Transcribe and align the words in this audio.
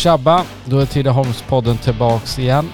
Tjabba! 0.00 0.44
Då 0.64 0.78
är 0.78 0.86
Tidaholmspodden 0.86 1.78
tillbaks 1.78 2.38
igen. 2.38 2.68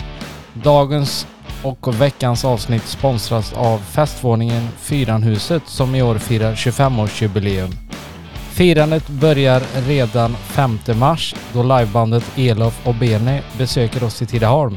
Dagens 0.52 1.26
och 1.62 2.00
veckans 2.00 2.44
avsnitt 2.44 2.83
sponsras 2.83 3.52
av 3.52 3.78
festvåningen 3.78 4.68
Fyranhuset 4.78 5.62
som 5.67 5.94
i 5.94 6.02
år 6.02 6.18
firar 6.18 6.54
25-årsjubileum. 6.54 7.70
Firandet 8.51 9.09
börjar 9.09 9.62
redan 9.87 10.37
5 10.37 10.79
mars 10.98 11.34
då 11.52 11.62
livebandet 11.62 12.25
Elof 12.37 12.87
och 12.87 12.95
Bene 12.95 13.43
besöker 13.59 14.05
oss 14.05 14.23
i 14.23 14.27
Tidaholm. 14.27 14.77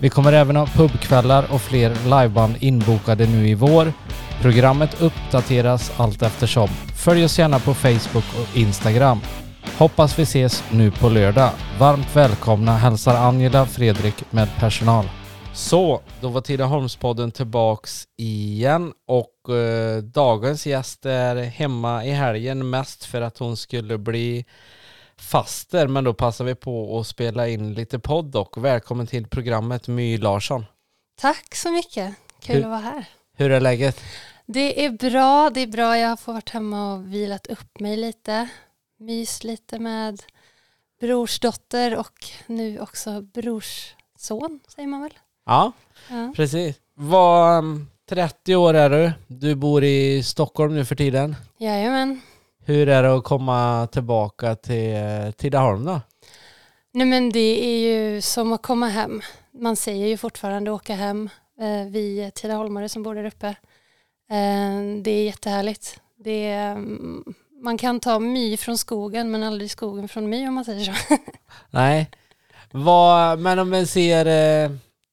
Vi 0.00 0.08
kommer 0.08 0.32
även 0.32 0.56
ha 0.56 0.66
pubkvällar 0.66 1.46
och 1.50 1.60
fler 1.60 1.90
liveband 2.04 2.56
inbokade 2.60 3.26
nu 3.26 3.48
i 3.48 3.54
vår. 3.54 3.92
Programmet 4.42 5.00
uppdateras 5.00 5.92
allt 5.96 6.22
eftersom. 6.22 6.68
Följ 6.96 7.24
oss 7.24 7.38
gärna 7.38 7.58
på 7.58 7.74
Facebook 7.74 8.24
och 8.40 8.56
Instagram. 8.56 9.20
Hoppas 9.74 10.18
vi 10.18 10.22
ses 10.22 10.64
nu 10.72 10.90
på 10.90 11.08
lördag. 11.08 11.50
Varmt 11.78 12.16
välkomna 12.16 12.76
hälsar 12.76 13.14
Angela 13.14 13.66
Fredrik 13.66 14.32
med 14.32 14.48
personal. 14.58 15.04
Så, 15.54 16.00
då 16.20 16.28
var 16.28 16.40
Tidaholmspodden 16.40 17.30
tillbaks 17.32 18.04
igen 18.16 18.92
och 19.06 19.54
eh, 19.54 19.98
dagens 20.02 20.66
gäst 20.66 21.06
är 21.06 21.36
hemma 21.36 22.04
i 22.04 22.10
helgen 22.10 22.70
mest 22.70 23.04
för 23.04 23.20
att 23.20 23.38
hon 23.38 23.56
skulle 23.56 23.98
bli 23.98 24.44
faster 25.18 25.86
men 25.88 26.04
då 26.04 26.14
passar 26.14 26.44
vi 26.44 26.54
på 26.54 27.00
att 27.00 27.06
spela 27.06 27.48
in 27.48 27.74
lite 27.74 27.98
podd 27.98 28.36
och 28.36 28.64
välkommen 28.64 29.06
till 29.06 29.26
programmet 29.28 29.88
My 29.88 30.18
Larsson. 30.18 30.64
Tack 31.20 31.54
så 31.54 31.70
mycket, 31.70 32.14
kul 32.42 32.56
Hur- 32.56 32.62
att 32.62 32.68
vara 32.70 32.80
här. 32.80 33.04
Hur 33.36 33.50
är 33.50 33.60
läget? 33.60 34.00
Det 34.46 34.84
är 34.84 34.90
bra, 34.90 35.50
det 35.50 35.60
är 35.60 35.66
bra. 35.66 35.98
Jag 35.98 36.08
har 36.08 36.16
fått 36.16 36.34
varit 36.34 36.50
hemma 36.50 36.92
och 36.94 37.14
vilat 37.14 37.46
upp 37.46 37.80
mig 37.80 37.96
lite. 37.96 38.48
Mys 38.98 39.44
lite 39.44 39.78
med 39.78 40.22
brorsdotter 41.00 41.96
och 41.98 42.24
nu 42.46 42.80
också 42.80 43.20
brorsson, 43.20 44.60
säger 44.68 44.88
man 44.88 45.02
väl? 45.02 45.12
Ja, 45.46 45.72
Ja. 46.10 46.32
precis. 46.36 46.76
Vad, 46.94 47.58
mm, 47.58 47.86
30 48.08 48.56
år 48.56 48.74
är 48.74 48.90
du. 48.90 49.12
Du 49.26 49.54
bor 49.54 49.84
i 49.84 50.22
Stockholm 50.22 50.74
nu 50.74 50.84
för 50.84 50.96
tiden. 50.96 51.36
Jajamän. 51.58 52.20
Hur 52.64 52.88
är 52.88 53.02
det 53.02 53.14
att 53.14 53.24
komma 53.24 53.86
tillbaka 53.92 54.54
till 54.54 54.96
Tidaholm 55.36 55.84
då? 55.84 56.00
Nej 56.92 57.06
men 57.06 57.30
det 57.30 57.64
är 57.66 57.78
ju 57.78 58.20
som 58.20 58.52
att 58.52 58.62
komma 58.62 58.88
hem. 58.88 59.20
Man 59.52 59.76
säger 59.76 60.06
ju 60.06 60.16
fortfarande 60.16 60.70
åka 60.70 60.94
hem. 60.94 61.28
Eh, 61.60 61.90
vi 61.90 62.30
tidaholmare 62.34 62.88
som 62.88 63.02
bor 63.02 63.14
där 63.14 63.24
uppe. 63.24 63.46
Eh, 64.30 65.02
det 65.02 65.10
är 65.10 65.24
jättehärligt. 65.24 66.00
Det 66.18 66.46
är, 66.46 66.72
mm, 66.72 67.34
man 67.62 67.78
kan 67.78 68.00
ta 68.00 68.18
my 68.18 68.56
från 68.56 68.78
skogen 68.78 69.30
men 69.30 69.42
aldrig 69.42 69.70
skogen 69.70 70.08
från 70.08 70.28
my 70.28 70.48
om 70.48 70.54
man 70.54 70.64
säger 70.64 70.84
så. 70.84 70.92
Nej. 71.70 72.10
Vad, 72.70 73.38
men 73.38 73.58
om 73.58 73.70
vi 73.70 73.86
ser 73.86 74.26
eh, 74.26 74.70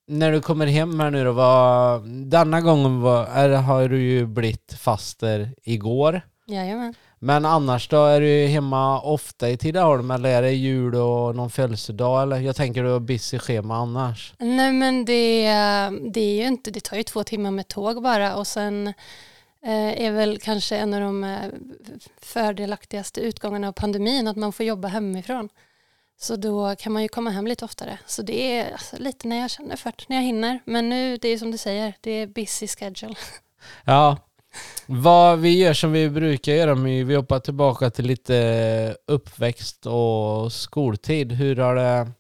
när 0.08 0.32
du 0.32 0.42
kommer 0.42 0.66
hem 0.66 1.00
här 1.00 1.12
nu 1.12 1.24
då, 1.24 1.32
vad, 1.32 2.02
denna 2.10 2.62
gången 2.62 3.02
var, 3.02 3.26
är, 3.26 3.50
har 3.50 3.90
du 3.90 4.02
ju 4.02 4.26
blivit 4.26 4.76
faster 4.80 5.50
igår. 5.64 6.22
Jajamän. 6.48 6.94
Men 7.20 7.46
annars 7.46 7.90
då, 7.90 8.06
är 8.06 8.22
du 8.22 8.48
hemma 8.48 9.02
ofta 9.02 9.50
i 9.50 9.58
Tidaholm 9.58 10.12
eller 10.12 10.30
är 10.30 10.42
det 10.42 10.52
jul 10.52 10.96
och 10.96 11.36
någon 11.36 11.50
födelsedag 11.50 12.22
eller? 12.24 12.40
Jag 12.40 12.56
tänker 12.56 12.84
du 12.84 12.90
har 12.90 13.00
busy 13.00 13.40
schema 13.40 13.76
annars. 13.76 14.34
Nej 14.40 14.72
men 14.72 15.06
det, 15.06 15.44
det 16.14 16.20
är 16.20 16.36
ju 16.36 16.48
inte, 16.48 16.72
det 16.72 16.84
tar 16.84 16.98
ju 16.98 17.04
två 17.04 17.24
timmar 17.24 17.52
med 17.52 17.68
tåg 17.68 18.04
bara 18.04 18.36
och 18.36 18.48
sen 18.48 18.88
eh, 18.88 18.94
är 19.72 20.12
väl 20.12 20.40
kanske 20.40 20.78
en 20.78 20.94
av 20.94 21.02
de 21.02 21.24
eh, 21.24 21.50
fördelaktigaste 22.22 23.22
utgångarna 23.22 23.68
av 23.68 23.72
pandemin 23.72 24.28
att 24.28 24.38
man 24.38 24.54
får 24.54 24.66
jobba 24.66 24.88
hemifrån. 24.88 25.50
Så 26.18 26.36
då 26.36 26.76
kan 26.76 26.94
man 26.94 27.02
ju 27.02 27.08
komma 27.08 27.30
hem 27.30 27.48
lite 27.48 27.66
oftare. 27.66 28.00
Så 28.06 28.22
det 28.22 28.58
är 28.58 28.72
alltså, 28.72 28.98
lite 28.98 29.28
när 29.28 29.40
jag 29.40 29.52
känner 29.52 29.76
för 29.76 29.94
när 30.08 30.16
jag 30.16 30.24
hinner. 30.24 30.60
Men 30.66 30.90
nu, 30.90 31.18
det 31.18 31.28
är 31.28 31.38
som 31.38 31.52
du 31.52 31.58
säger, 31.58 31.94
det 32.02 32.12
är 32.12 32.28
busy 32.28 32.68
schedule. 32.68 33.16
Ja. 33.86 34.18
Vad 34.86 35.40
vi 35.40 35.58
gör 35.58 35.74
som 35.74 35.92
vi 35.92 36.10
brukar 36.10 36.52
göra, 36.52 36.76
vi 36.76 37.16
hoppar 37.16 37.40
tillbaka 37.40 37.90
till 37.90 38.06
lite 38.06 38.98
uppväxt 39.08 39.86
och 39.86 40.54
skoltid. 40.54 41.32
Hur 41.32 41.56
har 41.56 41.76
det 41.76 42.12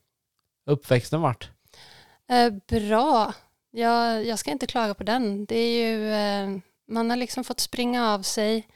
uppväxten 0.66 1.22
varit? 1.22 1.50
Eh, 2.30 2.80
bra. 2.80 3.34
Jag, 3.72 4.25
jag 4.25 4.40
ska 4.40 4.52
inte 4.52 4.68
klaga 4.68 4.94
på 4.94 5.04
den. 5.04 5.46
Det 5.46 5.56
är 5.56 5.88
ju, 5.88 6.12
eh, 6.14 6.60
man 6.94 7.09
har 7.09 7.18
liksom 7.18 7.44
fått 7.44 7.59
springa 7.59 8.09
av 8.09 8.22
sig. 8.22 8.68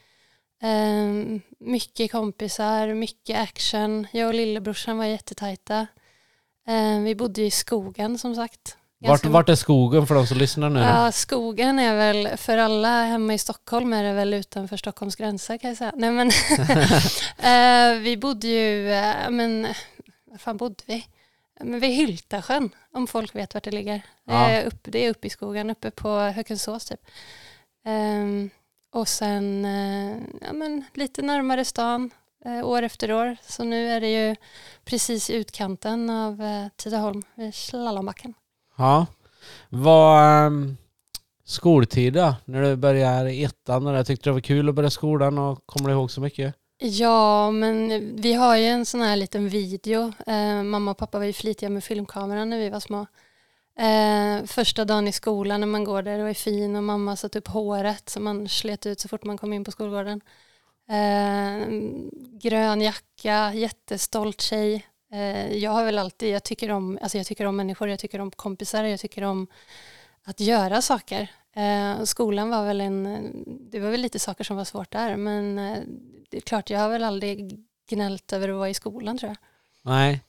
Eh, 0.62 1.40
mycket 1.60 2.12
kompisar, 2.12 2.94
mycket 2.94 3.40
action. 3.40 4.08
Jag 4.12 4.28
och 4.28 4.34
lillebrorsan 4.34 4.98
var 4.98 5.06
jättetajta. 5.06 5.88
Eh, 6.68 7.00
vi 7.00 7.16
bodde 7.16 7.42
ju 7.42 7.48
i 7.48 7.52
skogen 7.52 8.18
som 8.18 8.36
sagt. 8.36 8.78
Vart, 9.00 9.26
vart 9.26 9.50
är 9.50 9.56
skogen 9.56 10.08
för 10.08 10.16
de 10.16 10.28
som 10.28 10.38
lyssnar 10.38 10.70
nu? 10.70 10.80
Ja, 10.80 11.12
skogen 11.12 11.80
är 11.80 11.96
väl, 11.96 12.38
för 12.38 12.58
alla 12.58 13.04
hemma 13.04 13.34
i 13.34 13.38
Stockholm 13.38 13.94
är 13.94 14.04
det 14.04 14.14
väl 14.14 14.34
utanför 14.34 14.78
Stockholms 14.78 15.16
gränser 15.16 15.58
kan 15.58 15.70
jag 15.70 15.78
säga. 15.78 15.94
Nej 15.96 16.12
men, 16.12 16.28
eh, 17.98 18.02
vi 18.02 18.18
bodde 18.18 18.48
ju, 18.48 18.92
eh, 18.94 19.30
men, 19.30 19.68
var 20.26 20.38
fan 20.38 20.58
bodde 20.58 20.84
vi? 20.86 21.06
Men 21.60 21.80
vid 21.80 21.90
Hyltasjön, 21.90 22.70
om 22.94 23.08
folk 23.08 23.36
vet 23.36 23.54
vart 23.54 23.64
det 23.64 23.72
ligger. 23.72 24.02
Ja. 24.24 24.50
Eh, 24.50 24.68
upp, 24.68 24.80
det 24.84 25.06
är 25.06 25.10
uppe 25.10 25.28
i 25.28 25.30
skogen, 25.30 25.70
uppe 25.70 25.92
på 25.92 26.20
Hökensås 26.20 26.86
typ. 26.86 27.02
Ehm, 27.88 28.50
och 28.94 29.08
sen 29.08 29.66
eh, 29.66 30.18
ja, 30.42 30.54
men, 30.54 30.84
lite 30.94 31.22
närmare 31.22 31.66
stan, 31.66 32.10
eh, 32.46 32.68
år 32.68 32.84
efter 32.84 33.12
år. 33.14 33.38
Så 33.42 33.64
nu 33.64 33.90
är 33.90 34.02
det 34.02 34.12
ju 34.12 34.36
precis 34.86 35.30
i 35.30 35.34
utkanten 35.34 36.10
av 36.10 36.42
eh, 36.42 36.68
Tidaholm, 36.76 37.22
vid 37.36 37.56
Slalombacken. 37.56 38.34
Ja. 38.78 39.06
Vad 39.70 40.46
um, 40.48 40.78
skoltid 41.46 42.14
då? 42.14 42.36
När 42.46 42.62
du 42.62 42.76
började 42.76 43.34
i 43.34 43.44
ettan 43.44 43.88
och 43.88 43.94
jag 43.94 44.08
tyckte 44.08 44.30
det 44.30 44.34
var 44.34 44.40
kul 44.40 44.70
att 44.70 44.76
börja 44.76 44.90
skolan 44.90 45.38
och 45.38 45.66
kommer 45.66 45.90
du 45.90 45.96
ihåg 45.96 46.12
så 46.12 46.22
mycket? 46.22 46.56
Ja, 46.80 47.52
men 47.52 48.02
vi 48.16 48.34
har 48.34 48.58
ju 48.58 48.66
en 48.66 48.86
sån 48.86 49.02
här 49.02 49.16
liten 49.16 49.50
video. 49.50 50.14
Eh, 50.28 50.64
mamma 50.64 50.92
och 50.92 50.98
pappa 50.98 51.18
var 51.18 51.26
ju 51.26 51.34
flitiga 51.34 51.70
med 51.70 51.84
filmkameran 51.84 52.50
när 52.50 52.60
vi 52.60 52.70
var 52.70 52.80
små. 52.80 53.06
Eh, 53.78 54.46
första 54.46 54.86
dagen 54.86 55.08
i 55.08 55.12
skolan 55.12 55.60
när 55.60 55.68
man 55.68 55.84
går 55.84 56.02
där 56.02 56.20
och 56.20 56.30
är 56.30 56.34
fin 56.34 56.76
och 56.76 56.84
mamma 56.84 57.16
satt 57.16 57.36
upp 57.36 57.48
håret 57.48 58.10
som 58.10 58.24
man 58.24 58.50
slet 58.50 58.86
ut 58.86 59.00
så 59.00 59.08
fort 59.08 59.24
man 59.24 59.38
kom 59.38 59.54
in 59.54 59.64
på 59.64 59.72
skolgården. 59.72 60.22
Eh, 60.90 61.68
grön 62.42 62.82
jacka, 62.82 63.54
jättestolt 63.54 64.42
tjej. 64.42 64.86
Eh, 65.12 65.58
jag 65.58 65.72
har 65.72 65.86
väl 65.86 65.98
alltid, 65.98 66.30
jag 66.30 66.44
tycker, 66.44 66.72
om, 66.72 67.00
alltså 67.02 67.18
jag 67.18 67.28
tycker 67.28 67.46
om 67.46 67.56
människor, 67.56 67.90
jag 67.90 68.00
tycker 68.00 68.22
om 68.22 68.32
kompisar, 68.32 68.84
jag 68.84 69.00
tycker 69.00 69.24
om 69.24 69.48
att 70.24 70.40
göra 70.40 70.82
saker. 70.82 71.32
Eh, 71.56 72.04
skolan 72.04 72.50
var 72.50 72.66
väl 72.66 72.82
en, 72.82 73.34
det 73.72 73.80
var 73.80 73.90
väl 73.90 74.02
lite 74.02 74.20
saker 74.20 74.44
som 74.44 74.58
var 74.58 74.66
svårt 74.66 74.92
där 74.92 75.16
men 75.16 75.60
eh, 75.60 75.78
det 76.30 76.38
är 76.38 76.42
klart 76.42 76.70
jag 76.70 76.80
har 76.80 76.90
väl 76.90 77.04
aldrig 77.04 77.66
gnällt 77.90 78.34
över 78.34 78.50
att 78.50 78.56
vara 78.56 78.70
i 78.70 78.74
skolan 78.74 79.18
tror 79.18 79.30
jag. 79.30 79.38
Nej. 79.82 80.22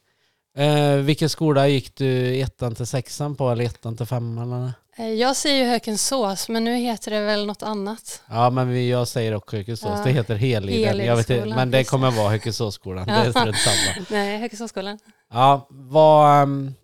Eh, 0.56 0.94
vilken 0.96 1.28
skola 1.30 1.68
gick 1.68 1.96
du 1.96 2.40
ettan 2.40 2.74
till 2.74 2.86
sexan 2.86 3.36
på 3.36 3.50
eller 3.50 3.64
ettan 3.64 3.96
till 3.96 4.06
femman? 4.06 4.52
Eller? 4.52 4.72
Eh, 4.96 5.14
jag 5.14 5.36
säger 5.36 5.64
ju 5.64 5.70
Hökensås 5.70 6.48
men 6.48 6.64
nu 6.64 6.76
heter 6.76 7.10
det 7.10 7.20
väl 7.20 7.46
något 7.46 7.62
annat. 7.62 8.22
Ja 8.30 8.50
men 8.50 8.68
vi, 8.68 8.90
jag 8.90 9.08
säger 9.08 9.34
också 9.34 9.56
Hökensås, 9.56 9.90
Ja. 9.98 10.04
det 10.04 10.10
heter 10.12 10.34
Heliden. 10.34 11.06
Jag 11.06 11.16
vet 11.16 11.30
inte, 11.30 11.46
men 11.46 11.70
det 11.70 11.84
kommer 11.84 12.10
vara 12.10 12.28
Hökensåsskolan, 12.30 13.06
det 13.06 13.12
är 13.12 13.24
Ja. 13.24 13.30
strunt 13.32 13.56
samma. 13.58 14.06
Nej, 14.10 14.38
Hökensåsskolan. 14.38 14.98
Ja, 15.32 15.66
vad, 15.70 16.42
um, 16.42 16.74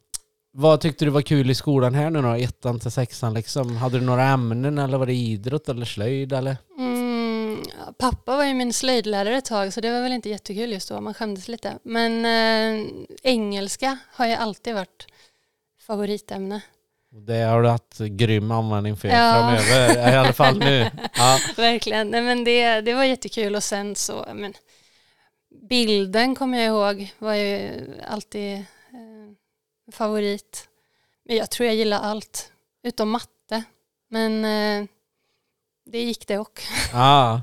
vad 0.56 0.80
tyckte 0.80 1.04
du 1.04 1.10
var 1.10 1.22
kul 1.22 1.50
i 1.50 1.54
skolan 1.54 1.94
här 1.94 2.10
nu 2.10 2.22
då? 2.22 2.28
Ettan 2.32 2.80
till 2.80 2.90
sexan 2.90 3.34
liksom. 3.34 3.76
Hade 3.76 3.98
du 3.98 4.04
några 4.04 4.24
ämnen 4.24 4.78
eller 4.78 4.98
var 4.98 5.06
det 5.06 5.14
idrott 5.14 5.68
eller 5.68 5.86
slöjd 5.86 6.32
eller? 6.32 6.56
Mm, 6.78 6.93
ja, 6.93 6.93
pappa 7.98 8.36
var 8.36 8.44
ju 8.44 8.54
min 8.54 8.72
slöjdlärare 8.72 9.36
ett 9.36 9.44
tag 9.44 9.72
så 9.72 9.80
det 9.80 9.90
var 9.90 10.00
väl 10.02 10.12
inte 10.12 10.28
jättekul 10.28 10.72
just 10.72 10.88
då, 10.88 11.00
man 11.00 11.14
skämdes 11.14 11.48
lite. 11.48 11.78
Men 11.82 12.24
eh, 12.24 12.86
engelska 13.22 13.98
har 14.12 14.26
ju 14.26 14.32
alltid 14.32 14.74
varit 14.74 15.06
favoritämne. 15.86 16.60
Det 17.10 17.42
har 17.42 17.62
du 17.62 17.68
haft 17.68 17.98
grym 17.98 18.50
användning 18.50 18.96
för 18.96 19.08
Ja. 19.08 19.32
framöver, 19.32 20.12
i 20.12 20.16
alla 20.16 20.32
fall 20.32 20.58
nu. 20.58 20.90
Ja. 21.16 21.38
Verkligen, 21.56 22.08
Nej, 22.10 22.22
men 22.22 22.44
det, 22.44 22.80
det 22.80 22.94
var 22.94 23.04
jättekul 23.04 23.54
och 23.56 23.62
sen 23.64 23.96
så, 23.96 24.26
men, 24.34 24.54
bilden 25.68 26.34
kommer 26.34 26.58
jag 26.58 26.66
ihåg 26.66 27.12
var 27.18 27.34
ju 27.34 27.70
alltid 28.06 28.54
eh, 28.54 28.62
favorit. 29.92 30.68
Men 31.24 31.36
jag 31.36 31.50
tror 31.50 31.66
jag 31.66 31.76
gillar 31.76 31.98
allt, 32.00 32.52
utom 32.82 33.10
matte. 33.10 33.62
Men 34.10 34.44
eh, 34.44 34.88
det 35.86 36.02
gick 36.02 36.26
det 36.28 36.38
och. 36.38 36.62
ja. 36.92 37.42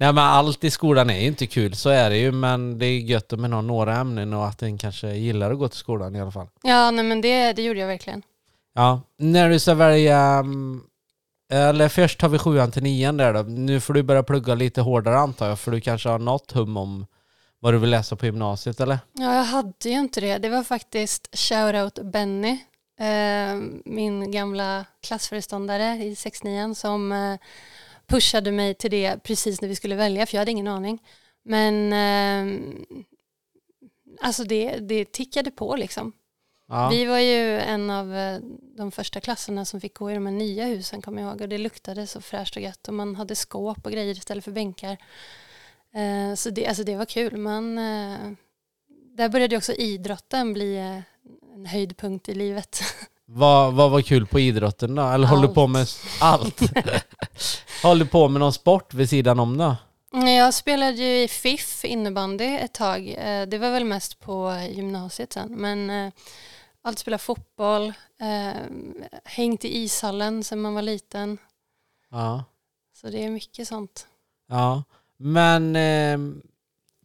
Nej 0.00 0.12
men 0.12 0.24
allt 0.24 0.64
i 0.64 0.70
skolan 0.70 1.10
är 1.10 1.20
ju 1.20 1.26
inte 1.26 1.46
kul, 1.46 1.74
så 1.74 1.88
är 1.88 2.10
det 2.10 2.16
ju. 2.16 2.32
Men 2.32 2.78
det 2.78 2.86
är 2.86 2.98
gött 2.98 3.32
om 3.32 3.40
man 3.40 3.52
har 3.52 3.62
några 3.62 3.96
ämnen 3.96 4.34
och 4.34 4.46
att 4.46 4.62
en 4.62 4.78
kanske 4.78 5.14
gillar 5.14 5.50
att 5.50 5.58
gå 5.58 5.68
till 5.68 5.78
skolan 5.78 6.16
i 6.16 6.20
alla 6.20 6.30
fall. 6.30 6.46
Ja, 6.62 6.90
nej, 6.90 7.04
men 7.04 7.20
det, 7.20 7.52
det 7.52 7.62
gjorde 7.62 7.80
jag 7.80 7.86
verkligen. 7.86 8.22
Ja, 8.74 9.00
när 9.18 9.50
du 9.50 9.58
ska 9.58 9.74
välja, 9.74 10.18
mm, 10.18 10.82
eller 11.52 11.88
först 11.88 12.20
tar 12.20 12.28
vi 12.28 12.38
sjuan 12.38 12.70
till 12.70 12.82
nian 12.82 13.16
där 13.16 13.32
då. 13.32 13.42
Nu 13.42 13.80
får 13.80 13.94
du 13.94 14.02
börja 14.02 14.22
plugga 14.22 14.54
lite 14.54 14.80
hårdare 14.80 15.18
antar 15.18 15.48
jag, 15.48 15.58
för 15.58 15.70
du 15.70 15.80
kanske 15.80 16.08
har 16.08 16.18
något 16.18 16.52
hum 16.52 16.76
om 16.76 17.06
vad 17.58 17.74
du 17.74 17.78
vill 17.78 17.90
läsa 17.90 18.16
på 18.16 18.26
gymnasiet 18.26 18.80
eller? 18.80 18.98
Ja, 19.12 19.34
jag 19.34 19.44
hade 19.44 19.88
ju 19.88 19.98
inte 19.98 20.20
det. 20.20 20.38
Det 20.38 20.48
var 20.48 20.62
faktiskt 20.62 21.38
shoutout 21.38 21.98
Benny, 22.02 22.58
eh, 23.00 23.56
min 23.84 24.30
gamla 24.30 24.84
klassföreståndare 25.02 26.04
i 26.04 26.16
69 26.16 26.74
som 26.74 27.12
eh, 27.12 27.38
pushade 28.10 28.52
mig 28.52 28.74
till 28.74 28.90
det 28.90 29.22
precis 29.22 29.60
när 29.60 29.68
vi 29.68 29.74
skulle 29.76 29.96
välja, 29.96 30.26
för 30.26 30.34
jag 30.34 30.40
hade 30.40 30.50
ingen 30.50 30.68
aning. 30.68 30.98
Men 31.42 31.92
eh, 31.92 32.60
alltså 34.20 34.44
det, 34.44 34.76
det 34.76 35.12
tickade 35.12 35.50
på 35.50 35.76
liksom. 35.76 36.12
Ja. 36.68 36.88
Vi 36.88 37.04
var 37.04 37.18
ju 37.18 37.58
en 37.60 37.90
av 37.90 38.14
eh, 38.16 38.38
de 38.76 38.90
första 38.92 39.20
klasserna 39.20 39.64
som 39.64 39.80
fick 39.80 39.94
gå 39.94 40.10
i 40.10 40.14
de 40.14 40.26
här 40.26 40.32
nya 40.32 40.64
husen 40.66 41.02
kommer 41.02 41.22
jag 41.22 41.30
ihåg 41.30 41.40
och 41.40 41.48
det 41.48 41.58
luktade 41.58 42.06
så 42.06 42.20
fräscht 42.20 42.56
och 42.56 42.62
gött 42.62 42.88
och 42.88 42.94
man 42.94 43.16
hade 43.16 43.34
skåp 43.36 43.86
och 43.86 43.92
grejer 43.92 44.14
istället 44.18 44.44
för 44.44 44.52
bänkar. 44.52 44.96
Eh, 45.94 46.34
Så 46.34 46.50
det, 46.50 46.66
alltså 46.66 46.84
det 46.84 46.96
var 46.96 47.04
kul. 47.04 47.36
Man, 47.36 47.78
eh, 47.78 48.18
där 49.16 49.28
började 49.28 49.56
också 49.56 49.72
idrotten 49.72 50.52
bli 50.52 50.76
eh, 50.76 50.98
en 51.54 51.66
höjdpunkt 51.66 52.28
i 52.28 52.34
livet. 52.34 52.80
Vad, 53.32 53.74
vad 53.74 53.90
var 53.90 54.02
kul 54.02 54.26
på 54.26 54.40
idrotten 54.40 54.94
då? 54.94 55.02
Eller 55.02 55.26
håller 55.26 55.48
du 55.48 55.54
på 55.54 55.60
Allt. 55.60 55.72
med 55.72 55.86
allt? 56.20 56.60
håller 57.82 58.04
du 58.04 58.10
på 58.10 58.28
med 58.28 58.40
någon 58.40 58.52
sport 58.52 58.94
vid 58.94 59.08
sidan 59.10 59.40
om 59.40 59.58
då? 59.58 59.76
Jag 60.12 60.54
spelade 60.54 60.92
ju 60.92 61.22
i 61.22 61.28
FIF 61.28 61.84
innebandy 61.84 62.44
ett 62.44 62.74
tag. 62.74 63.08
Eh, 63.08 63.46
Det 63.48 63.58
var 63.58 63.70
väl 63.70 63.84
mest 63.84 64.20
på 64.20 64.66
gymnasiet 64.70 65.32
sen. 65.32 65.52
Men 65.56 65.90
eh, 65.90 66.12
allt 66.82 66.98
spela 66.98 67.18
fotboll, 67.18 67.86
eh, 68.20 68.60
hängt 69.24 69.64
i 69.64 69.76
ishallen 69.78 70.44
sedan 70.44 70.60
man 70.60 70.74
var 70.74 70.82
liten. 70.82 71.38
Ja. 72.10 72.44
Så 73.00 73.06
det 73.10 73.24
är 73.24 73.30
mycket 73.30 73.68
sånt. 73.68 74.06
Ja. 74.48 74.82
Men 75.16 75.76
eh, 75.76 76.18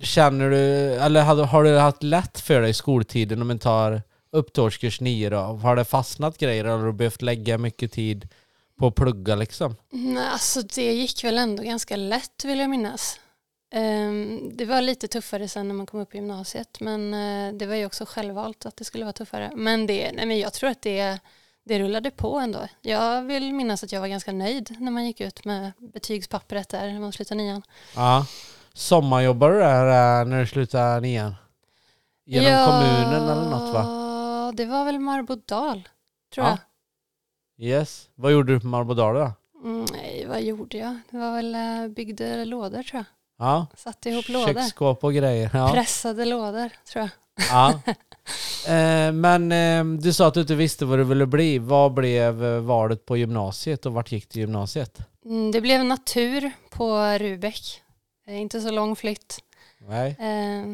känner 0.01 0.49
du, 0.49 0.57
eller 0.93 1.23
har, 1.23 1.35
har 1.43 1.63
du 1.63 1.77
haft 1.77 2.03
lätt 2.03 2.39
för 2.39 2.61
dig 2.61 2.69
i 2.69 2.73
skoltiden 2.73 3.41
om 3.41 3.47
man 3.47 3.59
tar 3.59 4.01
upp 4.31 4.53
till 4.53 4.63
årskurs 4.63 5.01
9 5.01 5.29
då? 5.29 5.37
Har 5.37 5.75
det 5.75 5.85
fastnat 5.85 6.37
grejer 6.37 6.65
eller 6.65 6.77
har 6.77 6.85
du 6.85 6.93
behövt 6.93 7.21
lägga 7.21 7.57
mycket 7.57 7.91
tid 7.91 8.27
på 8.79 8.87
att 8.87 8.95
plugga 8.95 9.35
liksom? 9.35 9.75
Nej, 9.89 10.27
alltså 10.27 10.61
det 10.61 10.93
gick 10.93 11.23
väl 11.23 11.37
ändå 11.37 11.63
ganska 11.63 11.95
lätt 11.95 12.45
vill 12.45 12.59
jag 12.59 12.69
minnas. 12.69 13.19
Ehm, 13.71 14.51
Det 14.57 14.65
var 14.65 14.81
lite 14.81 15.07
tuffare 15.07 15.47
sen 15.47 15.67
när 15.67 15.75
man 15.75 15.85
kom 15.85 15.99
upp 15.99 16.13
i 16.15 16.17
gymnasiet 16.17 16.79
men 16.79 17.13
eh, 17.13 17.53
det 17.53 17.65
var 17.65 17.75
ju 17.75 17.85
också 17.85 18.05
självvalt 18.05 18.65
att 18.65 18.77
det 18.77 18.83
skulle 18.85 19.03
vara 19.05 19.13
tuffare. 19.13 19.51
Men, 19.55 19.87
det, 19.87 20.11
nej, 20.11 20.25
men 20.25 20.39
jag 20.39 20.53
tror 20.53 20.69
att 20.69 20.81
det, 20.81 21.19
det 21.65 21.79
rullade 21.79 22.11
på 22.11 22.37
ändå. 22.39 22.59
Jag 22.81 23.21
vill 23.21 23.53
minnas 23.53 23.83
att 23.83 23.91
jag 23.91 24.01
var 24.01 24.07
ganska 24.07 24.31
nöjd 24.31 24.75
när 24.79 24.91
man 24.91 25.05
gick 25.05 25.21
ut 25.21 25.45
med 25.45 25.71
betygspappret 25.93 26.69
där 26.69 26.91
när 26.93 26.99
man 26.99 27.11
slutade 27.11 27.41
nian. 27.43 27.61
Ja. 27.95 28.25
Sommarjobbar 28.73 29.51
du 29.51 29.59
där 29.59 30.21
eh, 30.21 30.27
när 30.27 30.39
du 30.39 30.47
slutar 30.47 31.01
nian? 31.01 31.35
Genom 32.25 32.51
Ja, 32.51 32.65
kommunen 32.65 33.23
eller 33.29 33.49
något 33.49 33.73
va? 33.73 33.81
Ja, 33.85 34.51
det 34.55 34.65
var 34.65 34.85
väl 34.85 34.99
Marbodal 34.99 35.89
tror 36.33 36.45
Ja. 36.45 36.49
jag. 36.51 36.57
Yes. 37.57 38.09
Vad 38.15 38.31
gjorde 38.31 38.53
du 38.53 38.59
på 38.59 38.67
Marbodal 38.67 39.15
då? 39.15 39.31
Mm, 39.63 39.85
nej, 39.93 40.25
vad 40.27 40.41
gjorde 40.41 40.77
jag? 40.77 40.97
Det 41.11 41.17
var 41.17 41.35
väl 41.35 41.55
eh, 41.55 41.87
byggde 41.87 42.45
lådor 42.45 42.83
tror 42.83 42.97
jag. 42.99 43.05
Ja. 43.47 43.67
Satte 43.77 44.09
ihop 44.09 44.29
lådor. 44.29 44.53
Köksskåp 44.53 45.03
och 45.03 45.13
grejer. 45.13 45.49
Ja. 45.53 45.71
Pressade 45.73 46.25
lådor 46.25 46.69
tror 46.91 47.01
jag. 47.01 47.09
ja. 47.49 47.79
Eh, 48.67 49.11
men 49.11 49.51
eh, 49.51 49.83
du 50.01 50.13
sa 50.13 50.27
att 50.27 50.33
du 50.33 50.41
inte 50.41 50.55
visste 50.55 50.85
vad 50.85 50.99
du 50.99 51.03
ville 51.03 51.25
bli. 51.25 51.59
Vad 51.59 51.93
blev 51.93 52.45
eh, 52.45 52.59
valet 52.59 53.05
på 53.05 53.17
gymnasiet 53.17 53.85
och 53.85 53.93
vart 53.93 54.11
gick 54.11 54.29
du 54.29 54.39
gymnasiet? 54.39 54.97
Mm, 55.25 55.51
Det 55.51 55.61
blev 55.61 55.85
natur 55.85 56.51
på 56.69 56.97
Rubäck. 57.19 57.81
Eh, 58.27 58.41
Inte 58.41 58.61
så 58.61 58.71
lång 58.71 58.95
flytt. 58.95 59.39
Nej. 59.79 60.09
Eh, 60.19 60.65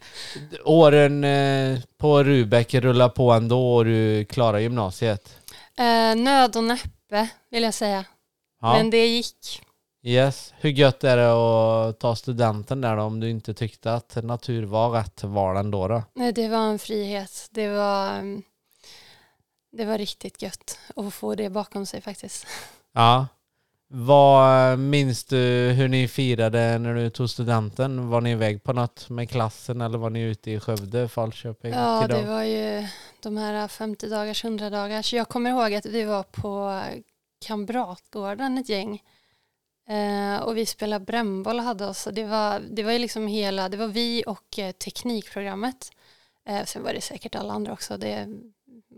åren 0.65 1.23
eh, 1.23 1.79
på 1.97 2.23
Rubäck 2.23 2.73
rullar 2.73 3.09
på 3.09 3.31
ändå 3.31 3.75
och 3.75 3.85
du 3.85 4.25
klarar 4.25 4.59
gymnasiet. 4.59 5.37
Eh, 5.77 6.15
nöd 6.15 6.55
och 6.55 6.63
näppe 6.63 7.29
vill 7.51 7.63
jag 7.63 7.73
säga. 7.73 8.05
Ja. 8.61 8.73
Men 8.73 8.89
det 8.89 9.07
gick. 9.07 9.61
Yes. 10.03 10.53
Hur 10.57 10.69
gött 10.69 11.03
är 11.03 11.17
det 11.17 11.31
att 11.89 11.99
ta 11.99 12.15
studenten 12.15 12.81
där 12.81 12.95
då, 12.95 13.03
om 13.03 13.19
du 13.19 13.29
inte 13.29 13.53
tyckte 13.53 13.93
att 13.93 14.17
natur 14.23 14.63
var 14.65 14.89
rätt 14.89 15.23
val 15.23 15.57
ändå 15.57 15.87
då? 15.87 16.03
Nej, 16.15 16.31
Det 16.33 16.47
var 16.47 16.57
en 16.69 16.79
frihet. 16.79 17.47
Det 17.51 17.67
var, 17.67 18.09
mm, 18.09 18.41
det 19.71 19.85
var 19.85 19.97
riktigt 19.97 20.41
gött 20.41 20.79
att 20.95 21.13
få 21.13 21.35
det 21.35 21.49
bakom 21.49 21.85
sig 21.85 22.01
faktiskt. 22.01 22.47
Ja. 22.93 23.27
Vad 23.93 24.79
minns 24.79 25.23
du 25.23 25.37
hur 25.77 25.87
ni 25.87 26.07
firade 26.07 26.77
när 26.77 26.95
du 26.95 27.09
tog 27.09 27.29
studenten? 27.29 28.09
Var 28.09 28.21
ni 28.21 28.31
iväg 28.31 28.63
på 28.63 28.73
något 28.73 29.09
med 29.09 29.29
klassen 29.29 29.81
eller 29.81 29.97
var 29.97 30.09
ni 30.09 30.21
ute 30.21 30.51
i 30.51 30.59
Skövde, 30.59 31.07
Falköping? 31.07 31.73
Ja, 31.73 32.07
det 32.07 32.23
var 32.23 32.43
ju 32.43 32.87
de 33.19 33.37
här 33.37 33.67
50 33.67 34.09
dagars, 34.09 34.45
100 34.45 34.69
dagars. 34.69 35.13
Jag 35.13 35.29
kommer 35.29 35.49
ihåg 35.49 35.73
att 35.73 35.85
vi 35.85 36.03
var 36.03 36.23
på 36.23 36.81
Kamratgården 37.45 38.57
ett 38.57 38.69
gäng. 38.69 39.01
Eh, 39.89 40.41
och 40.41 40.57
vi 40.57 40.65
spelade 40.65 41.05
brännboll 41.05 41.59
och 41.59 41.65
hade 41.65 41.85
oss. 41.85 42.07
Det, 42.11 42.23
var, 42.23 42.59
det 42.59 42.83
var 42.83 42.91
ju 42.91 42.99
liksom 42.99 43.27
hela, 43.27 43.69
det 43.69 43.77
var 43.77 43.87
vi 43.87 44.23
och 44.27 44.59
eh, 44.59 44.71
teknikprogrammet. 44.71 45.91
Eh, 46.45 46.65
sen 46.65 46.83
var 46.83 46.93
det 46.93 47.01
säkert 47.01 47.35
alla 47.35 47.53
andra 47.53 47.73
också. 47.73 47.97
Det, 47.97 48.27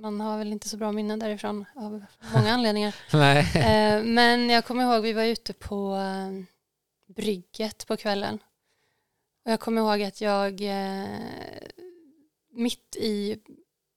man 0.04 0.22
har 0.22 0.38
väl 0.38 0.52
inte 0.52 0.70
så 0.70 0.78
bra 0.78 0.92
minnen 0.92 1.20
därifrån 1.20 1.66
av 1.76 2.04
många 2.34 2.54
anledningar. 2.54 2.96
Eh, 3.56 4.04
men 4.04 4.50
jag 4.50 4.66
kommer 4.66 4.84
ihåg 4.84 5.04
vi 5.04 5.14
var 5.14 5.24
ute 5.24 5.54
på 5.54 5.96
eh, 5.96 6.32
brygget 7.16 7.88
på 7.88 7.98
kvällen. 7.98 8.40
Och 9.46 9.52
jag 9.52 9.60
kommer 9.60 9.82
ihåg 9.82 10.02
att 10.04 10.22
jag 10.22 10.62
eh, 10.62 11.06
mitt 12.54 12.96
i 12.96 13.38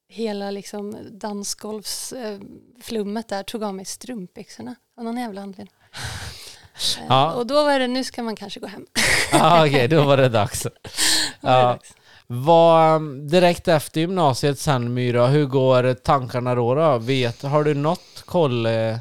hela 0.09 0.51
liksom 0.51 0.97
dansgolvsflummet 1.11 3.29
där 3.29 3.43
tog 3.43 3.63
av 3.63 3.75
mig 3.75 3.85
strumpbyxorna 3.85 4.75
av 4.99 5.05
någon 5.05 5.17
jävla 5.19 5.43
anledning. 5.43 5.75
Eh, 5.93 5.99
Ja. 7.09 7.33
Och 7.35 7.47
då 7.47 7.55
var 7.65 7.79
det, 7.79 7.87
nu 7.87 8.05
ska 8.05 8.23
man 8.23 8.37
kanske 8.37 8.61
gå 8.61 8.67
hem. 8.67 8.87
ah, 9.33 9.67
Okej, 9.67 9.89
då 9.89 10.05
var 10.05 10.17
det 10.17 10.29
dags. 10.29 10.65
Var 10.65 10.73
det 11.53 11.59
Ja. 11.59 11.63
dags. 11.63 11.95
Vad, 12.27 13.03
direkt 13.31 13.69
efter 13.69 14.01
gymnasiet 14.01 14.59
sen 14.59 14.95
Myra, 14.95 15.27
hur 15.27 15.47
går 15.47 15.95
tankarna 15.95 16.55
då? 16.55 16.75
då? 16.75 16.99
Vet, 16.99 17.43
har 17.43 17.65
du 17.65 17.75
något 17.75 18.23
koll 18.25 18.67
eh, 18.67 18.97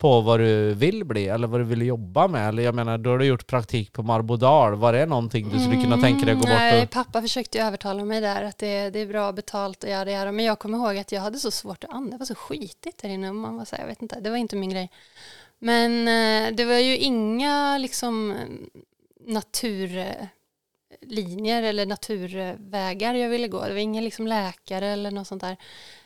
på 0.00 0.20
vad 0.20 0.40
du 0.40 0.74
vill 0.74 1.04
bli 1.04 1.28
eller 1.28 1.46
vad 1.46 1.60
du 1.60 1.64
vill 1.64 1.82
jobba 1.82 2.28
med? 2.28 2.48
Eller 2.48 2.62
jag 2.62 2.74
menar, 2.74 2.98
då 2.98 3.10
har 3.10 3.18
du 3.18 3.24
gjort 3.24 3.46
praktik 3.46 3.92
på 3.92 4.02
Marbodal. 4.02 4.74
Var 4.74 4.92
det 4.92 5.06
någonting 5.06 5.50
du 5.52 5.58
skulle 5.58 5.82
kunna 5.82 5.98
tänka 5.98 6.26
dig 6.26 6.34
att 6.34 6.40
gå 6.40 6.46
Mm, 6.46 6.58
Nej, 6.58 6.80
bort 6.80 6.88
och... 6.88 6.90
pappa 6.90 7.22
försökte 7.22 7.60
övertala 7.60 8.04
mig 8.04 8.20
där 8.20 8.42
att 8.44 8.58
det, 8.58 8.90
det 8.90 8.98
är 8.98 9.06
bra 9.06 9.32
betalt 9.32 9.84
och 9.84 9.90
göra 9.90 10.24
det 10.24 10.32
Men 10.32 10.44
jag 10.44 10.58
kommer 10.58 10.78
ihåg 10.78 10.96
att 10.98 11.12
jag 11.12 11.20
hade 11.20 11.38
så 11.38 11.50
svårt 11.50 11.84
att 11.84 11.90
andas. 11.90 12.10
Det 12.10 12.18
var 12.18 12.26
så 12.26 12.34
skitigt 12.34 13.02
där 13.02 13.08
inne. 13.08 13.32
Man 13.32 13.56
var 13.56 13.64
så 13.64 13.76
här, 13.76 13.82
jag 13.82 13.88
vet 13.88 14.02
inte, 14.02 14.20
det 14.20 14.30
var 14.30 14.36
inte 14.36 14.56
min 14.56 14.70
grej. 14.70 14.90
Men 15.58 16.08
eh, 16.08 16.56
det 16.56 16.64
var 16.64 16.78
ju 16.78 16.98
inga 16.98 17.78
liksom 17.78 18.34
linjer 21.08 21.62
eller 21.62 21.86
naturvägar 21.86 23.14
jag 23.14 23.28
ville 23.28 23.48
gå. 23.48 23.64
Det 23.64 23.72
var 23.72 23.80
ingen 23.80 24.04
liksom 24.04 24.26
läkare 24.26 24.86
eller 24.86 25.10
något 25.10 25.26
sånt 25.26 25.42
där 25.42 25.56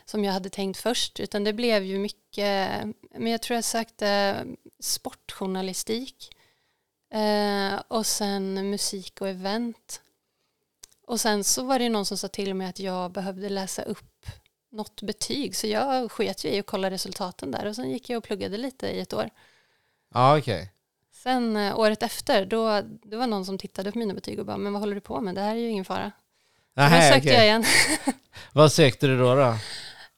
som 0.05 0.25
jag 0.25 0.33
hade 0.33 0.51
tänkt 0.51 0.79
först. 0.79 1.21
Utan 1.21 1.45
det 1.45 1.53
blev 1.53 1.85
ju 1.85 1.99
mycket, 1.99 2.71
men 3.15 3.33
jag 3.33 3.43
tror 3.43 3.55
jag 3.55 3.65
sökte 3.65 4.37
sportjournalistik. 4.81 6.35
Eh, 7.11 7.83
och 7.89 8.07
sen 8.07 8.71
musik 8.71 9.21
och 9.21 9.29
event. 9.29 10.03
Och 11.07 11.21
sen 11.21 11.45
så 11.45 11.63
var 11.65 11.79
det 11.79 11.89
någon 11.89 12.07
som 12.07 12.19
sa 12.19 12.29
till 12.29 12.55
mig 12.55 12.69
att 12.69 12.81
jag 12.81 13.13
behövde 13.13 13.49
läsa 13.49 13.83
upp 13.83 14.27
något 14.71 15.03
betyg. 15.03 15.57
Så 15.57 15.67
jag 15.67 16.13
sket 16.13 16.45
ju 16.45 16.49
i 16.49 16.59
att 16.59 16.67
kolla 16.67 16.91
resultaten 16.91 17.51
där 17.51 17.67
och 17.67 17.77
sen 17.77 17.91
gick 17.91 18.11
jag 18.11 18.19
och 18.19 18.25
pluggade 18.25 18.57
lite 18.57 18.87
i 18.89 19.01
ett 19.01 19.13
år. 19.13 19.31
Ja, 20.15 20.39
okej. 20.39 20.73
Sen 21.23 21.57
eh, 21.57 21.79
året 21.79 22.03
efter, 22.03 22.47
då 22.47 22.83
det 23.03 23.17
var 23.17 23.27
någon 23.27 23.45
som 23.45 23.59
tittade 23.59 23.93
på 23.93 23.99
mina 23.99 24.15
betyg 24.15 24.39
och 24.39 24.47
bara, 24.47 24.57
men 24.57 24.73
vad 24.73 24.83
håller 24.83 24.95
du 24.95 25.01
på 25.01 25.21
med? 25.21 25.35
Det 25.35 25.41
här 25.41 25.51
är 25.51 25.61
ju 25.61 25.69
ingen 25.69 25.85
fara. 25.85 26.13
Så 26.75 26.83
då 26.83 26.89
sökte 26.91 27.19
okej. 27.19 27.33
jag 27.35 27.45
igen. 27.45 27.65
Vad 28.53 28.73
sökte 28.73 29.07
du 29.07 29.19
då? 29.19 29.35
då? 29.35 29.57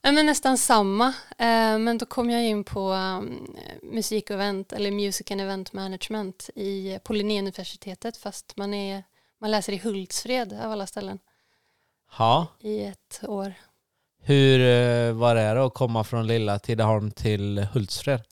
Ja, 0.03 0.13
men 0.13 0.27
nästan 0.27 0.59
samma, 0.59 1.07
eh, 1.39 1.79
men 1.79 1.99
då 1.99 2.07
kom 2.07 2.31
jag 2.31 2.45
in 2.45 2.65
på 2.65 2.91
um, 2.93 3.57
musik 3.83 4.31
och 4.31 4.35
event, 4.35 4.73
eller 4.73 4.91
music 4.91 5.31
and 5.31 5.41
event 5.41 5.73
management 5.73 6.51
i, 6.55 6.99
på 7.05 7.13
Linnéuniversitetet, 7.13 8.17
fast 8.17 8.57
man, 8.57 8.75
är, 8.75 9.05
man 9.41 9.51
läser 9.51 9.73
i 9.73 9.79
Hultsfred 9.79 10.53
av 10.65 10.73
alla 10.73 10.87
ställen 10.87 11.19
Ja. 12.19 12.47
i 12.61 12.85
ett 12.85 13.21
år. 13.23 13.55
Hur 14.23 14.61
eh, 14.61 15.13
var 15.13 15.35
det 15.35 15.55
då 15.55 15.67
att 15.67 15.75
komma 15.75 16.05
från 16.05 16.27
lilla 16.27 16.59
Tidaholm 16.59 17.11
till 17.11 17.59
Hultsfred? 17.73 18.23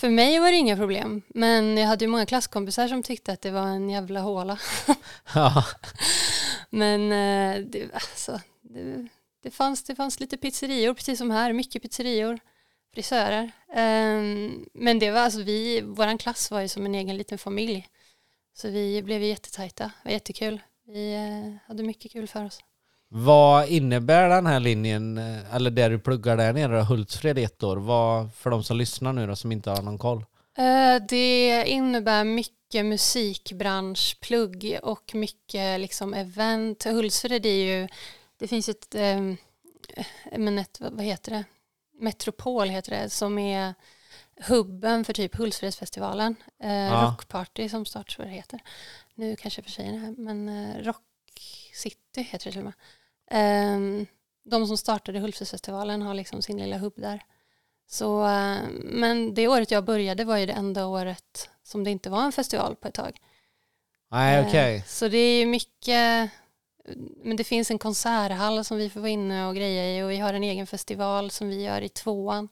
För 0.00 0.10
mig 0.10 0.38
var 0.38 0.50
det 0.50 0.56
inga 0.56 0.76
problem, 0.76 1.22
men 1.28 1.76
jag 1.76 1.86
hade 1.86 2.04
ju 2.04 2.10
många 2.10 2.26
klasskompisar 2.26 2.88
som 2.88 3.02
tyckte 3.02 3.32
att 3.32 3.40
det 3.40 3.50
var 3.50 3.66
en 3.66 3.90
jävla 3.90 4.20
håla. 4.20 4.58
Ja. 5.34 5.64
Men 6.70 7.12
eh, 7.12 7.64
det, 7.66 7.94
alltså, 7.94 8.40
det, 8.62 9.08
det, 9.42 9.50
fanns, 9.50 9.84
det 9.84 9.94
fanns 9.94 10.20
lite 10.20 10.36
pizzerior, 10.36 10.94
precis 10.94 11.18
som 11.18 11.30
här, 11.30 11.52
mycket 11.52 11.82
pizzerior, 11.82 12.38
frisörer. 12.94 13.50
Ehm, 13.74 14.66
men 14.74 14.98
det 14.98 15.10
var 15.10 15.20
alltså 15.20 15.42
vi, 15.42 15.80
våran 15.80 16.18
klass 16.18 16.50
var 16.50 16.60
ju 16.60 16.68
som 16.68 16.86
en 16.86 16.94
egen 16.94 17.16
liten 17.16 17.38
familj. 17.38 17.88
Så 18.54 18.68
vi 18.68 19.02
blev 19.02 19.22
jättetajta, 19.22 19.84
det 19.84 20.08
var 20.08 20.12
jättekul. 20.12 20.60
Vi 20.86 21.14
eh, 21.14 21.68
hade 21.68 21.82
mycket 21.82 22.12
kul 22.12 22.28
för 22.28 22.44
oss. 22.44 22.60
Vad 23.12 23.68
innebär 23.68 24.28
den 24.28 24.46
här 24.46 24.60
linjen, 24.60 25.18
eh, 25.18 25.54
eller 25.54 25.70
det 25.70 25.88
du 25.88 25.98
pluggar 25.98 26.36
där 26.36 26.52
nere, 26.52 26.80
Hultsfred 26.80 27.38
ett 27.38 27.62
år? 27.62 27.76
Vad, 27.76 28.34
för 28.34 28.50
de 28.50 28.64
som 28.64 28.76
lyssnar 28.76 29.12
nu 29.12 29.26
då, 29.26 29.36
som 29.36 29.52
inte 29.52 29.70
har 29.70 29.82
någon 29.82 29.98
koll. 29.98 30.24
Eh, 30.58 31.02
Det 31.08 31.64
innebär 31.66 32.24
mycket 32.24 32.86
musikbranschplugg 32.86 34.78
och 34.82 35.14
mycket 35.14 35.80
liksom 35.80 36.14
event. 36.14 36.84
Hultsfred 36.84 37.46
är 37.46 37.64
ju, 37.80 37.88
det 38.38 38.48
finns 38.48 38.68
ett, 38.68 38.94
eh, 38.94 39.20
men 40.38 40.58
ett, 40.58 40.78
vad 40.80 41.04
heter 41.04 41.32
det, 41.32 41.44
Metropol 42.00 42.68
heter 42.68 42.90
det, 43.02 43.10
som 43.10 43.38
är 43.38 43.74
hubben 44.48 45.04
för 45.04 45.12
typ 45.12 45.34
Hultsfredsfestivalen. 45.36 46.36
Eh, 46.62 46.72
Ja. 46.72 47.04
Rockparty 47.12 47.68
som 47.68 47.84
det 48.18 48.28
heter. 48.28 48.60
Nu 49.14 49.36
kanske 49.36 49.62
för 49.62 49.70
sig 49.70 49.84
det 49.92 49.98
här, 49.98 50.14
men 50.18 50.48
eh, 50.48 50.82
Rock 50.82 51.02
City 51.74 52.22
heter 52.22 52.44
det 52.44 52.50
till 52.50 52.58
och 52.58 52.64
med. 52.64 52.72
Eh, 53.30 53.78
de 54.44 54.66
som 54.66 54.76
startade 54.76 55.18
Hultsfredsfestivalen 55.18 56.02
har 56.02 56.14
liksom 56.14 56.42
sin 56.42 56.58
lilla 56.58 56.78
hubb 56.78 56.94
där. 56.96 57.22
Så, 57.86 58.24
eh, 58.26 58.58
men 58.82 59.34
det 59.34 59.48
året 59.48 59.70
jag 59.70 59.84
började 59.84 60.24
var 60.24 60.36
ju 60.36 60.46
det 60.46 60.52
enda 60.52 60.86
året 60.86 61.50
som 61.62 61.84
det 61.84 61.90
inte 61.90 62.10
var 62.10 62.22
en 62.22 62.32
festival 62.32 62.76
på 62.76 62.88
ett 62.88 62.94
tag. 62.94 63.16
Nej, 64.10 64.38
Eh, 64.38 64.46
okej. 64.46 64.84
Så 64.86 65.08
det 65.08 65.18
är 65.18 65.40
ju 65.40 65.46
mycket, 65.46 66.30
men 67.22 67.36
det 67.36 67.44
finns 67.44 67.70
en 67.70 67.78
konserthall 67.78 68.64
som 68.64 68.76
vi 68.76 68.90
får 68.90 69.00
vara 69.00 69.10
inne 69.10 69.46
och 69.46 69.56
greja 69.56 69.98
i 69.98 70.02
och 70.02 70.10
vi 70.10 70.16
har 70.16 70.34
en 70.34 70.44
egen 70.44 70.66
festival 70.66 71.30
som 71.30 71.48
vi 71.48 71.62
gör 71.62 71.80
i 71.82 71.88
tvåan. 71.88 72.48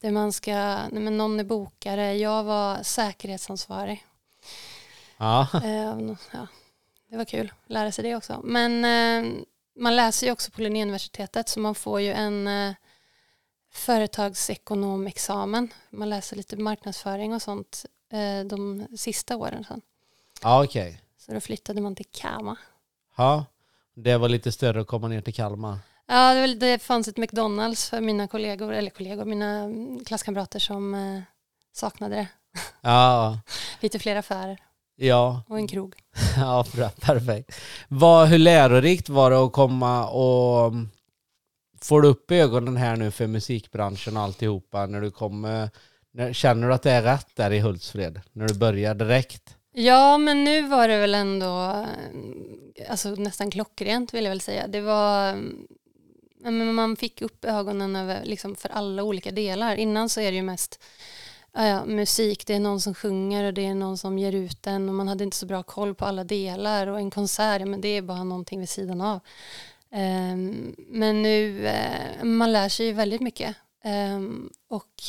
Där 0.00 0.10
man 0.10 0.32
ska, 0.32 0.52
nej 0.92 1.02
men 1.02 1.16
någon 1.16 1.40
är 1.40 1.44
bokare, 1.44 2.14
jag 2.16 2.44
var 2.44 2.82
säkerhetsansvarig. 2.82 4.04
Ja. 5.18 5.48
Ja, 6.32 6.46
det 7.08 7.16
var 7.16 7.24
kul, 7.24 7.52
lära 7.66 7.92
sig 7.92 8.04
det 8.04 8.16
också. 8.16 8.40
Men 8.44 8.84
man 9.76 9.96
läser 9.96 10.26
ju 10.26 10.32
också 10.32 10.50
på 10.50 10.60
Linnéuniversitetet 10.62 11.48
så 11.48 11.60
man 11.60 11.74
får 11.74 12.00
ju 12.00 12.12
en 12.12 12.46
eh, 12.46 12.72
företagsekonomexamen. 13.70 15.72
Man 15.90 16.10
läser 16.10 16.36
lite 16.36 16.56
marknadsföring 16.56 17.34
och 17.34 17.42
sånt 17.42 17.84
eh, 18.12 18.44
de 18.46 18.86
sista 18.96 19.36
åren 19.36 19.64
sen. 19.68 19.80
Ja, 20.42 20.64
okej. 20.64 21.00
Så 21.18 21.32
då 21.32 21.40
flyttade 21.40 21.80
man 21.80 21.94
till 21.96 22.06
Kama. 22.12 22.56
Ja. 23.16 23.44
Det 23.94 24.16
var 24.16 24.28
lite 24.28 24.52
större 24.52 24.80
att 24.80 24.86
komma 24.86 25.08
ner 25.08 25.20
till 25.20 25.34
Kalmar. 25.34 25.78
Ja, 26.06 26.34
det, 26.34 26.40
var- 26.40 26.48
det 26.54 26.78
fanns 26.78 27.08
ett 27.08 27.16
McDonalds 27.16 27.90
för 27.90 28.00
mina 28.00 28.28
kollegor, 28.28 28.72
eller 28.72 28.90
kollegor, 28.90 29.24
mina 29.24 29.58
mm, 29.58 30.04
klasskamrater 30.04 30.58
som 30.58 30.94
eh, 30.94 31.20
saknade 31.72 32.14
det. 32.16 32.28
Ja, 32.80 33.38
Lite 33.80 33.98
fler 33.98 34.16
affärer 34.16 34.58
ja, 35.02 35.42
och 35.48 35.58
en 35.58 35.68
krog. 35.68 35.94
ja 36.36 36.64
bra, 36.74 36.90
perfekt. 37.00 37.60
Vad, 37.88 38.28
hur 38.28 38.38
lärorikt 38.38 39.08
var 39.08 39.30
det 39.30 39.38
att 39.38 39.52
komma 39.52 40.08
och 40.08 40.72
får 41.80 42.02
du 42.02 42.08
upp 42.08 42.30
ögonen 42.30 42.76
här 42.76 42.96
nu 42.96 43.10
för 43.10 43.26
musikbranschen 43.26 44.16
och 44.16 44.22
alltihopa 44.22 44.86
när 44.86 45.00
du 45.00 45.10
kommer? 45.10 45.70
När, 46.14 46.32
känner 46.32 46.68
du 46.68 46.74
att 46.74 46.82
det 46.82 46.90
är 46.90 47.02
rätt 47.02 47.36
där 47.36 47.50
i 47.50 47.60
Hultsfred? 47.60 48.20
När 48.32 48.48
du 48.48 48.54
börjar 48.54 48.94
direkt? 48.94 49.56
Ja, 49.72 50.18
men 50.18 50.44
nu 50.44 50.62
var 50.62 50.88
det 50.88 50.98
väl 50.98 51.14
ändå 51.14 51.86
eh, 52.76 52.90
alltså, 52.90 53.10
nästan 53.10 53.50
klockrent 53.50 54.14
vill 54.14 54.24
jag 54.24 54.30
väl 54.30 54.40
säga. 54.40 54.66
Det 54.66 54.80
var, 54.80 55.28
mm, 55.28 55.66
men 56.40 56.74
man 56.74 56.96
fick 56.96 57.22
upp 57.22 57.44
ögonen 57.44 57.96
över, 57.96 58.24
liksom, 58.24 58.56
för 58.56 58.68
alla 58.68 59.02
olika 59.02 59.30
delar. 59.30 59.76
Innan 59.76 60.08
så 60.08 60.20
är 60.20 60.30
det 60.30 60.36
ju 60.36 60.42
mest 60.42 60.82
ja, 61.54 61.66
ja, 61.66 61.84
musik, 61.84 62.46
det 62.46 62.54
är 62.54 62.60
någon 62.60 62.80
som 62.80 62.94
sjunger 62.94 63.44
och 63.44 63.54
det 63.54 63.66
är 63.66 63.74
någon 63.74 63.98
som 63.98 64.18
ger 64.18 64.32
ut 64.32 64.62
den 64.62 64.88
och 64.88 64.94
man 64.94 65.08
hade 65.08 65.24
inte 65.24 65.36
så 65.36 65.46
bra 65.46 65.62
koll 65.62 65.94
på 65.94 66.04
alla 66.04 66.24
delar 66.24 66.86
och 66.86 66.98
en 66.98 67.10
konsert, 67.10 67.60
ja, 67.60 67.66
men 67.66 67.80
det 67.80 67.88
är 67.88 68.02
bara 68.02 68.24
någonting 68.24 68.60
vid 68.60 68.68
sidan 68.68 69.00
av. 69.00 69.20
Um, 69.90 70.74
men 70.78 71.22
nu, 71.22 71.66
uh, 71.66 72.24
man 72.24 72.52
lär 72.52 72.68
sig 72.68 72.86
ju 72.86 72.92
väldigt 72.92 73.20
mycket. 73.20 73.56
um, 73.84 74.52
och 74.68 75.02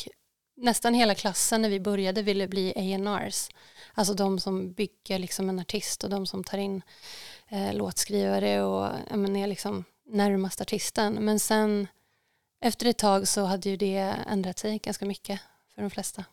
nästan 0.56 0.94
hela 0.94 1.14
klassen 1.14 1.62
när 1.62 1.68
vi 1.68 1.80
började 1.80 2.22
ville 2.22 2.48
bli 2.48 2.72
A&Rs. 2.76 3.48
Alltså 3.94 4.14
de 4.14 4.40
som 4.40 4.72
bygger 4.72 5.18
liksom 5.18 5.48
en 5.48 5.58
artist 5.58 6.04
och 6.04 6.10
de 6.10 6.26
som 6.26 6.44
tar 6.44 6.58
in 6.58 6.82
eh, 7.48 7.74
låtskrivare 7.74 8.62
och 8.62 8.90
ja, 9.10 9.16
men 9.16 9.36
är 9.36 9.46
liksom 9.46 9.84
närmast 10.06 10.60
artisten. 10.60 11.14
Men 11.14 11.40
sen 11.40 11.88
efter 12.60 12.86
ett 12.86 12.98
tag 12.98 13.28
så 13.28 13.44
hade 13.44 13.70
ju 13.70 13.76
det 13.76 14.14
ändrat 14.26 14.58
sig 14.58 14.78
ganska 14.78 15.06
mycket 15.06 15.40
för 15.74 15.82
de 15.82 15.90
flesta. 15.90 16.24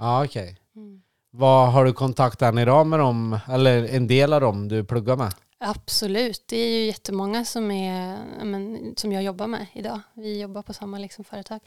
Ja, 0.00 0.24
okej. 0.24 0.56
Mm. 0.76 1.02
Vad 1.30 1.72
Har 1.72 1.84
du 1.84 1.92
kontakt 1.92 2.42
än 2.42 2.58
idag 2.58 2.86
med 2.86 2.98
dem, 2.98 3.38
eller 3.48 3.94
en 3.94 4.06
del 4.06 4.32
av 4.32 4.40
dem 4.40 4.68
du 4.68 4.84
pluggar 4.84 5.16
med? 5.16 5.32
Absolut, 5.58 6.44
det 6.46 6.56
är 6.56 6.68
ju 6.68 6.86
jättemånga 6.86 7.44
som, 7.44 7.70
är, 7.70 8.18
men, 8.44 8.94
som 8.96 9.12
jag 9.12 9.22
jobbar 9.22 9.46
med 9.46 9.66
idag. 9.72 10.00
Vi 10.14 10.40
jobbar 10.40 10.62
på 10.62 10.72
samma 10.72 10.98
liksom, 10.98 11.24
företag. 11.24 11.60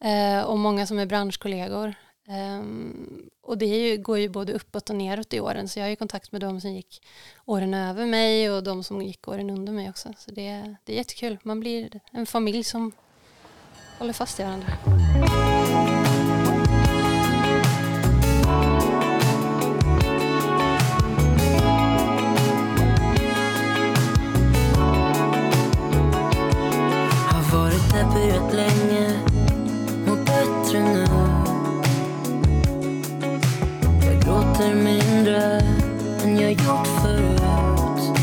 Eh, 0.00 0.40
och 0.40 0.58
många 0.58 0.86
som 0.86 0.98
är 0.98 1.06
branschkollegor. 1.06 1.94
Ehm, 2.28 3.30
och 3.42 3.58
det 3.58 3.66
ju, 3.66 3.96
går 3.96 4.18
ju 4.18 4.28
både 4.28 4.52
uppåt 4.52 4.90
och 4.90 4.96
neråt 4.96 5.34
i 5.34 5.40
åren. 5.40 5.68
Så 5.68 5.78
jag 5.78 5.84
har 5.84 5.90
ju 5.90 5.96
kontakt 5.96 6.32
med 6.32 6.40
de 6.40 6.60
som 6.60 6.72
gick 6.72 7.02
åren 7.44 7.74
över 7.74 8.06
mig 8.06 8.50
och 8.50 8.62
de 8.62 8.84
som 8.84 9.02
gick 9.02 9.28
åren 9.28 9.50
under 9.50 9.72
mig 9.72 9.90
också. 9.90 10.12
Så 10.18 10.30
det, 10.30 10.74
det 10.84 10.92
är 10.92 10.96
jättekul. 10.96 11.38
Man 11.42 11.60
blir 11.60 12.00
en 12.12 12.26
familj 12.26 12.64
som 12.64 12.92
håller 13.98 14.12
fast 14.12 14.40
i 14.40 14.42
varandra. 14.42 14.68
Jag 36.48 36.66
gjort 36.66 36.86
förut. 36.86 38.20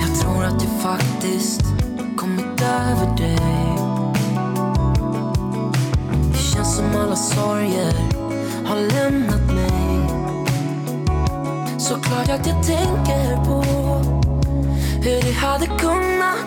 Jag 0.00 0.20
tror 0.20 0.44
att 0.44 0.62
jag 0.62 0.82
faktiskt 0.82 1.62
kommit 2.16 2.62
över 2.62 3.16
dig. 3.16 3.76
Det 6.32 6.38
känns 6.38 6.76
som 6.76 6.96
alla 6.96 7.16
sorger 7.16 7.94
har 8.64 8.76
lämnat 8.76 9.54
mig. 9.54 10.00
Såklart 11.78 12.28
att 12.28 12.46
jag 12.46 12.62
tänker 12.66 13.44
på 13.44 13.62
hur 15.02 15.22
det 15.22 15.32
hade 15.32 15.66
kunnat 15.66 16.45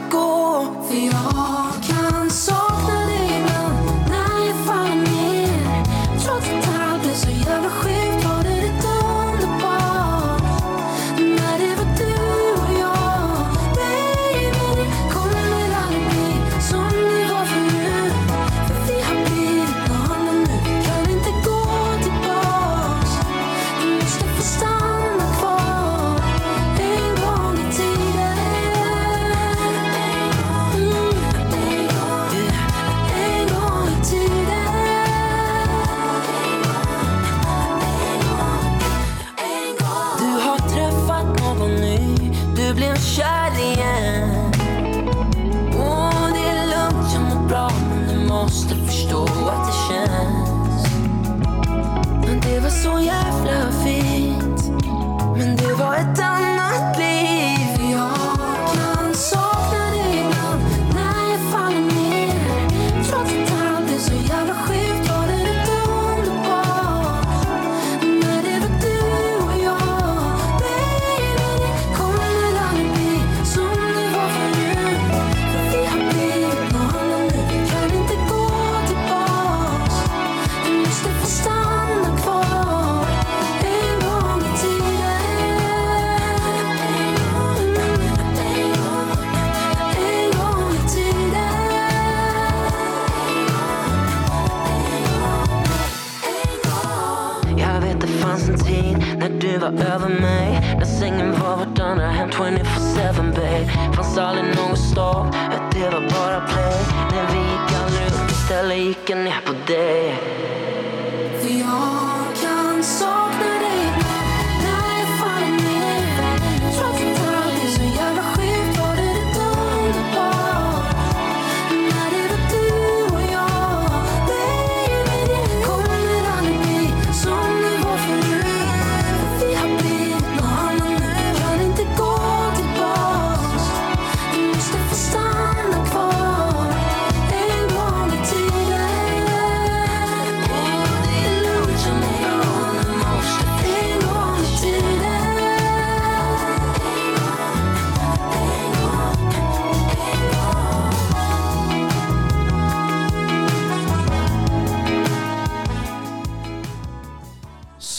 upp 108.59 108.77
gick 108.77 109.09
jag 109.09 109.17
ner 109.17 109.41
på 109.45 109.53
det? 109.67 110.15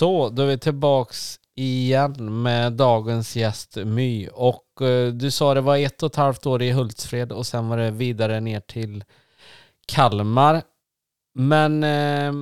Så, 0.01 0.29
då 0.29 0.43
är 0.43 0.47
vi 0.47 0.59
tillbaks 0.59 1.41
igen 1.55 2.43
med 2.43 2.73
dagens 2.73 3.37
gäst 3.37 3.77
My. 3.77 4.29
Och 4.29 4.83
eh, 4.83 5.13
du 5.13 5.31
sa 5.31 5.55
det 5.55 5.61
var 5.61 5.77
ett 5.77 6.03
och 6.03 6.11
ett 6.11 6.17
halvt 6.17 6.47
år 6.47 6.63
i 6.63 6.71
Hultsfred 6.71 7.33
och 7.33 7.47
sen 7.47 7.69
var 7.69 7.77
det 7.77 7.91
vidare 7.91 8.41
ner 8.41 8.61
till 8.61 9.05
Kalmar. 9.87 10.63
Men 11.35 11.85
eh, 11.85 12.33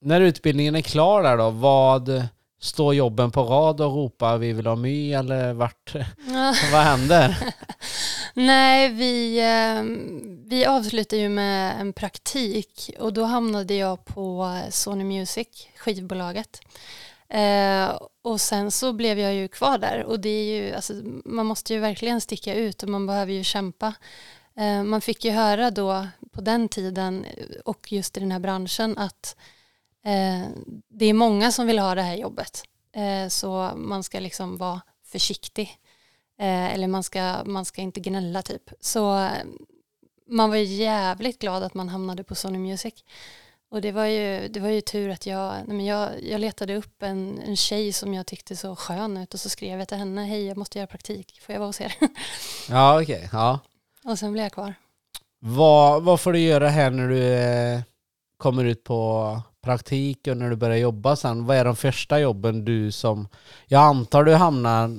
när 0.00 0.20
utbildningen 0.20 0.76
är 0.76 0.80
klar 0.80 1.22
där 1.22 1.36
då, 1.36 1.50
vad 1.50 2.28
står 2.60 2.94
jobben 2.94 3.30
på 3.30 3.42
rad 3.42 3.80
och 3.80 3.94
ropar 3.94 4.38
vi 4.38 4.52
vill 4.52 4.66
ha 4.66 4.76
My 4.76 5.12
eller 5.12 5.52
vart, 5.52 5.94
vad 6.72 6.82
händer? 6.82 7.54
Nej, 8.34 8.88
vi, 8.88 9.38
eh, 9.38 9.82
vi 10.48 10.66
avslutade 10.66 11.22
ju 11.22 11.28
med 11.28 11.80
en 11.80 11.92
praktik 11.92 12.90
och 12.98 13.12
då 13.12 13.24
hamnade 13.24 13.74
jag 13.74 14.04
på 14.04 14.60
Sony 14.70 15.04
Music, 15.04 15.48
skivbolaget. 15.76 16.60
Eh, 17.28 17.98
och 18.22 18.40
sen 18.40 18.70
så 18.70 18.92
blev 18.92 19.18
jag 19.18 19.34
ju 19.34 19.48
kvar 19.48 19.78
där 19.78 20.04
och 20.04 20.20
det 20.20 20.28
är 20.28 20.44
ju, 20.44 20.74
alltså, 20.74 20.92
man 21.24 21.46
måste 21.46 21.74
ju 21.74 21.80
verkligen 21.80 22.20
sticka 22.20 22.54
ut 22.54 22.82
och 22.82 22.88
man 22.88 23.06
behöver 23.06 23.32
ju 23.32 23.44
kämpa. 23.44 23.94
Eh, 24.56 24.82
man 24.82 25.00
fick 25.00 25.24
ju 25.24 25.30
höra 25.30 25.70
då 25.70 26.06
på 26.32 26.40
den 26.40 26.68
tiden 26.68 27.26
och 27.64 27.92
just 27.92 28.16
i 28.16 28.20
den 28.20 28.32
här 28.32 28.38
branschen 28.38 28.98
att 28.98 29.36
det 30.88 31.06
är 31.06 31.14
många 31.14 31.52
som 31.52 31.66
vill 31.66 31.78
ha 31.78 31.94
det 31.94 32.02
här 32.02 32.16
jobbet. 32.16 32.64
Eh, 32.92 33.28
så 33.28 33.72
man 33.76 34.02
ska 34.02 34.20
liksom 34.20 34.56
vara 34.56 34.80
försiktig. 35.04 35.78
Eh, 36.38 36.74
eller 36.74 36.86
man 36.86 37.02
ska, 37.02 37.44
man 37.44 37.64
ska 37.64 37.82
inte 37.82 38.00
gnälla 38.00 38.42
typ. 38.42 38.70
Så 38.80 39.18
eh, 39.18 39.30
man 40.26 40.50
var 40.50 40.56
jävligt 40.56 41.38
glad 41.38 41.62
att 41.62 41.74
man 41.74 41.88
hamnade 41.88 42.24
på 42.24 42.34
Sony 42.34 42.58
Music. 42.58 42.94
Och 43.70 43.80
det 43.80 43.92
var 43.92 44.04
ju, 44.04 44.48
det 44.48 44.60
var 44.60 44.68
ju 44.68 44.80
tur 44.80 45.10
att 45.10 45.26
jag, 45.26 45.54
nej 45.66 45.76
men 45.76 45.86
jag, 45.86 46.22
jag 46.22 46.40
letade 46.40 46.76
upp 46.76 47.02
en, 47.02 47.38
en 47.38 47.56
tjej 47.56 47.92
som 47.92 48.14
jag 48.14 48.26
tyckte 48.26 48.56
så 48.56 48.76
skön 48.76 49.16
ut 49.16 49.34
och 49.34 49.40
så 49.40 49.48
skrev 49.48 49.78
jag 49.78 49.88
till 49.88 49.96
henne, 49.96 50.24
hej 50.24 50.46
jag 50.46 50.56
måste 50.56 50.78
göra 50.78 50.86
praktik, 50.86 51.40
får 51.40 51.52
jag 51.52 51.60
vara 51.60 51.68
hos 51.68 51.80
er? 51.80 51.94
Ja, 52.68 53.02
okej. 53.02 53.28
Ja. 53.32 53.60
och 54.04 54.18
sen 54.18 54.32
blev 54.32 54.44
jag 54.44 54.52
kvar. 54.52 54.74
Vad, 55.38 56.02
vad 56.02 56.20
får 56.20 56.32
du 56.32 56.38
göra 56.38 56.68
här 56.68 56.90
när 56.90 57.08
du 57.08 57.34
eh, 57.34 57.80
kommer 58.36 58.64
ut 58.64 58.84
på 58.84 59.42
praktik 59.64 60.26
och 60.26 60.36
när 60.36 60.50
du 60.50 60.56
börjar 60.56 60.76
jobba 60.76 61.16
sen? 61.16 61.46
Vad 61.46 61.56
är 61.56 61.64
de 61.64 61.76
första 61.76 62.20
jobben 62.20 62.64
du 62.64 62.92
som... 62.92 63.28
Jag 63.66 63.82
antar 63.82 64.24
du 64.24 64.34
hamnar 64.34 64.90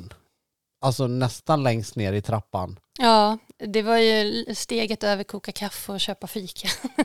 alltså 0.81 1.07
nästan 1.07 1.63
längst 1.63 1.95
ner 1.95 2.13
i 2.13 2.21
trappan. 2.21 2.79
Ja, 2.99 3.37
det 3.57 3.81
var 3.81 3.97
ju 3.97 4.45
steget 4.55 5.03
över 5.03 5.23
koka 5.23 5.51
kaffe 5.51 5.91
och 5.91 5.99
köpa 5.99 6.27
fika. 6.27 6.67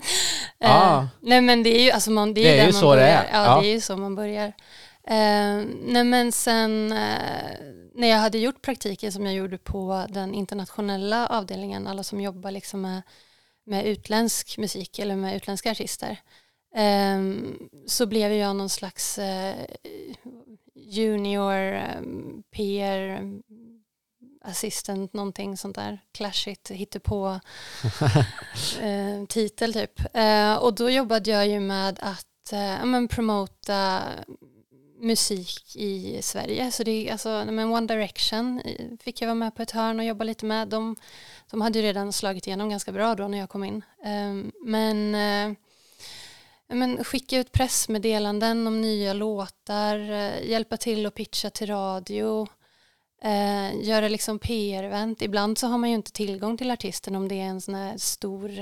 Ah. 0.61 0.99
eh, 0.99 1.07
nej 1.21 1.40
men 1.40 1.62
det 1.62 1.79
är 1.81 1.83
ju, 1.85 1.90
alltså 1.90 2.11
man, 2.11 2.35
det 2.35 2.40
är 2.40 2.57
Det 2.57 2.61
är 2.62 2.67
ju 2.67 2.73
så 2.73 2.90
det 2.95 2.97
börjar. 3.01 3.09
är. 3.25 3.29
Ja, 3.33 3.45
Ja. 3.45 3.61
det 3.61 3.67
är 3.67 3.73
ju 3.73 3.81
så 3.81 3.97
man 3.97 4.14
börjar. 4.14 4.47
Eh, 5.07 5.64
nej 5.85 6.05
men 6.05 6.33
sen 6.33 6.93
eh, 6.93 7.53
när 7.95 8.09
jag 8.09 8.19
hade 8.19 8.38
gjort 8.38 8.62
praktiken 8.62 9.12
som 9.12 9.27
jag 9.27 9.35
gjorde 9.35 9.59
på 9.59 10.07
den 10.09 10.35
internationella 10.35 11.27
avdelningen, 11.27 11.87
alla 11.87 12.03
som 12.03 12.21
jobbar 12.21 12.51
liksom 12.51 12.81
med, 12.81 13.03
med 13.67 13.87
utländsk 13.87 14.59
musik 14.59 14.99
eller 14.99 15.17
med 15.17 15.37
utländska 15.37 15.71
artister, 15.71 16.17
så 17.87 18.07
blev 18.07 18.33
jag 18.33 18.57
någon 18.57 18.69
slags 18.69 19.19
eh, 19.19 19.67
junior 20.75 21.73
eh, 21.73 22.01
PR 22.51 23.21
assistant, 24.45 25.13
någonting 25.13 25.57
sånt 25.57 25.77
där 25.77 25.99
clashigt, 26.13 26.71
hittepå 26.71 27.29
eh, 28.81 29.27
titel 29.29 29.73
typ. 29.73 30.01
Eh, 30.15 30.55
och 30.55 30.75
då 30.75 30.91
jobbade 30.91 31.31
jag 31.31 31.49
ju 31.49 31.61
med 31.61 31.99
att 32.03 32.53
eh, 32.53 32.85
men 32.85 33.09
promota 33.09 34.03
musik 35.01 35.77
i 35.77 36.23
Sverige. 36.23 36.71
Så 36.71 36.83
det 36.83 36.91
är 36.91 37.13
alltså, 37.13 37.45
men 37.51 37.73
One 37.73 37.87
Direction 37.87 38.61
eh, 38.65 38.87
fick 39.01 39.23
jag 39.23 39.27
vara 39.27 39.35
med 39.35 39.55
på 39.55 39.63
ett 39.63 39.71
hörn 39.71 39.99
och 39.99 40.05
jobba 40.05 40.25
lite 40.25 40.47
med. 40.47 40.69
De, 40.69 40.97
de 41.51 41.61
hade 41.61 41.79
ju 41.79 41.85
redan 41.85 42.13
slagit 42.13 42.47
igenom 42.47 42.69
ganska 42.71 42.93
bra 42.93 43.15
då 43.15 43.29
när 43.29 43.39
jag 43.39 43.49
kom 43.49 43.65
in. 43.65 43.83
Eh, 44.05 44.51
men 44.65 45.15
men 46.68 47.05
skicka 47.05 47.38
ut 47.38 47.53
pressmeddelanden 47.53 48.66
om 48.66 48.81
nya 48.81 49.12
låtar, 49.12 49.98
eh, 50.11 50.50
hjälpa 50.50 50.77
till 50.77 51.07
att 51.07 51.14
pitcha 51.14 51.50
till 51.50 51.66
radio, 51.66 52.48
eh, 53.22 53.83
göra 53.83 54.09
liksom 54.09 54.38
PR-event. 54.38 55.22
Ibland 55.22 55.59
så 55.59 55.66
har 55.66 55.79
man 55.79 55.90
ju 55.90 55.94
inte 55.96 56.12
tillgång 56.12 56.57
till 56.57 56.70
artisten 56.70 57.14
om 57.14 57.29
det 57.29 57.40
är 57.40 57.44
en 57.44 57.61
sån 57.61 57.74
här 57.74 57.98
stor, 57.98 58.59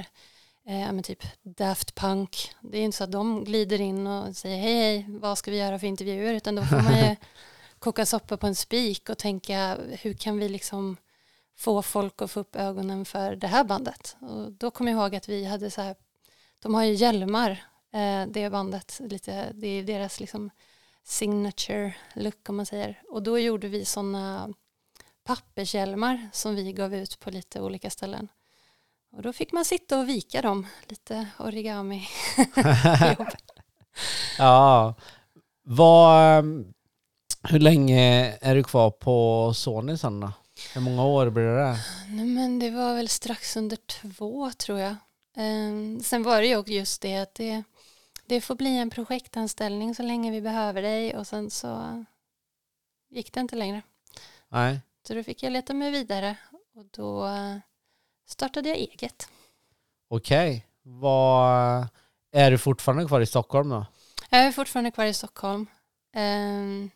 eh, 0.67 0.93
men 0.93 1.03
typ 1.03 1.23
Daft 1.43 1.95
Punk. 1.95 2.51
Det 2.61 2.79
är 2.79 2.83
inte 2.83 2.97
så 2.97 3.05
att 3.05 3.13
de 3.13 3.45
glider 3.45 3.81
in 3.81 4.07
och 4.07 4.37
säger 4.37 4.57
hej 4.57 4.75
hej, 4.75 5.07
vad 5.09 5.39
ska 5.39 5.51
vi 5.51 5.59
göra 5.59 5.79
för 5.79 5.87
intervjuer? 5.87 6.35
Utan 6.35 6.55
då 6.55 6.63
får 6.63 6.77
man 6.77 6.99
ju 6.99 7.17
koka 7.79 8.07
soppa 8.07 8.37
på 8.37 8.47
en 8.47 8.55
spik 8.55 9.09
och 9.11 9.19
tänka 9.19 9.79
hur 10.01 10.15
kan 10.15 10.39
vi 10.39 10.49
liksom 10.49 10.97
få 11.59 11.83
folk 11.83 12.23
att 12.23 12.31
få 12.31 12.41
upp 12.41 12.57
ögonen 12.57 13.05
för 13.05 13.37
det 13.37 13.47
här 13.47 13.65
bandet? 13.65 14.17
Och 14.21 14.53
då 14.53 14.71
kommer 14.71 14.93
jag 14.93 15.01
ihåg 15.01 15.17
att 15.17 15.29
vi 15.29 15.45
hade 15.45 15.71
så 15.71 15.81
här, 15.81 15.97
de 16.63 16.75
har 16.75 16.85
ju 16.85 16.93
hjälmar, 16.93 17.65
eh, 17.93 18.27
det 18.27 18.51
bandet, 18.51 19.01
lite, 19.01 19.53
det 19.53 19.67
är 19.67 19.83
deras 19.83 20.21
liksom 20.21 20.51
signature 21.05 21.95
look 22.15 22.49
om 22.49 22.57
man 22.57 22.67
säger. 22.67 23.03
Och 23.09 23.23
då 23.23 23.39
gjorde 23.39 23.69
vi 23.69 23.85
sådana 23.85 24.55
pappershjälmar 25.25 26.29
som 26.33 26.55
vi 26.55 26.73
gav 26.73 26.95
ut 26.95 27.21
på 27.21 27.31
lite 27.31 27.61
olika 27.61 27.91
ställen. 27.91 28.29
Och 29.13 29.23
då 29.23 29.33
fick 29.33 29.53
man 29.53 29.65
sitta 29.65 29.99
och 29.99 30.09
vika 30.09 30.43
dem, 30.43 30.67
lite 30.89 31.27
origami. 31.39 32.09
Ja. 34.39 34.95
Vad, 35.65 36.39
ehm, 36.39 36.73
hur 37.43 37.59
länge 37.59 38.37
är 38.41 38.55
du 38.55 38.65
kvar 38.65 38.91
på 38.91 39.53
Sony 39.55 39.97
sen 39.97 40.21
då? 40.21 40.33
Hur 40.75 40.81
många 40.81 41.05
år 41.05 41.31
blir 41.31 41.45
det? 41.45 41.77
Nej, 42.09 42.27
men 42.27 42.59
det 42.59 42.71
var 42.71 42.95
väl 42.95 43.09
strax 43.09 43.57
under 43.57 43.77
två 43.77 44.51
tror 44.51 44.79
jag. 44.79 44.97
Ehm, 45.37 46.01
sen 46.01 46.23
var 46.23 46.41
det 46.41 46.47
ju 46.47 46.63
just 46.67 47.03
det 47.03 47.17
att 47.17 47.35
det, 47.35 47.63
det 48.33 48.41
får 48.41 48.55
bli 48.55 48.79
en 48.79 48.91
projektanställning 48.91 49.95
så 49.95 50.03
länge 50.03 50.31
vi 50.31 50.41
behöver 50.41 50.83
dig 50.83 51.17
och 51.17 51.27
sen 51.27 51.51
så 51.51 52.05
gick 53.11 53.33
det 53.33 53.41
inte 53.41 53.57
längre. 53.57 53.83
Nej. 54.49 54.81
Så 55.07 55.15
då 55.15 55.23
fick 55.23 55.43
jag 55.43 55.53
leta 55.53 55.75
mig 55.75 55.91
vidare 55.91 56.37
och 56.75 56.85
då 56.91 57.29
startade 58.27 58.69
jag 58.69 58.79
eget. 58.79 59.29
Okej. 60.09 60.67
Vad... 60.83 61.87
Är 62.33 62.51
du 62.51 62.59
fortfarande 62.59 63.07
kvar 63.07 63.21
i 63.21 63.27
Stockholm 63.27 63.69
då? 63.69 63.87
Jag 64.31 64.41
är 64.41 64.53
fortfarande 64.53 64.91
kvar 64.91 65.05
i 65.05 65.15
Stockholm. 65.15 65.67
Ehm, 66.13 66.91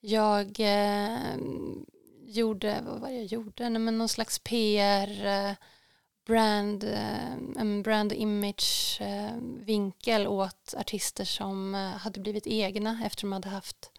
Jag 0.00 0.60
eh, 0.60 1.36
gjorde, 2.26 2.80
vad 2.86 3.00
var 3.00 3.08
det 3.08 3.14
jag 3.14 3.24
gjorde? 3.24 3.68
Nej, 3.68 3.80
men 3.80 3.98
någon 3.98 4.08
slags 4.08 4.38
PR, 4.38 5.26
eh, 5.26 5.52
brand, 6.26 6.84
eh, 6.84 7.32
en 7.56 7.82
brand 7.82 8.12
image 8.12 8.98
eh, 9.00 9.36
vinkel 9.40 10.26
åt 10.26 10.74
artister 10.76 11.24
som 11.24 11.74
eh, 11.74 11.80
hade 11.80 12.20
blivit 12.20 12.46
egna 12.46 13.00
efter 13.04 13.22
de 13.22 13.32
hade 13.32 13.48
haft 13.48 13.90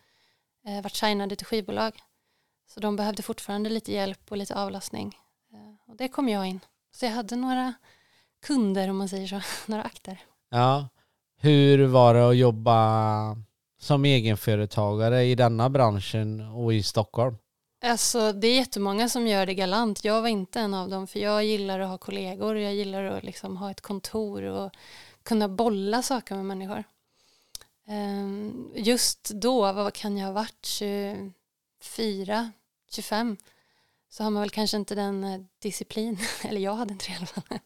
varit 0.83 0.95
signade 0.95 1.35
till 1.35 1.45
skivbolag. 1.45 1.93
Så 2.67 2.79
de 2.79 2.95
behövde 2.95 3.23
fortfarande 3.23 3.69
lite 3.69 3.91
hjälp 3.91 4.19
och 4.29 4.38
lite 4.38 4.55
avlastning. 4.55 5.17
Och 5.88 5.95
det 5.95 6.07
kom 6.07 6.29
jag 6.29 6.47
in. 6.47 6.59
Så 6.91 7.05
jag 7.05 7.11
hade 7.11 7.35
några 7.35 7.73
kunder 8.45 8.89
om 8.89 8.97
man 8.97 9.09
säger 9.09 9.27
så, 9.27 9.41
några 9.71 9.83
akter. 9.83 10.17
Ja. 10.49 10.89
Hur 11.38 11.85
var 11.85 12.13
det 12.13 12.29
att 12.29 12.38
jobba 12.38 13.38
som 13.79 14.05
egenföretagare 14.05 15.23
i 15.23 15.35
denna 15.35 15.69
branschen 15.69 16.41
och 16.41 16.73
i 16.73 16.83
Stockholm? 16.83 17.38
Alltså 17.86 18.34
det 18.34 18.48
är 18.48 18.56
jättemånga 18.56 19.10
som 19.10 19.28
gör 19.28 19.45
det 19.45 19.54
galant. 19.54 20.04
Jag 20.04 20.21
var 20.21 20.28
inte 20.28 20.60
en 20.60 20.74
av 20.74 20.89
dem 20.89 21.08
för 21.08 21.19
jag 21.19 21.45
gillar 21.45 21.80
att 21.80 21.89
ha 21.89 21.98
kollegor. 21.98 22.58
Jag 22.58 22.76
gillar 22.76 23.04
att 23.04 23.24
liksom 23.24 23.58
ha 23.58 23.71
ett 23.71 23.82
kontor 23.82 24.43
och 24.43 24.71
kunna 25.24 25.50
bolla 25.50 26.02
saker 26.02 26.36
med 26.36 26.45
människor. 26.45 26.84
Ehm, 27.88 28.71
just 28.76 29.30
då, 29.30 29.74
vad 29.74 29.93
kan 29.93 30.17
jag 30.17 30.26
ha 30.26 30.34
varit, 30.34 30.65
24, 30.65 32.52
25, 32.91 33.38
så 34.10 34.24
har 34.24 34.32
man 34.32 34.41
väl 34.41 34.50
kanske 34.50 34.78
inte 34.78 34.95
den 34.95 35.24
eh, 35.24 35.41
disciplin, 35.60 36.19
eller 36.43 36.62
jag 36.62 36.76
hade 36.76 36.93
inte 36.93 37.06
det 37.06 37.13
i 37.13 37.15
alla 37.15 37.26
fall, 37.26 37.43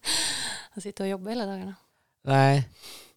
att 0.72 0.82
sitta 0.82 1.02
och 1.02 1.08
jobba 1.08 1.30
hela 1.30 1.46
dagarna. 1.46 1.74
Nej. 2.24 2.68